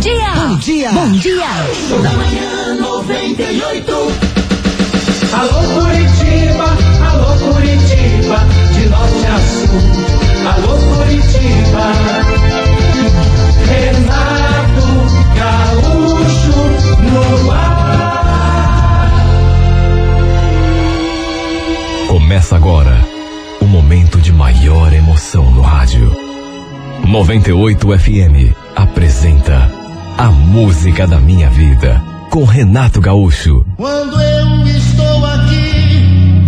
Bom 0.00 0.08
dia! 0.08 0.32
Bom 0.34 0.56
dia! 0.56 0.90
Bom 0.92 1.12
dia! 1.12 1.46
Da 2.02 2.10
manhã 2.12 2.74
98. 2.80 3.92
Alô 5.34 5.60
Curitiba, 5.74 6.64
alô 7.06 7.36
Curitiba, 7.36 8.38
de 8.72 8.88
norte 8.88 9.26
a 9.26 9.38
sul. 9.44 9.76
Alô 10.54 10.78
Curitiba. 10.96 11.84
Renato 13.68 14.88
Gaúcho 15.36 16.60
no 17.02 17.50
ar. 17.50 19.12
Começa 22.08 22.56
agora 22.56 23.04
o 23.60 23.66
momento 23.66 24.18
de 24.18 24.32
maior 24.32 24.94
emoção 24.94 25.50
no 25.50 25.60
rádio. 25.60 26.10
98 27.06 27.98
FM 27.98 28.56
apresenta 28.74 29.79
A 30.20 30.30
Música 30.30 31.06
da 31.06 31.18
Minha 31.18 31.48
Vida 31.48 31.98
com 32.28 32.44
Renato 32.44 33.00
Gaúcho. 33.00 33.64
Quando 33.78 34.20
eu 34.20 34.66
estou 34.66 35.24
aqui, 35.24 36.44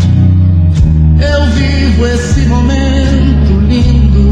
eu 1.18 1.46
vivo 1.52 2.06
esse 2.06 2.40
momento 2.40 3.60
lindo. 3.66 4.28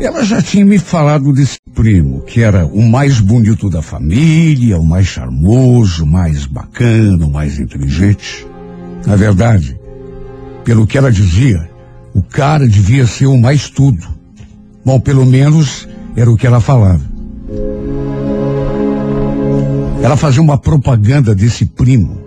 Ela 0.00 0.22
já 0.22 0.40
tinha 0.40 0.64
me 0.64 0.78
falado 0.78 1.32
desse 1.32 1.58
primo, 1.74 2.22
que 2.22 2.40
era 2.40 2.64
o 2.64 2.82
mais 2.82 3.18
bonito 3.18 3.68
da 3.68 3.82
família, 3.82 4.78
o 4.78 4.86
mais 4.86 5.08
charmoso, 5.08 6.04
o 6.04 6.06
mais 6.06 6.46
bacana, 6.46 7.26
o 7.26 7.32
mais 7.32 7.58
inteligente. 7.58 8.46
Na 9.04 9.16
verdade, 9.16 9.76
pelo 10.62 10.86
que 10.86 10.96
ela 10.96 11.10
dizia, 11.10 11.68
o 12.14 12.22
cara 12.22 12.68
devia 12.68 13.08
ser 13.08 13.26
o 13.26 13.36
mais 13.36 13.68
tudo. 13.68 14.21
Bom, 14.84 14.98
pelo 14.98 15.24
menos 15.24 15.88
era 16.16 16.30
o 16.30 16.36
que 16.36 16.46
ela 16.46 16.60
falava. 16.60 17.00
Ela 20.02 20.16
fazia 20.16 20.42
uma 20.42 20.58
propaganda 20.58 21.34
desse 21.34 21.64
primo. 21.64 22.20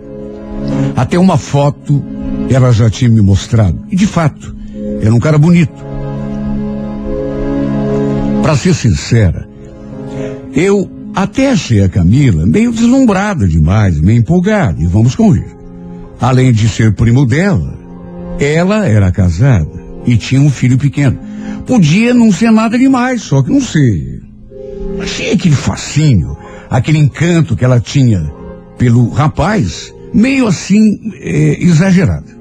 Até 0.96 1.18
uma 1.18 1.36
foto 1.36 2.02
ela 2.48 2.72
já 2.72 2.88
tinha 2.88 3.10
me 3.10 3.20
mostrado. 3.20 3.84
E 3.90 3.96
de 3.96 4.06
fato, 4.06 4.54
era 5.02 5.14
um 5.14 5.20
cara 5.20 5.36
bonito. 5.36 5.84
Para 8.42 8.56
ser 8.56 8.74
sincera, 8.74 9.48
eu 10.54 10.88
até 11.14 11.50
achei 11.50 11.82
a 11.82 11.88
Camila 11.88 12.46
meio 12.46 12.72
deslumbrada 12.72 13.46
demais, 13.46 14.00
meio 14.00 14.20
empolgada, 14.20 14.80
e 14.80 14.86
vamos 14.86 15.14
convir. 15.14 15.46
Além 16.20 16.52
de 16.52 16.68
ser 16.68 16.94
primo 16.94 17.26
dela, 17.26 17.76
ela 18.38 18.86
era 18.86 19.10
casada 19.10 19.68
e 20.06 20.16
tinha 20.16 20.40
um 20.40 20.50
filho 20.50 20.78
pequeno. 20.78 21.18
Podia 21.66 22.14
não 22.14 22.30
ser 22.32 22.50
nada 22.50 22.78
demais, 22.78 23.22
só 23.22 23.42
que 23.42 23.50
não 23.50 23.60
sei. 23.60 24.20
Achei 25.00 25.32
aquele 25.32 25.54
fascínio, 25.54 26.36
aquele 26.70 26.98
encanto 26.98 27.56
que 27.56 27.64
ela 27.64 27.80
tinha 27.80 28.30
pelo 28.78 29.08
rapaz, 29.10 29.92
meio 30.12 30.46
assim, 30.46 30.80
eh, 31.20 31.56
exagerado. 31.60 32.36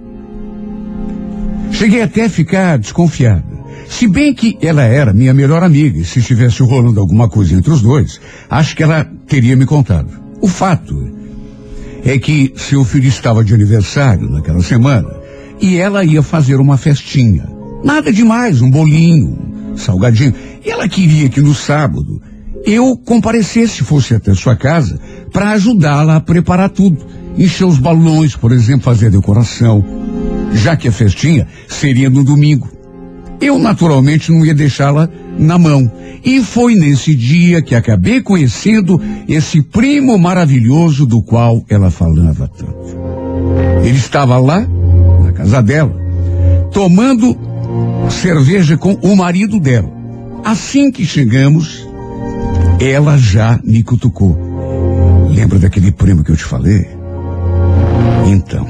Cheguei 1.71 2.01
até 2.01 2.25
a 2.25 2.29
ficar 2.29 2.77
desconfiada. 2.77 3.43
Se 3.87 4.07
bem 4.07 4.33
que 4.33 4.57
ela 4.61 4.83
era 4.83 5.13
minha 5.13 5.33
melhor 5.33 5.63
amiga, 5.63 5.99
e 5.99 6.05
se 6.05 6.19
estivesse 6.19 6.63
rolando 6.63 6.99
alguma 6.99 7.29
coisa 7.29 7.55
entre 7.55 7.71
os 7.71 7.81
dois, 7.81 8.19
acho 8.49 8.75
que 8.75 8.83
ela 8.83 9.05
teria 9.27 9.55
me 9.55 9.65
contado. 9.65 10.09
O 10.41 10.47
fato 10.47 10.95
é 12.03 12.17
que 12.17 12.53
seu 12.55 12.83
filho 12.83 13.07
estava 13.07 13.43
de 13.43 13.53
aniversário 13.53 14.29
naquela 14.29 14.61
semana 14.61 15.09
e 15.59 15.77
ela 15.77 16.03
ia 16.03 16.21
fazer 16.21 16.55
uma 16.57 16.77
festinha. 16.77 17.54
Nada 17.85 18.11
demais, 18.11 18.63
um 18.63 18.69
bolinho, 18.71 19.37
um 19.71 19.77
salgadinho. 19.77 20.33
E 20.65 20.71
ela 20.71 20.89
queria 20.89 21.29
que 21.29 21.39
no 21.39 21.53
sábado 21.53 22.19
eu 22.65 22.97
comparecesse, 22.97 23.83
fosse 23.83 24.15
até 24.15 24.33
sua 24.33 24.55
casa, 24.55 24.99
para 25.31 25.51
ajudá-la 25.51 26.15
a 26.15 26.19
preparar 26.19 26.71
tudo. 26.71 27.05
Encher 27.37 27.67
os 27.67 27.77
balões, 27.77 28.35
por 28.35 28.51
exemplo, 28.51 28.81
fazer 28.81 29.11
decoração. 29.11 29.85
Já 30.51 30.75
que 30.75 30.87
a 30.87 30.91
festinha 30.91 31.47
seria 31.67 32.09
no 32.09 32.23
domingo. 32.23 32.67
Eu, 33.39 33.59
naturalmente, 33.59 34.31
não 34.31 34.43
ia 34.43 34.55
deixá-la 34.55 35.07
na 35.37 35.59
mão. 35.59 35.91
E 36.23 36.41
foi 36.41 36.73
nesse 36.73 37.13
dia 37.13 37.61
que 37.61 37.75
acabei 37.75 38.19
conhecendo 38.19 38.99
esse 39.27 39.61
primo 39.61 40.17
maravilhoso 40.17 41.05
do 41.05 41.21
qual 41.21 41.63
ela 41.69 41.91
falava 41.91 42.49
tanto. 42.57 42.97
Ele 43.83 43.97
estava 43.97 44.39
lá, 44.39 44.65
na 45.23 45.31
casa 45.33 45.61
dela, 45.61 45.95
tomando 46.71 47.44
cerveja 48.09 48.77
com 48.77 48.93
o 48.93 49.15
marido 49.15 49.59
dela. 49.59 49.89
Assim 50.43 50.91
que 50.91 51.05
chegamos, 51.05 51.87
ela 52.79 53.17
já 53.17 53.59
me 53.63 53.83
cutucou. 53.83 54.37
Lembra 55.29 55.59
daquele 55.59 55.91
primo 55.91 56.23
que 56.23 56.31
eu 56.31 56.37
te 56.37 56.43
falei? 56.43 56.87
Então, 58.27 58.65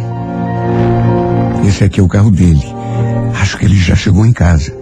esse 1.68 1.84
aqui 1.84 2.00
é 2.00 2.04
o 2.04 2.08
carro 2.08 2.32
dele. 2.32 2.64
Acho 3.42 3.58
que 3.58 3.66
ele 3.66 3.76
já 3.76 3.96
chegou 3.96 4.26
em 4.26 4.34
casa. 4.34 4.74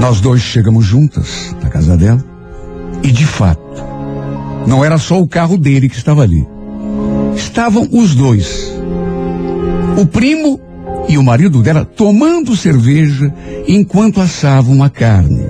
Nós 0.00 0.20
dois 0.20 0.40
chegamos 0.40 0.84
juntas 0.84 1.54
na 1.62 1.68
casa 1.68 1.96
dela. 1.96 2.24
E 3.02 3.10
de 3.10 3.26
fato, 3.26 3.84
não 4.66 4.84
era 4.84 4.98
só 4.98 5.20
o 5.20 5.28
carro 5.28 5.58
dele 5.58 5.88
que 5.88 5.96
estava 5.96 6.22
ali. 6.22 6.46
Estavam 7.36 7.88
os 7.90 8.14
dois. 8.14 8.72
O 10.00 10.06
primo 10.06 10.60
e 11.08 11.18
o 11.18 11.22
marido 11.22 11.62
dela 11.62 11.84
tomando 11.84 12.56
cerveja 12.56 13.32
enquanto 13.66 14.20
assavam 14.20 14.82
a 14.82 14.90
carne. 14.90 15.44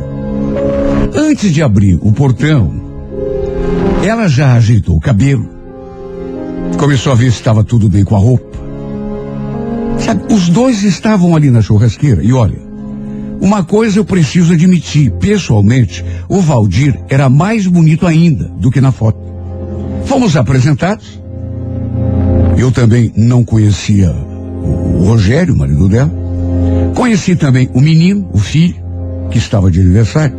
Antes 1.15 1.53
de 1.53 1.63
abrir 1.63 1.99
o 2.03 2.13
portão, 2.13 2.73
ela 4.03 4.29
já 4.29 4.55
ajeitou 4.55 4.97
o 4.97 5.01
cabelo. 5.01 5.49
Começou 6.79 7.13
a 7.13 7.15
ver 7.15 7.31
se 7.31 7.39
estava 7.39 7.63
tudo 7.63 7.89
bem 7.89 8.05
com 8.05 8.17
a 8.17 8.19
roupa. 8.19 8.59
Sabe, 9.99 10.33
os 10.33 10.49
dois 10.49 10.83
estavam 10.83 11.37
ali 11.37 11.51
na 11.51 11.61
churrasqueira 11.61 12.23
e 12.23 12.33
olha, 12.33 12.59
uma 13.41 13.63
coisa 13.63 13.99
eu 13.99 14.05
preciso 14.05 14.53
admitir, 14.53 15.11
pessoalmente, 15.13 16.05
o 16.29 16.41
Valdir 16.41 16.99
era 17.09 17.29
mais 17.29 17.67
bonito 17.67 18.07
ainda 18.07 18.45
do 18.45 18.71
que 18.71 18.81
na 18.81 18.91
foto. 18.91 19.19
Fomos 20.05 20.37
apresentados. 20.37 21.21
Eu 22.57 22.71
também 22.71 23.13
não 23.17 23.45
conhecia 23.45 24.15
o 24.63 25.05
Rogério, 25.05 25.57
marido 25.57 25.89
dela. 25.89 26.13
Conheci 26.95 27.37
também 27.37 27.69
o 27.75 27.81
menino, 27.81 28.29
o 28.33 28.39
filho, 28.39 28.77
que 29.31 29.39
estava 29.39 29.71
de 29.71 29.81
aniversário. 29.81 30.37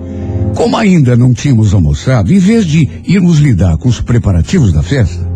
Como 0.56 0.78
ainda 0.78 1.16
não 1.16 1.34
tínhamos 1.34 1.74
almoçado, 1.74 2.32
em 2.32 2.38
vez 2.38 2.66
de 2.66 2.88
irmos 3.06 3.40
lidar 3.40 3.78
com 3.78 3.90
os 3.90 4.00
preparativos 4.00 4.72
da 4.72 4.84
festa, 4.84 5.28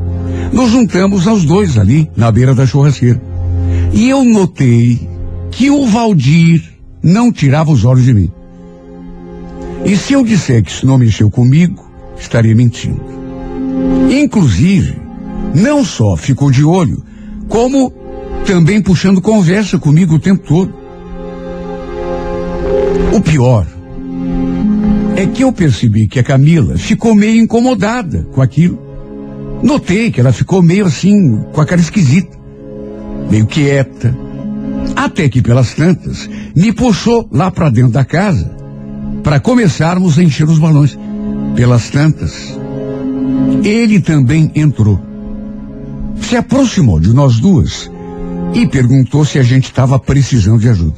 nos 0.53 0.71
juntamos 0.71 1.27
aos 1.27 1.43
dois 1.43 1.77
ali, 1.77 2.09
na 2.15 2.31
beira 2.31 2.53
da 2.53 2.65
churrasqueira. 2.65 3.21
E 3.93 4.09
eu 4.09 4.23
notei 4.23 5.07
que 5.51 5.69
o 5.69 5.85
Valdir 5.87 6.63
não 7.01 7.31
tirava 7.31 7.71
os 7.71 7.83
olhos 7.83 8.05
de 8.05 8.13
mim. 8.13 8.31
E 9.85 9.95
se 9.95 10.13
eu 10.13 10.23
disser 10.23 10.63
que 10.63 10.71
isso 10.71 10.85
não 10.85 10.97
mexeu 10.97 11.29
comigo, 11.29 11.89
estaria 12.19 12.55
mentindo. 12.55 13.01
Inclusive, 14.09 14.97
não 15.55 15.83
só 15.83 16.15
ficou 16.15 16.51
de 16.51 16.63
olho, 16.63 17.03
como 17.47 17.91
também 18.47 18.81
puxando 18.81 19.19
conversa 19.19 19.77
comigo 19.77 20.15
o 20.15 20.19
tempo 20.19 20.47
todo. 20.47 20.73
O 23.13 23.19
pior 23.19 23.67
é 25.17 25.25
que 25.25 25.43
eu 25.43 25.51
percebi 25.51 26.07
que 26.07 26.17
a 26.17 26.23
Camila 26.23 26.77
ficou 26.77 27.13
meio 27.13 27.41
incomodada 27.41 28.25
com 28.31 28.41
aquilo. 28.41 28.79
Notei 29.61 30.11
que 30.11 30.21
ela 30.21 30.31
ficou 30.31 30.61
meio 30.61 30.85
assim, 30.85 31.41
com 31.51 31.59
a 31.59 31.65
cara 31.65 31.81
esquisita, 31.81 32.37
meio 33.29 33.45
quieta. 33.45 34.17
Até 34.95 35.27
que 35.27 35.41
pelas 35.41 35.73
tantas, 35.73 36.29
me 36.55 36.71
puxou 36.71 37.27
lá 37.29 37.51
para 37.51 37.69
dentro 37.69 37.91
da 37.91 38.05
casa 38.05 38.49
para 39.23 39.41
começarmos 39.41 40.17
a 40.17 40.23
encher 40.23 40.47
os 40.47 40.57
balões. 40.57 40.97
Pelas 41.53 41.89
tantas, 41.89 42.57
ele 43.61 43.99
também 43.99 44.49
entrou. 44.55 45.01
Se 46.21 46.37
aproximou 46.37 46.99
de 46.99 47.13
nós 47.13 47.39
duas 47.39 47.91
e 48.57 48.65
perguntou 48.65 49.23
se 49.23 49.37
a 49.37 49.43
gente 49.43 49.65
estava 49.65 49.99
precisando 49.99 50.59
de 50.59 50.67
ajuda. 50.67 50.97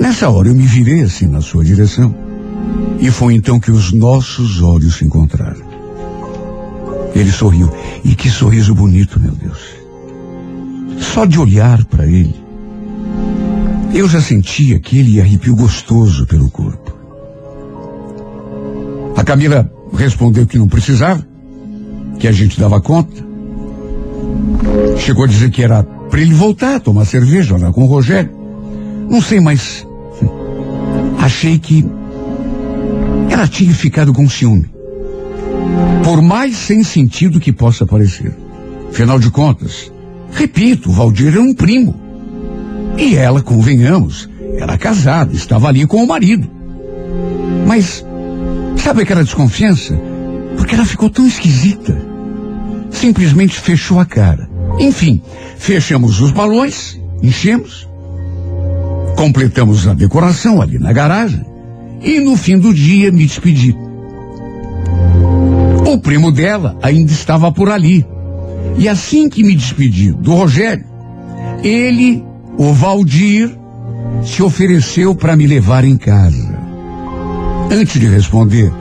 Nessa 0.00 0.28
hora 0.28 0.48
eu 0.48 0.54
me 0.54 0.66
virei 0.66 1.02
assim 1.02 1.28
na 1.28 1.40
sua 1.40 1.64
direção. 1.64 2.12
E 2.98 3.12
foi 3.12 3.34
então 3.34 3.60
que 3.60 3.70
os 3.70 3.92
nossos 3.92 4.60
olhos 4.60 4.96
se 4.96 5.04
encontraram. 5.04 5.62
Ele 7.14 7.30
sorriu. 7.30 7.70
E 8.04 8.16
que 8.16 8.28
sorriso 8.28 8.74
bonito, 8.74 9.20
meu 9.20 9.30
Deus. 9.30 9.60
Só 10.98 11.24
de 11.24 11.38
olhar 11.38 11.84
para 11.84 12.06
ele, 12.06 12.34
eu 13.94 14.08
já 14.08 14.20
sentia 14.20 14.78
aquele 14.78 15.20
arrepio 15.20 15.54
gostoso 15.54 16.26
pelo 16.26 16.50
corpo. 16.50 16.92
A 19.16 19.22
Camila 19.22 19.70
respondeu 19.96 20.44
que 20.44 20.58
não 20.58 20.66
precisava, 20.66 21.24
que 22.18 22.26
a 22.26 22.32
gente 22.32 22.58
dava 22.58 22.80
conta. 22.80 23.27
Chegou 24.98 25.24
a 25.24 25.26
dizer 25.26 25.50
que 25.50 25.62
era 25.62 25.82
para 25.82 26.20
ele 26.20 26.34
voltar 26.34 26.80
tomar 26.80 27.04
cerveja 27.04 27.56
lá 27.56 27.72
com 27.72 27.84
o 27.84 27.86
Rogério. 27.86 28.30
Não 29.08 29.22
sei, 29.22 29.40
mas 29.40 29.86
achei 31.18 31.58
que 31.58 31.84
ela 33.30 33.46
tinha 33.46 33.72
ficado 33.72 34.12
com 34.12 34.28
ciúme. 34.28 34.70
Por 36.04 36.20
mais 36.22 36.56
sem 36.56 36.82
sentido 36.82 37.40
que 37.40 37.52
possa 37.52 37.86
parecer. 37.86 38.34
Afinal 38.90 39.18
de 39.18 39.30
contas, 39.30 39.92
repito, 40.32 40.90
Valdir 40.90 41.28
era 41.28 41.40
um 41.40 41.54
primo. 41.54 41.94
E 42.96 43.14
ela, 43.14 43.40
convenhamos, 43.40 44.28
era 44.56 44.76
casada, 44.76 45.34
estava 45.34 45.68
ali 45.68 45.86
com 45.86 46.02
o 46.02 46.06
marido. 46.06 46.50
Mas, 47.66 48.04
sabe 48.82 49.02
aquela 49.02 49.22
desconfiança? 49.22 49.94
Porque 50.56 50.74
ela 50.74 50.84
ficou 50.84 51.08
tão 51.08 51.26
esquisita. 51.26 51.96
Simplesmente 52.90 53.60
fechou 53.60 54.00
a 54.00 54.04
cara. 54.04 54.47
Enfim, 54.78 55.20
fechamos 55.56 56.20
os 56.20 56.30
balões, 56.30 56.98
enchemos, 57.22 57.88
completamos 59.16 59.86
a 59.88 59.94
decoração 59.94 60.62
ali 60.62 60.78
na 60.78 60.92
garagem 60.92 61.44
e 62.02 62.20
no 62.20 62.36
fim 62.36 62.58
do 62.58 62.72
dia 62.72 63.10
me 63.10 63.26
despedi. 63.26 63.76
O 65.86 65.98
primo 65.98 66.30
dela 66.30 66.78
ainda 66.82 67.10
estava 67.10 67.50
por 67.50 67.70
ali. 67.70 68.06
E 68.76 68.88
assim 68.88 69.28
que 69.28 69.42
me 69.42 69.54
despedi 69.54 70.12
do 70.12 70.34
Rogério, 70.34 70.84
ele, 71.64 72.22
o 72.56 72.72
Valdir, 72.72 73.50
se 74.22 74.42
ofereceu 74.42 75.14
para 75.14 75.36
me 75.36 75.46
levar 75.46 75.84
em 75.84 75.96
casa. 75.96 76.56
Antes 77.70 78.00
de 78.00 78.06
responder, 78.06 78.72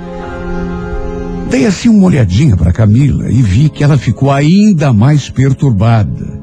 dei 1.50 1.66
assim 1.66 1.90
uma 1.90 2.06
olhadinha 2.06 2.56
para 2.56 2.74
Camila 2.74 3.30
e 3.30 3.42
vi 3.42 3.70
que 3.70 3.84
ela 3.84 3.98
ficou 3.98 4.32
ainda 4.32 4.94
mais 4.94 5.30
perturbada. 5.30 6.38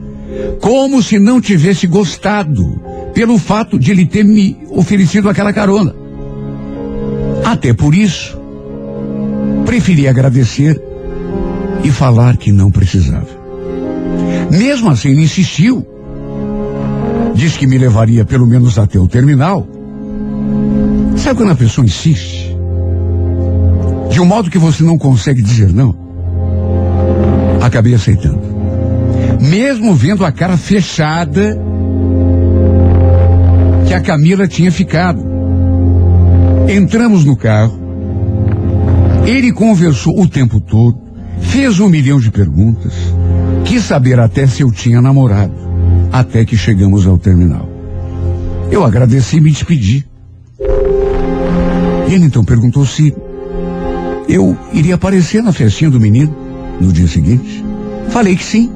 Como 0.60 1.02
se 1.02 1.18
não 1.18 1.40
tivesse 1.40 1.86
gostado 1.86 2.80
pelo 3.14 3.38
fato 3.38 3.78
de 3.78 3.90
ele 3.90 4.04
ter 4.04 4.24
me 4.24 4.56
oferecido 4.70 5.28
aquela 5.28 5.52
carona. 5.52 5.94
Até 7.44 7.72
por 7.72 7.94
isso, 7.94 8.36
preferi 9.64 10.08
agradecer 10.08 10.80
e 11.84 11.90
falar 11.90 12.36
que 12.36 12.50
não 12.50 12.70
precisava. 12.70 13.28
Mesmo 14.50 14.90
assim, 14.90 15.10
ele 15.10 15.22
insistiu. 15.22 15.86
Diz 17.34 17.56
que 17.56 17.66
me 17.66 17.76
levaria 17.78 18.24
pelo 18.24 18.46
menos 18.46 18.78
até 18.78 18.98
o 18.98 19.06
terminal. 19.06 19.66
Sabe 21.16 21.36
quando 21.36 21.52
a 21.52 21.56
pessoa 21.56 21.84
insiste? 21.84 22.43
De 24.14 24.20
um 24.20 24.24
modo 24.24 24.48
que 24.48 24.58
você 24.58 24.84
não 24.84 24.96
consegue 24.96 25.42
dizer 25.42 25.72
não? 25.72 25.92
Acabei 27.60 27.94
aceitando. 27.94 28.40
Mesmo 29.40 29.92
vendo 29.92 30.24
a 30.24 30.30
cara 30.30 30.56
fechada 30.56 31.58
que 33.88 33.92
a 33.92 34.00
Camila 34.00 34.46
tinha 34.46 34.70
ficado. 34.70 35.20
Entramos 36.68 37.24
no 37.24 37.36
carro. 37.36 37.76
Ele 39.26 39.50
conversou 39.50 40.20
o 40.20 40.28
tempo 40.28 40.60
todo, 40.60 40.96
fez 41.40 41.80
um 41.80 41.88
milhão 41.88 42.20
de 42.20 42.30
perguntas, 42.30 42.92
quis 43.64 43.82
saber 43.82 44.20
até 44.20 44.46
se 44.46 44.62
eu 44.62 44.70
tinha 44.70 45.02
namorado, 45.02 45.54
até 46.12 46.44
que 46.44 46.56
chegamos 46.56 47.04
ao 47.04 47.18
terminal. 47.18 47.68
Eu 48.70 48.84
agradeci 48.84 49.38
e 49.38 49.40
me 49.40 49.50
despedi. 49.50 50.06
Ele 52.08 52.26
então 52.26 52.44
perguntou 52.44 52.86
se 52.86 53.12
eu 54.28 54.56
iria 54.72 54.94
aparecer 54.94 55.42
na 55.42 55.52
festinha 55.52 55.90
do 55.90 56.00
menino 56.00 56.34
no 56.80 56.92
dia 56.92 57.06
seguinte. 57.06 57.64
Falei 58.10 58.36
que 58.36 58.44
sim. 58.44 58.70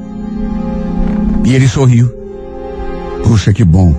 E 1.45 1.55
ele 1.55 1.69
sorriu. 1.69 2.13
Puxa, 3.23 3.53
que 3.53 3.65
bom. 3.65 3.95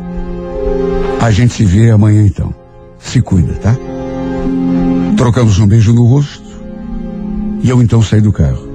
A 1.20 1.32
gente 1.32 1.54
se 1.54 1.66
vê 1.66 1.92
amanhã 1.92 2.26
então. 2.26 2.54
Se 3.00 3.22
cuida, 3.22 3.54
tá? 3.54 3.76
Trocamos 5.18 5.60
um 5.60 5.68
beijo 5.68 5.94
no 5.94 6.06
rosto 6.06 6.50
e 7.62 7.70
eu 7.70 7.82
então 7.82 8.02
saí 8.02 8.22
do 8.22 8.32
carro. 8.32 8.68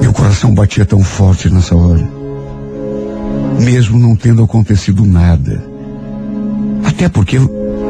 Meu 0.00 0.12
coração 0.12 0.54
batia 0.54 0.84
tão 0.84 1.02
forte 1.02 1.50
nessa 1.50 1.74
hora, 1.74 2.08
mesmo 3.60 3.98
não 3.98 4.14
tendo 4.14 4.44
acontecido 4.44 5.04
nada. 5.04 5.64
Até 6.84 7.08
porque 7.08 7.38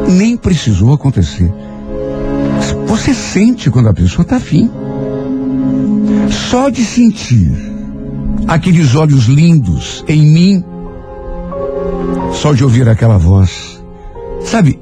nem 0.09 0.37
precisou 0.37 0.93
acontecer. 0.95 1.53
Você 2.87 3.12
sente 3.14 3.70
quando 3.70 3.89
a 3.89 3.95
pessoa 3.95 4.22
está 4.22 4.37
afim. 4.37 4.70
Só 6.30 6.70
de 6.70 6.84
sentir 6.84 7.53
aqueles 8.47 8.95
olhos 8.95 9.26
lindos 9.26 10.05
em 10.09 10.22
mim, 10.22 10.64
só 12.32 12.53
de 12.53 12.62
ouvir 12.62 12.89
aquela 12.89 13.18
voz, 13.18 13.82
sabe, 14.45 14.78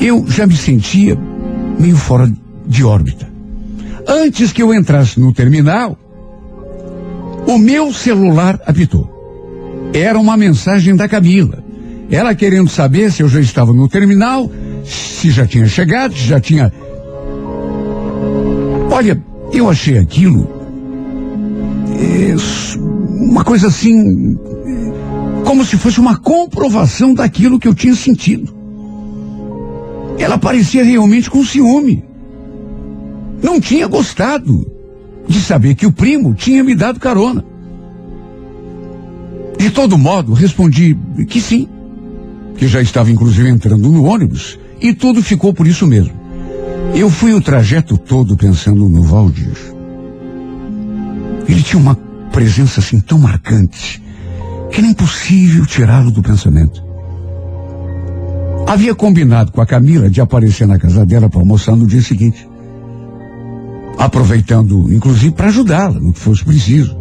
eu 0.00 0.24
já 0.28 0.46
me 0.46 0.56
sentia 0.56 1.18
meio 1.78 1.96
fora 1.96 2.30
de 2.66 2.84
órbita. 2.84 3.30
Antes 4.06 4.52
que 4.52 4.62
eu 4.62 4.74
entrasse 4.74 5.20
no 5.20 5.32
terminal, 5.32 5.96
o 7.46 7.58
meu 7.58 7.92
celular 7.92 8.60
apitou. 8.66 9.10
Era 9.92 10.18
uma 10.18 10.36
mensagem 10.36 10.96
da 10.96 11.08
Camila. 11.08 11.62
Ela 12.10 12.34
querendo 12.34 12.68
saber 12.68 13.12
se 13.12 13.22
eu 13.22 13.28
já 13.28 13.40
estava 13.40 13.72
no 13.72 13.88
terminal, 13.88 14.50
se 14.84 15.30
já 15.30 15.46
tinha 15.46 15.66
chegado, 15.66 16.14
se 16.14 16.26
já 16.26 16.40
tinha. 16.40 16.72
Olha, 18.92 19.18
eu 19.50 19.70
achei 19.70 19.96
aquilo. 19.96 20.46
é, 21.98 22.36
uma 23.24 23.42
coisa 23.42 23.68
assim. 23.68 24.38
Como 25.46 25.64
se 25.64 25.78
fosse 25.78 25.98
uma 25.98 26.18
comprovação 26.18 27.14
daquilo 27.14 27.58
que 27.58 27.66
eu 27.66 27.74
tinha 27.74 27.94
sentido. 27.94 28.54
Ela 30.18 30.36
parecia 30.36 30.84
realmente 30.84 31.30
com 31.30 31.42
ciúme. 31.42 32.04
Não 33.42 33.58
tinha 33.58 33.86
gostado 33.86 34.70
de 35.26 35.40
saber 35.40 35.74
que 35.74 35.86
o 35.86 35.92
primo 35.92 36.34
tinha 36.34 36.62
me 36.62 36.74
dado 36.74 37.00
carona. 37.00 37.42
De 39.58 39.70
todo 39.70 39.96
modo, 39.96 40.34
respondi 40.34 40.96
que 41.28 41.40
sim, 41.40 41.66
que 42.56 42.68
já 42.68 42.82
estava 42.82 43.10
inclusive 43.10 43.48
entrando 43.48 43.90
no 43.90 44.04
ônibus 44.04 44.58
e 44.80 44.92
tudo 44.92 45.22
ficou 45.22 45.54
por 45.54 45.66
isso 45.66 45.86
mesmo. 45.86 46.21
Eu 46.94 47.08
fui 47.08 47.32
o 47.32 47.40
trajeto 47.40 47.96
todo 47.96 48.36
pensando 48.36 48.86
no 48.86 49.02
Valdir. 49.02 49.56
Ele 51.48 51.62
tinha 51.62 51.80
uma 51.80 51.94
presença 52.30 52.80
assim 52.80 53.00
tão 53.00 53.18
marcante 53.18 54.02
que 54.70 54.78
era 54.78 54.86
impossível 54.86 55.64
tirá-lo 55.64 56.10
do 56.10 56.22
pensamento. 56.22 56.82
Havia 58.66 58.94
combinado 58.94 59.52
com 59.52 59.60
a 59.60 59.66
Camila 59.66 60.08
de 60.08 60.20
aparecer 60.20 60.66
na 60.66 60.78
casa 60.78 61.04
dela 61.04 61.28
para 61.28 61.40
almoçar 61.40 61.76
no 61.76 61.86
dia 61.86 62.02
seguinte. 62.02 62.48
Aproveitando, 63.98 64.92
inclusive, 64.92 65.34
para 65.34 65.48
ajudá-la 65.48 65.98
no 65.98 66.12
que 66.12 66.20
fosse 66.20 66.44
preciso. 66.44 66.96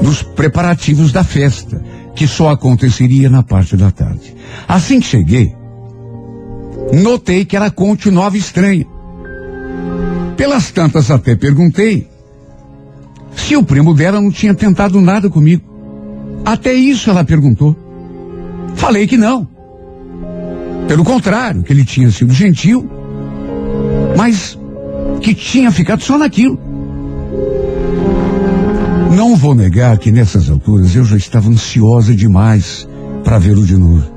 Nos 0.00 0.22
preparativos 0.22 1.12
da 1.12 1.22
festa, 1.22 1.82
que 2.14 2.26
só 2.26 2.50
aconteceria 2.50 3.28
na 3.28 3.42
parte 3.42 3.76
da 3.76 3.90
tarde. 3.90 4.34
Assim 4.66 5.00
que 5.00 5.06
cheguei, 5.06 5.54
notei 6.92 7.44
que 7.44 7.56
ela 7.56 7.70
continuava 7.70 8.36
estranha. 8.36 8.86
Pelas 10.36 10.70
tantas 10.70 11.10
até 11.10 11.36
perguntei 11.36 12.08
se 13.36 13.56
o 13.56 13.62
primo 13.62 13.94
dela 13.94 14.20
não 14.20 14.30
tinha 14.30 14.54
tentado 14.54 15.00
nada 15.00 15.28
comigo. 15.28 15.62
Até 16.44 16.72
isso 16.72 17.10
ela 17.10 17.24
perguntou. 17.24 17.76
Falei 18.74 19.06
que 19.06 19.16
não. 19.16 19.46
Pelo 20.88 21.04
contrário, 21.04 21.62
que 21.62 21.72
ele 21.72 21.84
tinha 21.84 22.10
sido 22.10 22.32
gentil, 22.32 22.88
mas 24.16 24.58
que 25.20 25.34
tinha 25.34 25.70
ficado 25.70 26.02
só 26.02 26.18
naquilo. 26.18 26.58
Não 29.14 29.36
vou 29.36 29.54
negar 29.54 29.98
que 29.98 30.10
nessas 30.10 30.48
alturas 30.48 30.96
eu 30.96 31.04
já 31.04 31.16
estava 31.16 31.48
ansiosa 31.48 32.14
demais 32.14 32.88
para 33.22 33.38
vê-lo 33.38 33.64
de 33.64 33.76
novo. 33.76 34.10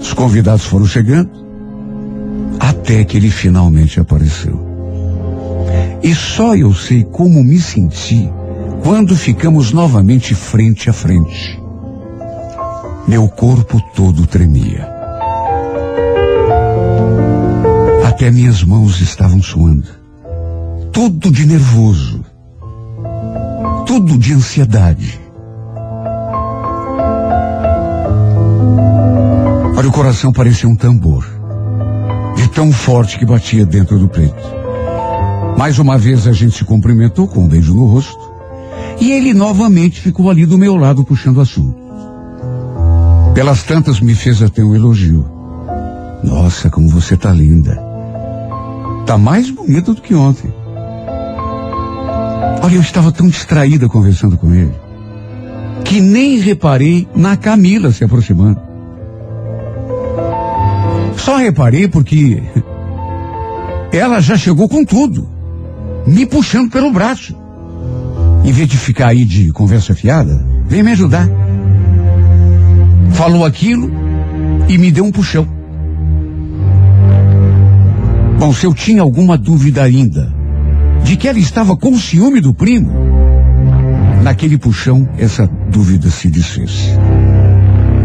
Os 0.00 0.12
convidados 0.12 0.64
foram 0.64 0.86
chegando, 0.86 1.30
até 2.58 3.04
que 3.04 3.16
ele 3.16 3.30
finalmente 3.30 4.00
apareceu. 4.00 4.66
E 6.02 6.14
só 6.14 6.54
eu 6.54 6.74
sei 6.74 7.04
como 7.04 7.42
me 7.42 7.58
senti 7.58 8.30
quando 8.82 9.16
ficamos 9.16 9.72
novamente 9.72 10.34
frente 10.34 10.88
a 10.88 10.92
frente. 10.92 11.60
Meu 13.06 13.28
corpo 13.28 13.80
todo 13.94 14.26
tremia. 14.26 14.88
Até 18.06 18.30
minhas 18.30 18.62
mãos 18.62 19.00
estavam 19.00 19.42
suando. 19.42 19.88
Tudo 20.92 21.30
de 21.30 21.46
nervoso. 21.46 22.24
Tudo 23.86 24.18
de 24.18 24.34
ansiedade. 24.34 25.20
Olha, 29.76 29.88
o 29.88 29.92
coração 29.92 30.32
parecia 30.32 30.68
um 30.68 30.74
tambor. 30.74 31.37
De 32.38 32.48
tão 32.48 32.72
forte 32.72 33.18
que 33.18 33.26
batia 33.26 33.66
dentro 33.66 33.98
do 33.98 34.08
peito. 34.08 34.34
Mais 35.58 35.78
uma 35.78 35.98
vez 35.98 36.26
a 36.26 36.32
gente 36.32 36.56
se 36.56 36.64
cumprimentou 36.64 37.28
com 37.28 37.44
um 37.44 37.48
beijo 37.48 37.74
no 37.74 37.84
rosto. 37.84 38.18
E 38.98 39.12
ele 39.12 39.34
novamente 39.34 40.00
ficou 40.00 40.30
ali 40.30 40.46
do 40.46 40.56
meu 40.56 40.74
lado 40.74 41.04
puxando 41.04 41.40
assunto. 41.40 41.76
Pelas 43.34 43.62
tantas 43.62 44.00
me 44.00 44.14
fez 44.14 44.42
até 44.42 44.64
um 44.64 44.74
elogio. 44.74 45.24
Nossa, 46.24 46.70
como 46.70 46.88
você 46.88 47.16
tá 47.16 47.30
linda. 47.32 47.78
Tá 49.04 49.18
mais 49.18 49.50
bonita 49.50 49.92
do 49.92 50.00
que 50.00 50.14
ontem. 50.14 50.52
Olha, 52.62 52.74
eu 52.74 52.80
estava 52.80 53.12
tão 53.12 53.28
distraída 53.28 53.88
conversando 53.88 54.36
com 54.36 54.54
ele 54.54 54.88
que 55.84 56.00
nem 56.00 56.38
reparei 56.38 57.08
na 57.14 57.36
Camila 57.36 57.90
se 57.90 58.04
aproximando. 58.04 58.60
Só 61.28 61.36
reparei 61.36 61.86
porque 61.86 62.42
ela 63.92 64.18
já 64.18 64.34
chegou 64.34 64.66
com 64.66 64.82
tudo, 64.82 65.28
me 66.06 66.24
puxando 66.24 66.70
pelo 66.70 66.90
braço. 66.90 67.36
Em 68.42 68.50
vez 68.50 68.66
de 68.66 68.78
ficar 68.78 69.08
aí 69.08 69.26
de 69.26 69.52
conversa 69.52 69.94
fiada, 69.94 70.42
vem 70.66 70.82
me 70.82 70.92
ajudar. 70.92 71.28
Falou 73.10 73.44
aquilo 73.44 73.92
e 74.70 74.78
me 74.78 74.90
deu 74.90 75.04
um 75.04 75.12
puxão. 75.12 75.46
Bom, 78.38 78.50
se 78.54 78.64
eu 78.64 78.72
tinha 78.72 79.02
alguma 79.02 79.36
dúvida 79.36 79.82
ainda 79.82 80.32
de 81.04 81.14
que 81.14 81.28
ela 81.28 81.38
estava 81.38 81.76
com 81.76 81.98
ciúme 81.98 82.40
do 82.40 82.54
primo, 82.54 82.90
naquele 84.22 84.56
puxão 84.56 85.06
essa 85.18 85.46
dúvida 85.70 86.08
se 86.08 86.30
desfez. 86.30 86.88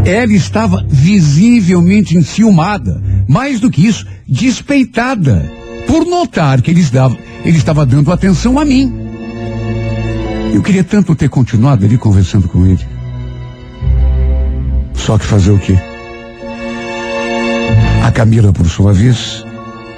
Ela 0.05 0.33
estava 0.33 0.85
visivelmente 0.89 2.17
enciumada, 2.17 3.01
mais 3.27 3.59
do 3.59 3.69
que 3.69 3.85
isso, 3.85 4.05
despeitada, 4.27 5.51
por 5.87 6.05
notar 6.05 6.61
que 6.61 6.71
ele 6.71 6.81
estava, 6.81 7.17
ele 7.43 7.57
estava 7.57 7.85
dando 7.85 8.11
atenção 8.11 8.59
a 8.59 8.65
mim. 8.65 8.91
Eu 10.53 10.61
queria 10.61 10.83
tanto 10.83 11.15
ter 11.15 11.29
continuado 11.29 11.85
ali 11.85 11.97
conversando 11.97 12.47
com 12.47 12.65
ele. 12.65 12.85
Só 14.93 15.17
que 15.17 15.25
fazer 15.25 15.51
o 15.51 15.59
quê? 15.59 15.75
A 18.03 18.11
Camila, 18.11 18.53
por 18.53 18.67
sua 18.67 18.93
vez, 18.93 19.43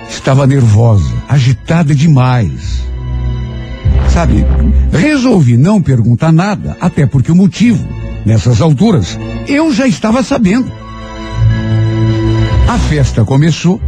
estava 0.10 0.48
nervosa, 0.48 1.12
agitada 1.28 1.94
demais. 1.94 2.84
Sabe, 4.10 4.46
resolvi 4.92 5.58
não 5.58 5.82
perguntar 5.82 6.32
nada, 6.32 6.78
até 6.80 7.06
porque 7.06 7.32
o 7.32 7.36
motivo, 7.36 7.86
nessas 8.26 8.62
alturas, 8.62 9.20
eu 9.48 9.74
já 9.74 9.86
estava 9.88 10.24
sabendo. 10.24 10.72
A 12.68 12.80
festa 12.80 13.24
começou, 13.24 13.80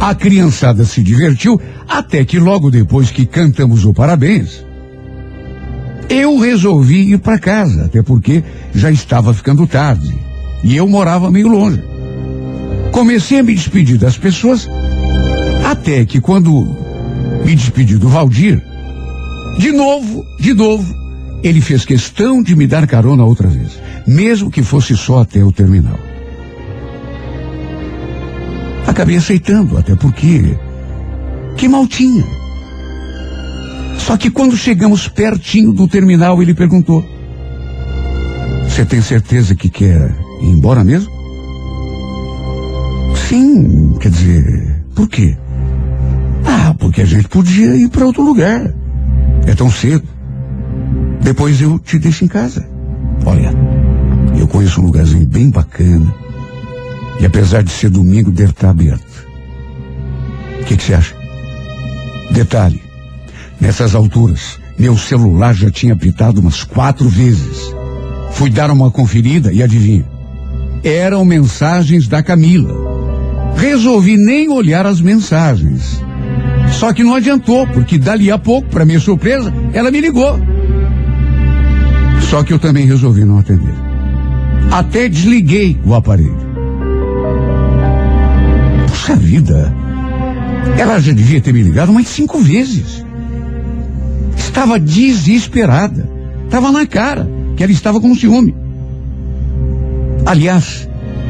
a 0.00 0.14
criançada 0.14 0.84
se 0.84 1.02
divertiu, 1.02 1.60
até 1.86 2.24
que 2.24 2.38
logo 2.38 2.70
depois 2.70 3.10
que 3.10 3.26
cantamos 3.26 3.84
o 3.84 3.92
parabéns, 3.92 4.64
eu 6.08 6.38
resolvi 6.38 7.12
ir 7.12 7.18
para 7.18 7.38
casa, 7.38 7.84
até 7.84 8.02
porque 8.02 8.42
já 8.74 8.90
estava 8.90 9.34
ficando 9.34 9.66
tarde 9.66 10.14
e 10.64 10.74
eu 10.74 10.88
morava 10.88 11.30
meio 11.30 11.48
longe. 11.48 11.82
Comecei 12.90 13.40
a 13.40 13.42
me 13.42 13.54
despedir 13.54 13.98
das 13.98 14.16
pessoas, 14.16 14.66
até 15.70 16.06
que 16.06 16.18
quando 16.18 16.66
me 17.44 17.54
despedi 17.54 17.98
do 17.98 18.08
Valdir, 18.08 18.62
de 19.58 19.72
novo, 19.72 20.24
de 20.40 20.54
novo, 20.54 20.94
ele 21.42 21.60
fez 21.60 21.84
questão 21.84 22.42
de 22.42 22.56
me 22.56 22.66
dar 22.66 22.86
carona 22.86 23.24
outra 23.24 23.48
vez, 23.48 23.78
mesmo 24.06 24.50
que 24.50 24.62
fosse 24.62 24.96
só 24.96 25.20
até 25.20 25.44
o 25.44 25.52
terminal. 25.52 26.05
Acabei 28.96 29.18
aceitando, 29.18 29.76
até 29.76 29.94
porque 29.94 30.56
que 31.54 31.68
mal 31.68 31.86
tinha. 31.86 32.24
Só 33.98 34.16
que 34.16 34.30
quando 34.30 34.56
chegamos 34.56 35.06
pertinho 35.06 35.70
do 35.70 35.86
terminal, 35.86 36.40
ele 36.40 36.54
perguntou: 36.54 37.04
Você 38.66 38.86
tem 38.86 39.02
certeza 39.02 39.54
que 39.54 39.68
quer 39.68 40.16
ir 40.40 40.48
embora 40.48 40.82
mesmo? 40.82 41.12
Sim, 43.28 43.98
quer 44.00 44.08
dizer, 44.08 44.82
por 44.94 45.10
quê? 45.10 45.36
Ah, 46.46 46.74
porque 46.78 47.02
a 47.02 47.06
gente 47.06 47.28
podia 47.28 47.76
ir 47.76 47.90
para 47.90 48.06
outro 48.06 48.22
lugar. 48.22 48.72
É 49.46 49.54
tão 49.54 49.70
cedo. 49.70 50.08
Depois 51.20 51.60
eu 51.60 51.78
te 51.78 51.98
deixo 51.98 52.24
em 52.24 52.28
casa. 52.28 52.66
Olha, 53.26 53.52
eu 54.40 54.48
conheço 54.48 54.80
um 54.80 54.86
lugarzinho 54.86 55.26
bem 55.26 55.50
bacana. 55.50 56.14
E 57.20 57.26
apesar 57.26 57.62
de 57.62 57.70
ser 57.70 57.90
domingo, 57.90 58.30
deve 58.30 58.50
estar 58.50 58.70
aberto. 58.70 59.26
O 60.60 60.64
que, 60.64 60.76
que 60.76 60.82
você 60.82 60.94
acha? 60.94 61.14
Detalhe, 62.30 62.82
nessas 63.60 63.94
alturas, 63.94 64.58
meu 64.78 64.96
celular 64.98 65.54
já 65.54 65.70
tinha 65.70 65.94
apitado 65.94 66.40
umas 66.40 66.64
quatro 66.64 67.08
vezes. 67.08 67.74
Fui 68.32 68.50
dar 68.50 68.70
uma 68.70 68.90
conferida 68.90 69.52
e 69.52 69.62
adivinha? 69.62 70.04
Eram 70.84 71.24
mensagens 71.24 72.06
da 72.06 72.22
Camila. 72.22 72.74
Resolvi 73.56 74.16
nem 74.16 74.50
olhar 74.50 74.86
as 74.86 75.00
mensagens. 75.00 76.02
Só 76.72 76.92
que 76.92 77.02
não 77.02 77.14
adiantou, 77.14 77.66
porque 77.68 77.96
dali 77.96 78.30
a 78.30 78.38
pouco, 78.38 78.68
para 78.68 78.84
minha 78.84 79.00
surpresa, 79.00 79.52
ela 79.72 79.90
me 79.90 80.00
ligou. 80.00 80.38
Só 82.28 82.42
que 82.42 82.52
eu 82.52 82.58
também 82.58 82.84
resolvi 82.84 83.24
não 83.24 83.38
atender. 83.38 83.74
Até 84.70 85.08
desliguei 85.08 85.80
o 85.84 85.94
aparelho. 85.94 86.45
Puxa 89.06 89.14
vida! 89.14 89.72
Ela 90.76 90.98
já 90.98 91.12
devia 91.12 91.40
ter 91.40 91.54
me 91.54 91.62
ligado 91.62 91.92
mais 91.92 92.08
cinco 92.08 92.40
vezes. 92.40 93.04
Estava 94.36 94.80
desesperada. 94.80 96.10
Estava 96.44 96.72
na 96.72 96.84
cara 96.84 97.30
que 97.56 97.62
ela 97.62 97.70
estava 97.70 98.00
com 98.00 98.16
ciúme. 98.16 98.52
Aliás, 100.26 100.88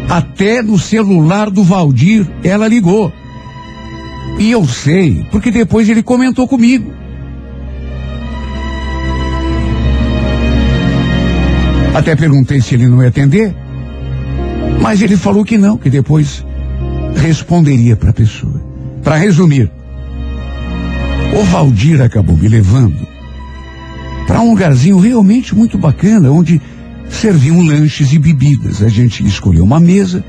até 0.09 0.63
no 0.63 0.79
celular 0.79 1.51
do 1.51 1.63
Valdir 1.63 2.27
ela 2.43 2.67
ligou. 2.67 3.13
E 4.39 4.51
eu 4.51 4.67
sei, 4.67 5.27
porque 5.31 5.51
depois 5.51 5.87
ele 5.87 6.03
comentou 6.03 6.49
comigo. 6.49 6.91
Até 11.95 12.17
perguntei 12.17 12.63
se 12.63 12.75
ele 12.75 12.87
não 12.87 13.03
ia 13.03 13.11
atender, 13.11 13.55
mas 14.81 15.03
ele 15.03 15.19
falou 15.19 15.45
que 15.45 15.59
não, 15.59 15.77
que 15.77 15.91
depois 15.91 16.43
responderia 17.27 17.97
para 17.97 18.11
a 18.11 18.13
pessoa. 18.13 18.61
Para 19.03 19.17
resumir, 19.17 19.71
o 21.39 21.45
Valdir 21.45 22.01
acabou 22.01 22.37
me 22.37 22.49
levando 22.49 23.07
para 24.27 24.41
um 24.41 24.51
lugarzinho 24.51 24.99
realmente 24.99 25.55
muito 25.55 25.79
bacana, 25.79 26.31
onde 26.31 26.61
serviam 27.09 27.61
lanches 27.61 28.13
e 28.13 28.19
bebidas. 28.19 28.83
A 28.83 28.89
gente 28.89 29.25
escolheu 29.25 29.65
uma 29.65 29.79
mesa 29.79 30.25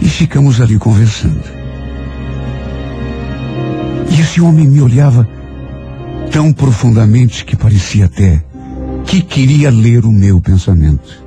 e 0.00 0.08
ficamos 0.08 0.60
ali 0.60 0.78
conversando. 0.78 1.42
E 4.10 4.20
esse 4.20 4.40
homem 4.40 4.66
me 4.66 4.80
olhava 4.80 5.28
tão 6.30 6.52
profundamente 6.52 7.44
que 7.44 7.56
parecia 7.56 8.06
até 8.06 8.42
que 9.04 9.22
queria 9.22 9.70
ler 9.70 10.04
o 10.04 10.12
meu 10.12 10.40
pensamento. 10.40 11.24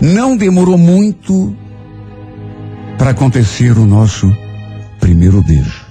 Não 0.00 0.36
demorou 0.36 0.76
muito 0.76 1.56
para 3.02 3.10
acontecer 3.10 3.76
o 3.76 3.84
nosso 3.84 4.32
primeiro 5.00 5.42
beijo. 5.42 5.84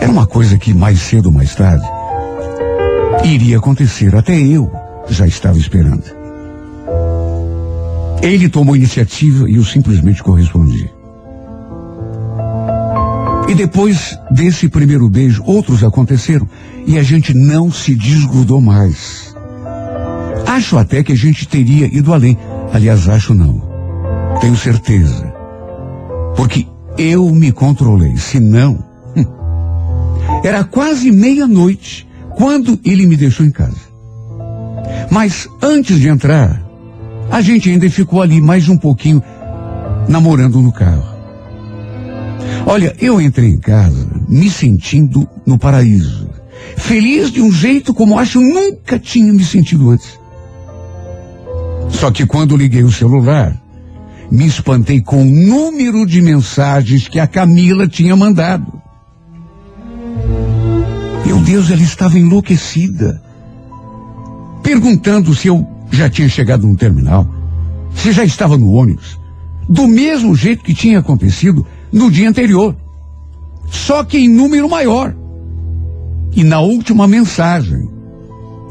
Era 0.00 0.10
uma 0.10 0.26
coisa 0.26 0.56
que 0.56 0.72
mais 0.72 1.00
cedo 1.00 1.26
ou 1.26 1.32
mais 1.32 1.54
tarde 1.54 1.84
iria 3.22 3.58
acontecer, 3.58 4.16
até 4.16 4.40
eu 4.40 4.72
já 5.10 5.26
estava 5.26 5.58
esperando. 5.58 6.02
Ele 8.22 8.48
tomou 8.48 8.74
iniciativa 8.74 9.50
e 9.50 9.56
eu 9.56 9.64
simplesmente 9.64 10.22
correspondi. 10.22 10.90
E 13.48 13.54
depois 13.54 14.18
desse 14.30 14.66
primeiro 14.66 15.10
beijo, 15.10 15.42
outros 15.44 15.84
aconteceram 15.84 16.48
e 16.86 16.98
a 16.98 17.02
gente 17.02 17.34
não 17.34 17.70
se 17.70 17.94
desgrudou 17.94 18.62
mais. 18.62 19.36
Acho 20.46 20.78
até 20.78 21.04
que 21.04 21.12
a 21.12 21.16
gente 21.16 21.46
teria 21.46 21.84
ido 21.86 22.14
além. 22.14 22.38
Aliás, 22.72 23.06
acho 23.10 23.34
não. 23.34 23.71
Tenho 24.42 24.56
certeza. 24.56 25.32
Porque 26.36 26.66
eu 26.98 27.30
me 27.30 27.52
controlei. 27.52 28.16
Se 28.16 28.40
não, 28.40 28.84
hum, 29.16 29.24
era 30.42 30.64
quase 30.64 31.12
meia-noite 31.12 32.08
quando 32.34 32.76
ele 32.84 33.06
me 33.06 33.16
deixou 33.16 33.46
em 33.46 33.52
casa. 33.52 33.78
Mas 35.08 35.48
antes 35.62 36.00
de 36.00 36.08
entrar, 36.08 36.60
a 37.30 37.40
gente 37.40 37.70
ainda 37.70 37.88
ficou 37.88 38.20
ali 38.20 38.40
mais 38.40 38.68
um 38.68 38.76
pouquinho 38.76 39.22
namorando 40.08 40.60
no 40.60 40.72
carro. 40.72 41.04
Olha, 42.66 42.96
eu 42.98 43.20
entrei 43.20 43.48
em 43.48 43.58
casa 43.58 44.08
me 44.28 44.50
sentindo 44.50 45.28
no 45.46 45.56
paraíso. 45.56 46.28
Feliz 46.76 47.30
de 47.30 47.40
um 47.40 47.52
jeito 47.52 47.94
como 47.94 48.18
acho 48.18 48.40
nunca 48.40 48.98
tinha 48.98 49.32
me 49.32 49.44
sentido 49.44 49.90
antes. 49.90 50.18
Só 51.90 52.10
que 52.10 52.26
quando 52.26 52.56
liguei 52.56 52.82
o 52.82 52.90
celular, 52.90 53.56
me 54.30 54.46
espantei 54.46 55.00
com 55.00 55.22
o 55.22 55.24
número 55.24 56.06
de 56.06 56.20
mensagens 56.20 57.08
que 57.08 57.18
a 57.18 57.26
Camila 57.26 57.86
tinha 57.86 58.16
mandado. 58.16 58.80
Meu 61.26 61.38
Deus, 61.40 61.70
ela 61.70 61.82
estava 61.82 62.18
enlouquecida. 62.18 63.22
Perguntando 64.62 65.34
se 65.34 65.48
eu 65.48 65.66
já 65.90 66.08
tinha 66.08 66.28
chegado 66.28 66.66
no 66.66 66.76
terminal, 66.76 67.28
se 67.94 68.12
já 68.12 68.24
estava 68.24 68.56
no 68.56 68.72
ônibus, 68.72 69.18
do 69.68 69.86
mesmo 69.86 70.34
jeito 70.34 70.64
que 70.64 70.74
tinha 70.74 70.98
acontecido 70.98 71.66
no 71.92 72.10
dia 72.10 72.28
anterior. 72.28 72.76
Só 73.70 74.04
que 74.04 74.18
em 74.18 74.28
número 74.28 74.68
maior. 74.68 75.14
E 76.34 76.42
na 76.42 76.60
última 76.60 77.06
mensagem, 77.06 77.88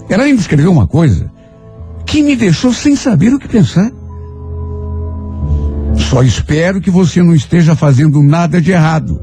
ela 0.09 0.23
ainda 0.23 0.41
escreveu 0.41 0.71
uma 0.71 0.87
coisa 0.87 1.31
que 2.05 2.21
me 2.21 2.35
deixou 2.35 2.73
sem 2.73 2.95
saber 2.95 3.33
o 3.33 3.39
que 3.39 3.47
pensar. 3.47 3.91
Só 6.11 6.21
espero 6.21 6.81
que 6.81 6.91
você 6.91 7.23
não 7.23 7.33
esteja 7.33 7.73
fazendo 7.73 8.21
nada 8.21 8.59
de 8.59 8.69
errado. 8.73 9.17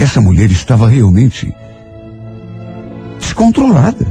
Essa 0.00 0.20
mulher 0.20 0.50
estava 0.50 0.88
realmente 0.88 1.54
descontrolada. 3.20 4.04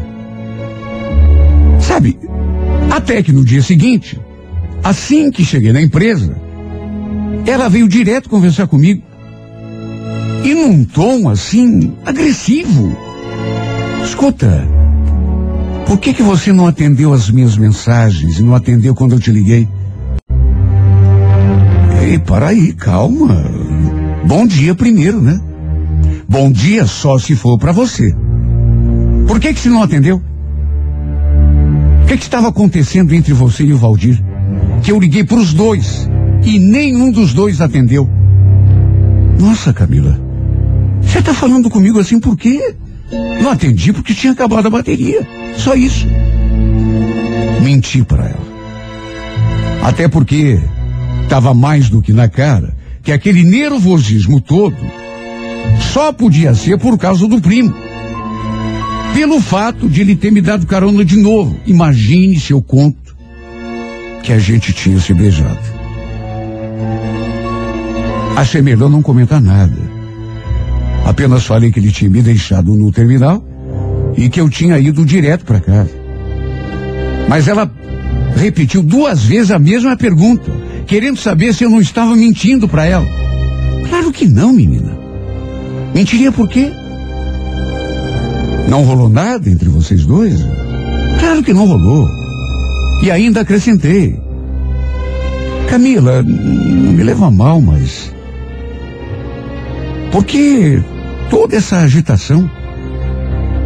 Sabe, 1.81 2.17
até 2.89 3.21
que 3.21 3.33
no 3.33 3.43
dia 3.43 3.61
seguinte, 3.61 4.17
assim 4.81 5.29
que 5.29 5.43
cheguei 5.43 5.73
na 5.73 5.81
empresa, 5.81 6.37
ela 7.45 7.67
veio 7.67 7.89
direto 7.89 8.29
conversar 8.29 8.65
comigo. 8.65 9.03
E 10.41 10.53
num 10.53 10.85
tom 10.85 11.27
assim, 11.27 11.97
agressivo. 12.05 12.95
Escuta, 14.05 14.65
por 15.85 15.99
que 15.99 16.13
que 16.13 16.23
você 16.23 16.51
não 16.51 16.67
atendeu 16.67 17.13
as 17.13 17.29
minhas 17.29 17.57
mensagens 17.57 18.39
e 18.39 18.43
não 18.43 18.55
atendeu 18.55 18.95
quando 18.95 19.13
eu 19.13 19.19
te 19.19 19.31
liguei? 19.31 19.67
Ei, 22.01 22.19
para 22.19 22.47
aí, 22.47 22.73
calma. 22.73 23.45
Bom 24.27 24.45
dia 24.47 24.73
primeiro, 24.73 25.21
né? 25.21 25.39
Bom 26.27 26.51
dia 26.51 26.85
só 26.85 27.17
se 27.17 27.35
for 27.35 27.57
para 27.57 27.71
você. 27.71 28.13
Por 29.27 29.39
que 29.39 29.53
que 29.53 29.59
você 29.59 29.69
não 29.69 29.83
atendeu? 29.83 30.21
O 32.03 32.07
que 32.07 32.17
que 32.17 32.23
estava 32.23 32.47
acontecendo 32.47 33.13
entre 33.13 33.33
você 33.33 33.63
e 33.63 33.73
o 33.73 33.77
Valdir? 33.77 34.21
Que 34.83 34.91
eu 34.91 34.99
liguei 34.99 35.23
para 35.23 35.37
os 35.37 35.53
dois 35.53 36.09
e 36.43 36.59
nenhum 36.59 37.11
dos 37.11 37.33
dois 37.33 37.61
atendeu. 37.61 38.09
Nossa, 39.39 39.73
Camila, 39.73 40.19
você 41.01 41.19
está 41.19 41.33
falando 41.33 41.69
comigo 41.69 41.99
assim 41.99 42.19
por 42.19 42.37
quê? 42.37 42.75
Não 43.11 43.51
atendi 43.51 43.93
porque 43.93 44.13
tinha 44.13 44.33
acabado 44.33 44.67
a 44.67 44.71
bateria. 44.71 45.27
Só 45.57 45.75
isso. 45.75 46.07
Menti 47.63 48.03
para 48.03 48.25
ela. 48.25 48.45
Até 49.83 50.07
porque 50.07 50.59
estava 51.23 51.53
mais 51.53 51.89
do 51.89 52.01
que 52.01 52.11
na 52.13 52.27
cara 52.27 52.75
que 53.03 53.11
aquele 53.11 53.43
nervosismo 53.43 54.41
todo 54.41 54.75
só 55.93 56.11
podia 56.11 56.53
ser 56.55 56.77
por 56.77 56.97
causa 56.97 57.27
do 57.27 57.39
primo. 57.39 57.73
Pelo 59.13 59.39
fato 59.39 59.87
de 59.87 60.01
ele 60.01 60.15
ter 60.15 60.31
me 60.31 60.41
dado 60.41 60.65
carona 60.65 61.05
de 61.05 61.17
novo. 61.17 61.55
Imagine 61.65 62.39
se 62.39 62.51
eu 62.51 62.61
conto 62.61 63.15
que 64.23 64.33
a 64.33 64.39
gente 64.39 64.73
tinha 64.73 64.99
se 64.99 65.13
beijado. 65.13 65.59
Achei 68.35 68.61
melhor 68.61 68.89
não 68.89 69.01
comentar 69.01 69.39
nada. 69.39 69.84
Apenas 71.05 71.45
falei 71.45 71.71
que 71.71 71.79
ele 71.79 71.91
tinha 71.91 72.09
me 72.09 72.21
deixado 72.23 72.73
no 72.73 72.91
terminal 72.91 73.45
e 74.17 74.27
que 74.27 74.41
eu 74.41 74.49
tinha 74.49 74.79
ido 74.79 75.05
direto 75.05 75.45
para 75.45 75.59
casa. 75.59 75.91
Mas 77.29 77.47
ela 77.47 77.71
repetiu 78.35 78.81
duas 78.81 79.23
vezes 79.23 79.51
a 79.51 79.59
mesma 79.59 79.95
pergunta, 79.95 80.51
querendo 80.87 81.17
saber 81.17 81.53
se 81.53 81.63
eu 81.63 81.69
não 81.69 81.79
estava 81.79 82.15
mentindo 82.15 82.67
para 82.67 82.85
ela. 82.85 83.05
Claro 83.87 84.11
que 84.11 84.27
não, 84.27 84.51
menina. 84.51 84.97
Mentiria 85.93 86.31
por 86.31 86.49
quê? 86.49 86.71
Não 88.67 88.83
rolou 88.83 89.07
nada 89.07 89.47
entre 89.47 89.69
vocês 89.69 90.05
dois? 90.05 90.39
Claro 91.19 91.43
que 91.43 91.53
não 91.53 91.67
rolou. 91.67 92.09
E 93.03 93.11
ainda 93.11 93.41
acrescentei. 93.41 94.19
Camila, 95.69 96.23
não 96.23 96.93
me 96.93 97.03
leva 97.03 97.29
mal, 97.29 97.61
mas. 97.61 98.11
Por 100.11 100.23
que 100.23 100.81
toda 101.29 101.55
essa 101.55 101.77
agitação? 101.77 102.49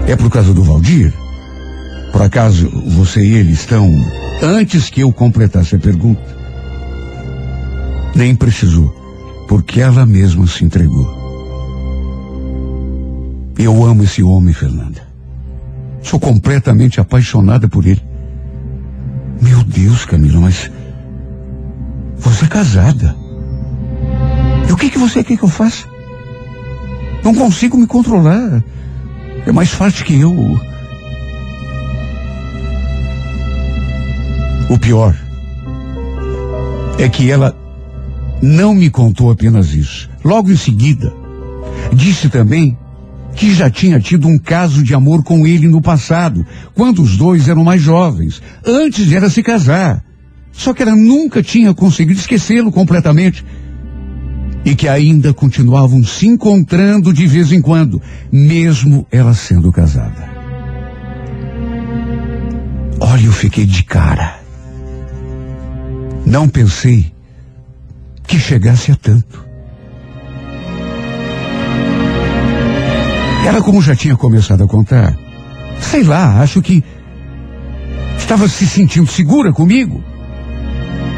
É 0.08 0.16
por 0.16 0.30
causa 0.30 0.54
do 0.54 0.64
Valdir? 0.64 1.14
Por 2.12 2.22
acaso 2.22 2.70
você 2.88 3.22
e 3.22 3.36
ele 3.36 3.52
estão. 3.52 3.90
Antes 4.42 4.90
que 4.90 5.02
eu 5.02 5.12
completasse 5.12 5.76
a 5.76 5.80
pergunta. 5.80 6.38
Nem 8.16 8.36
precisou, 8.36 8.90
porque 9.48 9.82
ela 9.82 10.06
mesma 10.06 10.48
se 10.48 10.64
entregou. 10.66 11.20
Eu 13.58 13.84
amo 13.84 14.04
esse 14.04 14.24
homem, 14.24 14.54
Fernanda. 14.54 15.02
Sou 16.02 16.20
completamente 16.20 17.02
apaixonada 17.02 17.68
por 17.68 17.86
ele. 17.86 18.02
Meu 19.42 19.64
Deus, 19.64 20.06
Camila, 20.06 20.40
mas. 20.40 20.72
Você 22.18 22.46
é 22.46 22.48
casada. 22.48 23.16
E 24.68 24.72
o 24.72 24.78
que, 24.78 24.90
que 24.90 24.98
você 24.98 25.24
quer 25.24 25.38
que 25.38 25.44
eu 25.44 25.50
faça? 25.50 25.89
Não 27.24 27.34
consigo 27.34 27.78
me 27.78 27.88
controlar. 27.88 28.64
É 29.46 29.52
mais 29.52 29.70
forte 29.70 30.04
que 30.04 30.20
eu. 30.20 30.60
O 34.70 34.78
pior 34.78 35.16
é 36.98 37.10
que 37.10 37.32
ela 37.32 37.58
não 38.42 38.74
me 38.74 38.90
contou 38.90 39.32
apenas 39.32 39.74
isso. 39.74 40.10
Logo 40.24 40.52
em 40.52 40.56
seguida, 40.56 41.14
disse 41.94 42.30
também 42.30 42.78
que 43.36 43.54
já 43.54 43.70
tinha 43.70 44.00
tido 44.00 44.28
um 44.28 44.38
caso 44.38 44.84
de 44.84 44.94
amor 44.94 45.24
com 45.24 45.48
ele 45.48 45.68
no 45.68 45.82
passado, 45.82 46.46
quando 46.74 47.02
os 47.02 47.16
dois 47.18 47.48
eram 47.48 47.64
mais 47.64 47.82
jovens, 47.82 48.42
antes 48.66 49.06
de 49.06 49.16
ela 49.16 49.30
se 49.30 49.42
casar. 49.42 50.04
Só 50.52 50.74
que 50.74 50.84
ela 50.84 50.96
nunca 50.96 51.42
tinha 51.42 51.74
conseguido 51.74 52.20
esquecê-lo 52.20 52.72
completamente. 52.72 53.46
E 54.70 54.76
que 54.76 54.88
ainda 54.88 55.34
continuavam 55.34 56.04
se 56.04 56.28
encontrando 56.28 57.12
de 57.12 57.26
vez 57.26 57.52
em 57.52 57.60
quando, 57.60 58.00
mesmo 58.32 59.04
ela 59.12 59.34
sendo 59.34 59.72
casada. 59.72 60.30
Olha, 63.00 63.26
eu 63.26 63.32
fiquei 63.32 63.66
de 63.66 63.82
cara. 63.82 64.40
Não 66.24 66.48
pensei 66.48 67.12
que 68.28 68.38
chegasse 68.38 68.92
a 68.92 68.96
tanto. 68.96 69.44
Ela, 73.48 73.64
como 73.64 73.82
já 73.82 73.96
tinha 73.96 74.16
começado 74.16 74.64
a 74.64 74.68
contar, 74.68 75.18
sei 75.82 76.04
lá, 76.04 76.44
acho 76.44 76.62
que 76.62 76.84
estava 78.20 78.48
se 78.48 78.68
sentindo 78.68 79.10
segura 79.10 79.52
comigo. 79.52 80.04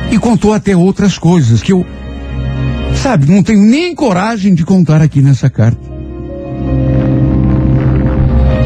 E 0.09 0.17
contou 0.17 0.53
até 0.53 0.73
outras 0.73 1.17
coisas 1.17 1.61
que 1.61 1.73
eu, 1.73 1.85
sabe, 3.01 3.25
não 3.25 3.41
tenho 3.41 3.63
nem 3.63 3.95
coragem 3.95 4.53
de 4.53 4.63
contar 4.63 5.01
aqui 5.01 5.21
nessa 5.21 5.49
carta. 5.49 5.81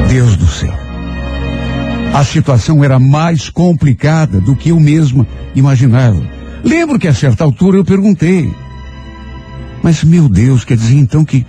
Deus 0.09 0.35
do 0.35 0.45
céu. 0.45 0.73
A 2.13 2.23
situação 2.23 2.83
era 2.83 2.99
mais 2.99 3.49
complicada 3.49 4.41
do 4.41 4.53
que 4.53 4.69
eu 4.69 4.79
mesma 4.79 5.25
imaginava. 5.55 6.21
Lembro 6.65 6.99
que 6.99 7.07
a 7.07 7.13
certa 7.13 7.45
altura 7.45 7.77
eu 7.77 7.85
perguntei. 7.85 8.53
Mas, 9.81 10.03
meu 10.03 10.27
Deus, 10.27 10.65
quer 10.65 10.75
dizer 10.75 10.97
então 10.97 11.23
que 11.23 11.45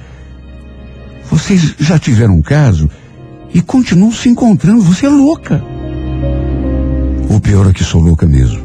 vocês 1.28 1.74
já 1.80 1.99
tiveram 1.99 2.34
um 2.34 2.43
caso 2.43 2.89
e 3.53 3.61
continuam 3.61 4.12
se 4.12 4.28
encontrando. 4.28 4.82
Você 4.82 5.07
é 5.07 5.11
louca. 5.11 5.62
O 7.28 7.41
pior 7.41 7.68
é 7.68 7.72
que 7.72 7.82
sou 7.82 8.01
louca 8.01 8.26
mesmo. 8.26 8.64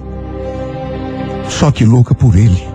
Só 1.50 1.72
que 1.72 1.84
louca 1.86 2.14
por 2.14 2.36
ele. 2.36 2.71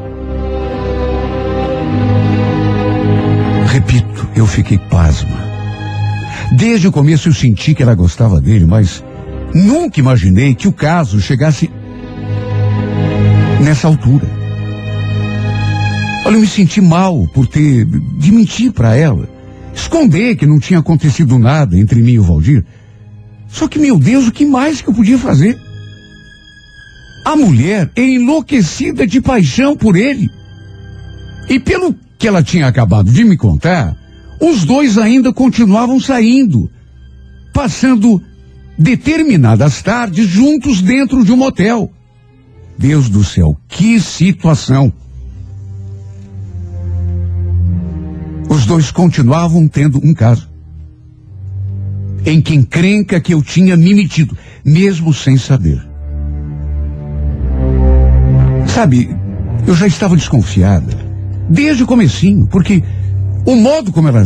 Repito, 3.67 4.29
eu 4.35 4.47
fiquei 4.47 4.79
pasma. 4.79 5.37
Desde 6.57 6.89
o 6.89 6.93
começo 6.93 7.29
eu 7.29 7.35
senti 7.35 7.75
que 7.75 7.83
ela 7.83 7.95
gostava 7.95 8.41
dele, 8.41 8.65
mas 8.65 9.05
nunca 9.55 10.01
imaginei 10.01 10.55
que 10.55 10.69
o 10.69 10.73
caso 10.73 11.21
chegasse 11.21 11.71
nessa 13.63 13.89
altura. 13.89 14.27
Olha, 16.25 16.37
eu 16.37 16.41
me 16.41 16.47
senti 16.47 16.81
mal 16.81 17.27
por 17.35 17.47
ter 17.47 17.85
de 17.85 18.33
mentir 18.33 18.73
para 18.73 18.97
ela, 18.97 19.29
esconder 19.75 20.37
que 20.37 20.47
não 20.47 20.59
tinha 20.59 20.81
acontecido 20.81 21.39
nada 21.39 21.79
entre 21.79 22.03
mim 22.03 22.13
e 22.13 22.19
o 22.19 22.23
Valdir. 22.23 22.65
Só 23.49 23.69
que, 23.69 23.79
meu 23.79 23.99
Deus, 23.99 24.27
o 24.27 24.33
que 24.33 24.45
mais 24.45 24.81
que 24.81 24.89
eu 24.89 24.95
podia 24.95 25.19
fazer? 25.19 25.57
A 27.25 27.37
mulher 27.37 27.91
enlouquecida 27.97 29.07
de 29.07 29.21
paixão 29.21 29.77
por 29.77 29.97
ele. 29.97 30.31
E 31.49 31.61
pelo 31.61 31.95
que 32.19 32.27
ela 32.27 32.43
tinha 32.43 32.67
acabado 32.67 33.11
de 33.11 33.25
me 33.25 33.37
contar, 33.37 33.97
os 34.41 34.65
dois 34.65 34.99
ainda 34.99 35.33
continuavam 35.33 36.01
saindo, 36.01 36.71
passando 37.53 38.23
determinadas 38.79 39.81
tardes 39.83 40.27
juntos 40.27 40.83
dentro 40.83 41.25
de 41.25 41.33
um 41.33 41.37
motel. 41.37 41.91
Deus 42.79 43.09
do 43.09 43.25
céu, 43.25 43.57
que 43.69 43.99
situação! 44.01 44.93
Os 48.49 48.67
dois 48.67 48.91
continuavam 48.91 49.67
tendo 49.67 49.99
um 50.05 50.13
caso. 50.13 50.49
Em 52.25 52.41
quem 52.41 52.63
crenca 52.63 53.21
que 53.21 53.33
eu 53.33 53.43
tinha 53.43 53.77
me 53.77 53.95
metido, 53.95 54.37
mesmo 54.65 55.15
sem 55.15 55.37
saber. 55.37 55.81
Sabe, 58.67 59.17
eu 59.67 59.75
já 59.75 59.87
estava 59.87 60.17
desconfiada, 60.17 61.06
desde 61.49 61.83
o 61.83 61.87
comecinho, 61.87 62.47
porque 62.47 62.83
o 63.45 63.55
modo 63.55 63.93
como 63.93 64.09
ela 64.09 64.25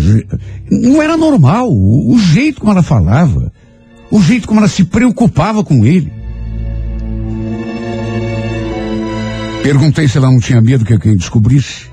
não 0.70 1.02
era 1.02 1.16
normal, 1.16 1.70
o, 1.70 2.14
o 2.14 2.18
jeito 2.18 2.60
como 2.60 2.72
ela 2.72 2.82
falava, 2.82 3.52
o 4.10 4.20
jeito 4.20 4.48
como 4.48 4.60
ela 4.60 4.68
se 4.68 4.84
preocupava 4.84 5.62
com 5.62 5.84
ele. 5.84 6.10
Perguntei 9.62 10.08
se 10.08 10.16
ela 10.16 10.30
não 10.30 10.40
tinha 10.40 10.60
medo 10.60 10.84
que 10.84 10.92
alguém 10.92 11.16
descobrisse. 11.16 11.86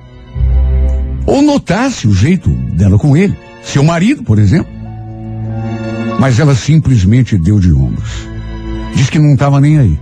Ou 1.25 1.41
notasse 1.41 2.07
o 2.07 2.13
jeito 2.13 2.49
dela 2.49 2.97
com 2.97 3.15
ele, 3.15 3.37
seu 3.61 3.83
marido, 3.83 4.23
por 4.23 4.39
exemplo. 4.39 4.71
Mas 6.19 6.39
ela 6.39 6.55
simplesmente 6.55 7.37
deu 7.37 7.59
de 7.59 7.71
ombros. 7.73 8.27
Diz 8.95 9.09
que 9.09 9.19
não 9.19 9.33
estava 9.33 9.59
nem 9.59 9.77
aí. 9.77 9.99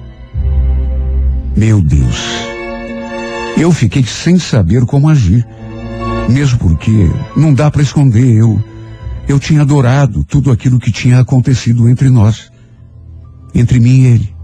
Meu 1.58 1.82
Deus. 1.82 2.55
Eu 3.58 3.72
fiquei 3.72 4.04
sem 4.04 4.38
saber 4.38 4.86
como 4.86 5.10
agir. 5.10 5.46
Mesmo 6.30 6.58
porque 6.60 7.10
não 7.36 7.54
dá 7.54 7.70
para 7.70 7.82
esconder, 7.82 8.38
eu 8.38 8.60
eu 9.28 9.40
tinha 9.40 9.62
adorado 9.62 10.24
tudo 10.24 10.52
aquilo 10.52 10.80
que 10.80 10.92
tinha 10.92 11.20
acontecido 11.20 11.90
entre 11.90 12.10
nós, 12.10 12.52
entre 13.54 13.80
mim 13.80 14.02
e 14.02 14.06
ele. 14.06 14.36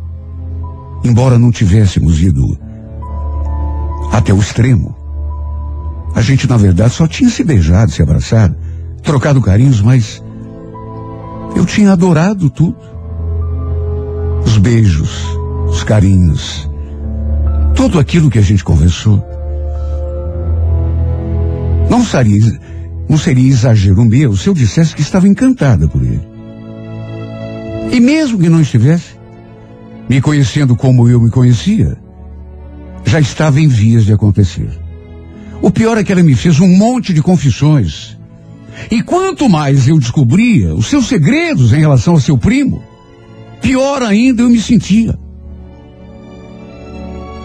Embora 1.03 1.37
não 1.37 1.51
tivéssemos 1.51 2.19
ido 2.21 2.57
até 4.11 4.33
o 4.33 4.39
extremo, 4.39 4.95
a 6.15 6.21
gente 6.21 6.47
na 6.47 6.57
verdade 6.57 6.93
só 6.93 7.07
tinha 7.07 7.29
se 7.29 7.43
beijado, 7.43 7.91
se 7.91 8.01
abraçado, 8.01 8.55
trocado 9.03 9.41
carinhos, 9.41 9.81
mas 9.81 10.21
eu 11.55 11.65
tinha 11.65 11.91
adorado 11.91 12.49
tudo. 12.49 12.77
Os 14.45 14.57
beijos, 14.57 15.37
os 15.67 15.83
carinhos, 15.83 16.69
tudo 17.75 17.99
aquilo 17.99 18.29
que 18.29 18.39
a 18.39 18.41
gente 18.41 18.63
conversou. 18.63 19.23
Não 21.89 22.05
seria, 22.05 22.59
não 23.09 23.17
seria 23.17 23.49
exagero 23.49 24.05
meu 24.05 24.35
se 24.35 24.47
eu 24.47 24.53
dissesse 24.53 24.95
que 24.95 25.01
estava 25.01 25.27
encantada 25.27 25.87
por 25.87 26.01
ele. 26.01 26.21
E 27.91 27.99
mesmo 27.99 28.39
que 28.39 28.47
não 28.47 28.61
estivesse, 28.61 29.15
me 30.07 30.21
conhecendo 30.21 30.75
como 30.75 31.09
eu 31.09 31.19
me 31.19 31.29
conhecia, 31.29 31.97
já 33.05 33.19
estava 33.19 33.59
em 33.59 33.67
vias 33.67 34.05
de 34.05 34.13
acontecer. 34.13 34.69
O 35.61 35.69
pior 35.69 35.97
é 35.97 36.03
que 36.03 36.11
ela 36.11 36.23
me 36.23 36.35
fez 36.35 36.59
um 36.59 36.67
monte 36.67 37.13
de 37.13 37.21
confissões. 37.21 38.17
E 38.89 39.03
quanto 39.03 39.49
mais 39.49 39.87
eu 39.87 39.99
descobria 39.99 40.73
os 40.73 40.87
seus 40.87 41.07
segredos 41.07 41.73
em 41.73 41.79
relação 41.79 42.13
ao 42.13 42.19
seu 42.19 42.37
primo, 42.37 42.81
pior 43.61 44.01
ainda 44.01 44.41
eu 44.43 44.49
me 44.49 44.59
sentia. 44.59 45.17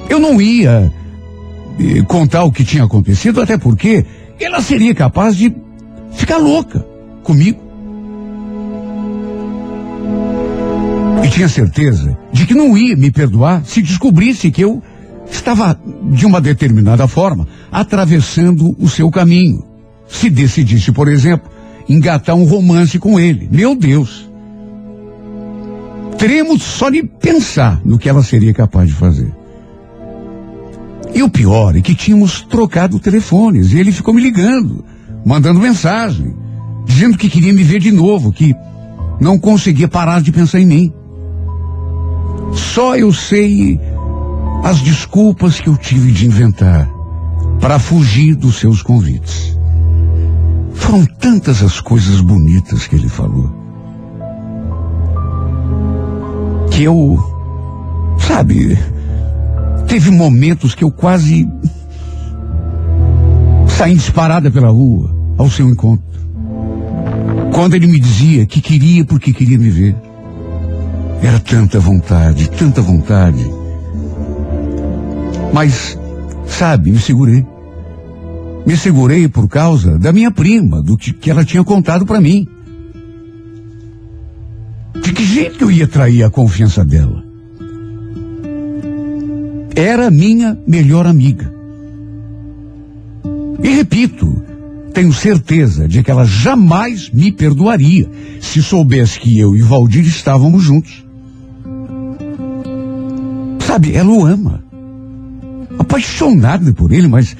Eu 0.08 0.18
não 0.18 0.40
ia 0.40 0.92
eh, 1.78 2.02
contar 2.02 2.44
o 2.44 2.52
que 2.52 2.64
tinha 2.64 2.84
acontecido, 2.84 3.40
até 3.40 3.56
porque 3.58 4.04
ela 4.40 4.60
seria 4.60 4.94
capaz 4.94 5.36
de 5.36 5.54
ficar 6.12 6.38
louca 6.38 6.84
comigo. 7.22 7.60
E 11.24 11.28
tinha 11.28 11.48
certeza 11.48 12.16
de 12.32 12.46
que 12.46 12.54
não 12.54 12.76
ia 12.76 12.96
me 12.96 13.10
perdoar 13.10 13.64
se 13.64 13.82
descobrisse 13.82 14.50
que 14.50 14.62
eu 14.62 14.82
estava, 15.30 15.78
de 16.12 16.24
uma 16.24 16.40
determinada 16.40 17.08
forma, 17.08 17.48
atravessando 17.70 18.76
o 18.78 18.88
seu 18.88 19.10
caminho. 19.10 19.64
Se 20.08 20.30
decidisse, 20.30 20.92
por 20.92 21.08
exemplo, 21.08 21.50
engatar 21.88 22.36
um 22.36 22.44
romance 22.44 22.98
com 22.98 23.18
ele. 23.18 23.48
Meu 23.50 23.74
Deus! 23.74 24.30
Tremo 26.16 26.58
só 26.58 26.90
de 26.90 27.02
pensar 27.02 27.80
no 27.84 27.98
que 27.98 28.08
ela 28.08 28.22
seria 28.22 28.54
capaz 28.54 28.88
de 28.88 28.94
fazer. 28.94 29.32
E 31.16 31.22
o 31.22 31.30
pior 31.30 31.74
é 31.74 31.80
que 31.80 31.94
tínhamos 31.94 32.42
trocado 32.42 33.00
telefones 33.00 33.72
e 33.72 33.78
ele 33.78 33.90
ficou 33.90 34.12
me 34.12 34.20
ligando, 34.20 34.84
mandando 35.24 35.58
mensagem, 35.58 36.36
dizendo 36.84 37.16
que 37.16 37.30
queria 37.30 37.54
me 37.54 37.62
ver 37.62 37.80
de 37.80 37.90
novo, 37.90 38.30
que 38.30 38.54
não 39.18 39.38
conseguia 39.38 39.88
parar 39.88 40.20
de 40.20 40.30
pensar 40.30 40.60
em 40.60 40.66
mim. 40.66 40.92
Só 42.52 42.96
eu 42.96 43.14
sei 43.14 43.80
as 44.62 44.82
desculpas 44.82 45.58
que 45.58 45.70
eu 45.70 45.76
tive 45.78 46.12
de 46.12 46.26
inventar 46.26 46.86
para 47.62 47.78
fugir 47.78 48.34
dos 48.34 48.56
seus 48.56 48.82
convites. 48.82 49.58
Foram 50.74 51.06
tantas 51.18 51.62
as 51.62 51.80
coisas 51.80 52.20
bonitas 52.20 52.86
que 52.86 52.94
ele 52.94 53.08
falou. 53.08 53.50
Que 56.70 56.82
eu, 56.82 57.18
sabe, 58.18 58.78
Teve 59.86 60.10
momentos 60.10 60.74
que 60.74 60.84
eu 60.84 60.90
quase 60.90 61.48
saí 63.76 63.94
disparada 63.94 64.50
pela 64.50 64.68
rua 64.68 65.14
ao 65.36 65.50
seu 65.50 65.68
encontro. 65.68 66.04
Quando 67.52 67.74
ele 67.74 67.86
me 67.86 67.98
dizia 67.98 68.46
que 68.46 68.60
queria 68.60 69.04
porque 69.04 69.32
queria 69.32 69.58
me 69.58 69.70
ver. 69.70 69.96
Era 71.22 71.38
tanta 71.40 71.78
vontade, 71.78 72.50
tanta 72.50 72.80
vontade. 72.80 73.44
Mas, 75.52 75.98
sabe, 76.46 76.90
me 76.90 76.98
segurei. 76.98 77.46
Me 78.66 78.76
segurei 78.76 79.28
por 79.28 79.48
causa 79.48 79.98
da 79.98 80.12
minha 80.12 80.30
prima, 80.30 80.82
do 80.82 80.96
que, 80.96 81.12
que 81.12 81.30
ela 81.30 81.44
tinha 81.44 81.64
contado 81.64 82.04
para 82.04 82.20
mim. 82.20 82.46
De 85.02 85.12
que 85.12 85.24
jeito 85.24 85.64
eu 85.64 85.70
ia 85.70 85.86
trair 85.86 86.24
a 86.24 86.30
confiança 86.30 86.84
dela? 86.84 87.25
Era 89.76 90.10
minha 90.10 90.58
melhor 90.66 91.06
amiga. 91.06 91.52
E 93.62 93.68
repito, 93.68 94.42
tenho 94.94 95.12
certeza 95.12 95.86
de 95.86 96.02
que 96.02 96.10
ela 96.10 96.24
jamais 96.24 97.10
me 97.10 97.30
perdoaria 97.30 98.08
se 98.40 98.62
soubesse 98.62 99.20
que 99.20 99.38
eu 99.38 99.54
e 99.54 99.60
Valdir 99.60 100.06
estávamos 100.06 100.64
juntos. 100.64 101.04
Sabe, 103.66 103.92
ela 103.92 104.10
o 104.10 104.24
ama. 104.24 104.64
Apaixonada 105.78 106.72
por 106.72 106.90
ele, 106.90 107.06
mas 107.06 107.36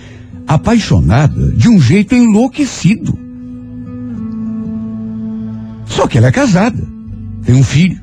apaixonada 0.47 1.53
de 1.53 1.71
um 1.71 1.81
jeito 1.81 2.15
enlouquecido. 2.15 3.19
Só 5.87 6.07
que 6.07 6.19
ela 6.19 6.27
é 6.27 6.33
casada, 6.33 6.87
tem 7.45 7.55
um 7.55 7.65
filho. 7.65 7.99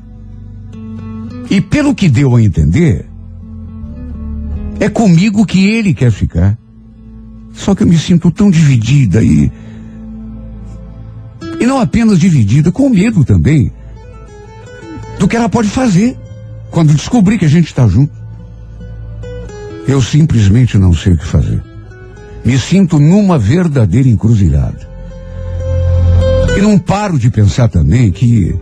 E 1.48 1.60
pelo 1.60 1.94
que 1.94 2.08
deu 2.08 2.34
a 2.34 2.42
entender, 2.42 3.06
é 4.80 4.88
comigo 4.88 5.46
que 5.46 5.66
ele 5.66 5.94
quer 5.94 6.10
ficar. 6.10 6.58
Só 7.52 7.74
que 7.74 7.82
eu 7.82 7.86
me 7.86 7.98
sinto 7.98 8.30
tão 8.30 8.50
dividida 8.50 9.22
e. 9.22 9.50
E 11.60 11.66
não 11.66 11.80
apenas 11.80 12.18
dividida, 12.18 12.72
com 12.72 12.88
medo 12.88 13.24
também 13.24 13.72
do 15.18 15.28
que 15.28 15.36
ela 15.36 15.48
pode 15.48 15.68
fazer 15.68 16.16
quando 16.70 16.92
descobrir 16.92 17.38
que 17.38 17.44
a 17.44 17.48
gente 17.48 17.66
está 17.66 17.86
junto. 17.86 18.12
Eu 19.86 20.02
simplesmente 20.02 20.76
não 20.76 20.92
sei 20.92 21.12
o 21.12 21.16
que 21.16 21.26
fazer. 21.26 21.62
Me 22.44 22.58
sinto 22.58 22.98
numa 22.98 23.38
verdadeira 23.38 24.08
encruzilhada. 24.08 24.88
E 26.56 26.60
não 26.60 26.78
paro 26.78 27.18
de 27.18 27.30
pensar 27.30 27.68
também 27.68 28.10
que 28.10 28.54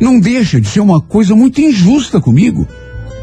não 0.00 0.18
deixa 0.18 0.60
de 0.60 0.68
ser 0.68 0.80
uma 0.80 1.00
coisa 1.00 1.34
muito 1.34 1.60
injusta 1.60 2.20
comigo. 2.20 2.66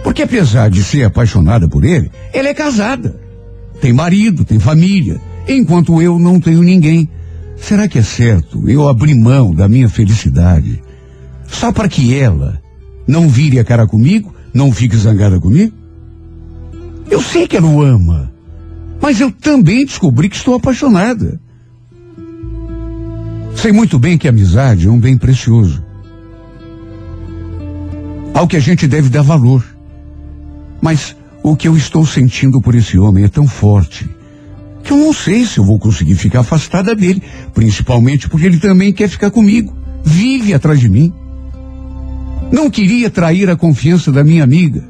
Porque 0.06 0.22
apesar 0.22 0.69
de 0.69 0.84
ser 0.84 1.03
apaixonada 1.03 1.68
por 1.68 1.84
ele, 1.84 2.11
ela 2.32 2.48
é 2.48 2.53
casada. 2.53 3.19
Tem 3.82 3.91
marido, 3.91 4.45
tem 4.45 4.60
família, 4.60 5.19
enquanto 5.48 5.99
eu 5.99 6.19
não 6.19 6.40
tenho 6.40 6.61
ninguém. 6.61 7.10
Será 7.57 7.88
que 7.88 7.98
é 7.98 8.03
certo 8.03 8.69
eu 8.69 8.88
abrir 8.88 9.15
mão 9.15 9.52
da 9.52 9.68
minha 9.68 9.90
felicidade 9.90 10.80
só 11.48 11.72
para 11.72 11.90
que 11.90 12.14
ela 12.14 12.61
não 13.07 13.27
vire 13.27 13.57
a 13.57 13.64
cara 13.64 13.88
comigo, 13.88 14.32
não 14.53 14.72
fique 14.72 14.95
zangada 14.95 15.40
comigo? 15.40 15.73
Eu 17.10 17.19
sei 17.19 17.48
que 17.48 17.57
ela 17.57 17.68
o 17.68 17.82
ama, 17.82 18.32
mas 19.02 19.19
eu 19.19 19.32
também 19.32 19.88
descobri 19.88 20.30
que 20.30 20.36
estou 20.36 20.53
apaixonada. 20.53 21.41
Sei 23.56 23.72
muito 23.72 23.98
bem 23.98 24.19
que 24.19 24.27
a 24.27 24.30
amizade 24.30 24.86
é 24.86 24.91
um 24.91 24.99
bem 24.99 25.18
precioso. 25.18 25.84
Ao 28.36 28.48
que 28.48 28.56
a 28.56 28.60
gente 28.60 28.88
deve 28.88 29.10
dar 29.10 29.23
valor. 29.23 29.74
Mas 30.86 31.16
o 31.41 31.56
que 31.56 31.68
eu 31.68 31.76
estou 31.76 32.06
sentindo 32.06 32.62
por 32.62 32.76
esse 32.76 32.95
homem 32.95 33.24
é 33.24 33.28
tão 33.28 33.48
forte 33.48 34.07
que 34.84 34.94
eu 34.94 34.98
não 34.98 35.12
sei 35.12 35.44
se 35.44 35.57
eu 35.57 35.66
vou 35.66 35.80
conseguir 35.80 36.14
ficar 36.14 36.41
afastada 36.41 36.94
dele, 36.94 37.24
principalmente 37.56 38.30
porque 38.30 38.45
ele 38.45 38.60
também 38.60 38.94
quer 38.94 39.10
ficar 39.10 39.32
comigo, 39.32 39.76
vive 40.03 40.53
atrás 40.53 40.80
de 40.80 40.88
mim. 40.88 41.12
Não 42.52 42.70
queria 42.70 43.10
trair 43.10 43.49
a 43.49 43.56
confiança 43.56 44.12
da 44.12 44.24
minha 44.24 44.44
amiga. 44.44 44.88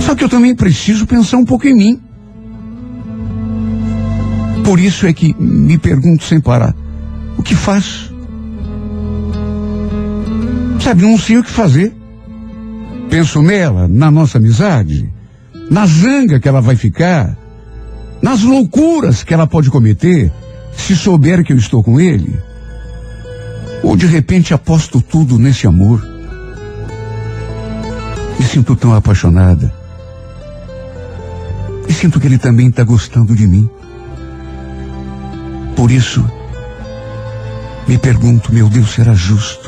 Só 0.00 0.14
que 0.14 0.22
eu 0.22 0.28
também 0.28 0.54
preciso 0.54 1.06
pensar 1.06 1.38
um 1.38 1.46
pouco 1.46 1.66
em 1.66 1.74
mim. 1.74 2.00
Por 4.62 4.78
isso 4.78 5.06
é 5.06 5.14
que 5.14 5.34
me 5.40 5.78
pergunto 5.78 6.24
sem 6.24 6.42
parar: 6.42 6.76
o 7.38 7.42
que 7.42 7.54
faço? 7.54 8.14
Sabe, 10.78 11.00
não 11.00 11.16
sei 11.16 11.38
o 11.38 11.42
que 11.42 11.50
fazer. 11.50 11.99
Penso 13.10 13.42
nela, 13.42 13.88
na 13.88 14.08
nossa 14.08 14.38
amizade, 14.38 15.12
na 15.68 15.84
zanga 15.84 16.38
que 16.38 16.48
ela 16.48 16.60
vai 16.60 16.76
ficar, 16.76 17.36
nas 18.22 18.42
loucuras 18.42 19.24
que 19.24 19.34
ela 19.34 19.48
pode 19.48 19.68
cometer 19.68 20.30
se 20.76 20.94
souber 20.94 21.42
que 21.42 21.52
eu 21.52 21.56
estou 21.56 21.82
com 21.82 22.00
ele. 22.00 22.38
Ou 23.82 23.96
de 23.96 24.06
repente 24.06 24.54
aposto 24.54 25.02
tudo 25.02 25.40
nesse 25.40 25.66
amor. 25.66 26.00
Me 28.38 28.46
sinto 28.46 28.76
tão 28.76 28.94
apaixonada. 28.94 29.74
E 31.88 31.92
sinto 31.92 32.20
que 32.20 32.28
ele 32.28 32.38
também 32.38 32.68
está 32.68 32.84
gostando 32.84 33.34
de 33.34 33.44
mim. 33.44 33.68
Por 35.74 35.90
isso, 35.90 36.24
me 37.88 37.98
pergunto, 37.98 38.54
meu 38.54 38.68
Deus, 38.68 38.92
será 38.92 39.14
justo 39.14 39.59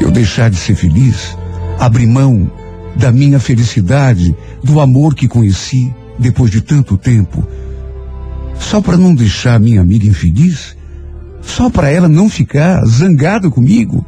eu 0.00 0.10
deixar 0.10 0.50
de 0.50 0.56
ser 0.56 0.74
feliz, 0.74 1.36
abrir 1.78 2.06
mão 2.06 2.50
da 2.96 3.10
minha 3.10 3.40
felicidade, 3.40 4.34
do 4.62 4.80
amor 4.80 5.14
que 5.14 5.28
conheci 5.28 5.92
depois 6.18 6.50
de 6.50 6.60
tanto 6.60 6.96
tempo, 6.96 7.46
só 8.58 8.80
para 8.80 8.96
não 8.96 9.14
deixar 9.14 9.58
minha 9.60 9.80
amiga 9.80 10.06
infeliz? 10.06 10.76
Só 11.42 11.68
para 11.68 11.90
ela 11.90 12.08
não 12.08 12.28
ficar 12.28 12.84
zangada 12.86 13.50
comigo? 13.50 14.04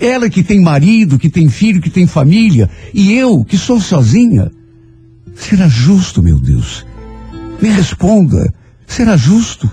Ela 0.00 0.30
que 0.30 0.42
tem 0.42 0.60
marido, 0.60 1.18
que 1.18 1.28
tem 1.28 1.48
filho, 1.48 1.80
que 1.80 1.90
tem 1.90 2.06
família, 2.06 2.70
e 2.94 3.12
eu 3.14 3.44
que 3.44 3.58
sou 3.58 3.80
sozinha? 3.80 4.50
Será 5.34 5.68
justo, 5.68 6.22
meu 6.22 6.38
Deus? 6.38 6.86
Me 7.60 7.68
responda, 7.68 8.52
será 8.86 9.16
justo? 9.16 9.68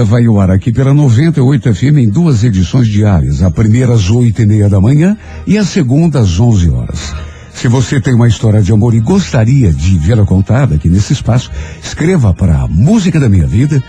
Vida 0.00 0.04
vai 0.04 0.24
ao 0.24 0.40
ar 0.40 0.50
aqui 0.50 0.72
pela 0.72 0.94
98 0.94 1.74
FM 1.74 1.98
em 1.98 2.08
duas 2.08 2.42
edições 2.42 2.88
diárias. 2.88 3.42
A 3.42 3.50
primeira 3.50 3.92
às 3.92 4.08
oito 4.08 4.40
e 4.40 4.46
meia 4.46 4.66
da 4.66 4.80
manhã 4.80 5.14
e 5.46 5.58
a 5.58 5.64
segunda 5.64 6.20
às 6.20 6.40
11 6.40 6.70
horas. 6.70 7.14
Se 7.52 7.68
você 7.68 8.00
tem 8.00 8.14
uma 8.14 8.26
história 8.26 8.62
de 8.62 8.72
amor 8.72 8.94
e 8.94 9.00
gostaria 9.00 9.70
de 9.70 9.98
vê-la 9.98 10.24
contada 10.24 10.76
aqui 10.76 10.88
nesse 10.88 11.12
espaço, 11.12 11.50
escreva 11.82 12.32
para 12.32 12.62
a 12.62 12.66
Música 12.66 13.20
da 13.20 13.28
Minha 13.28 13.46
Vida 13.46 13.82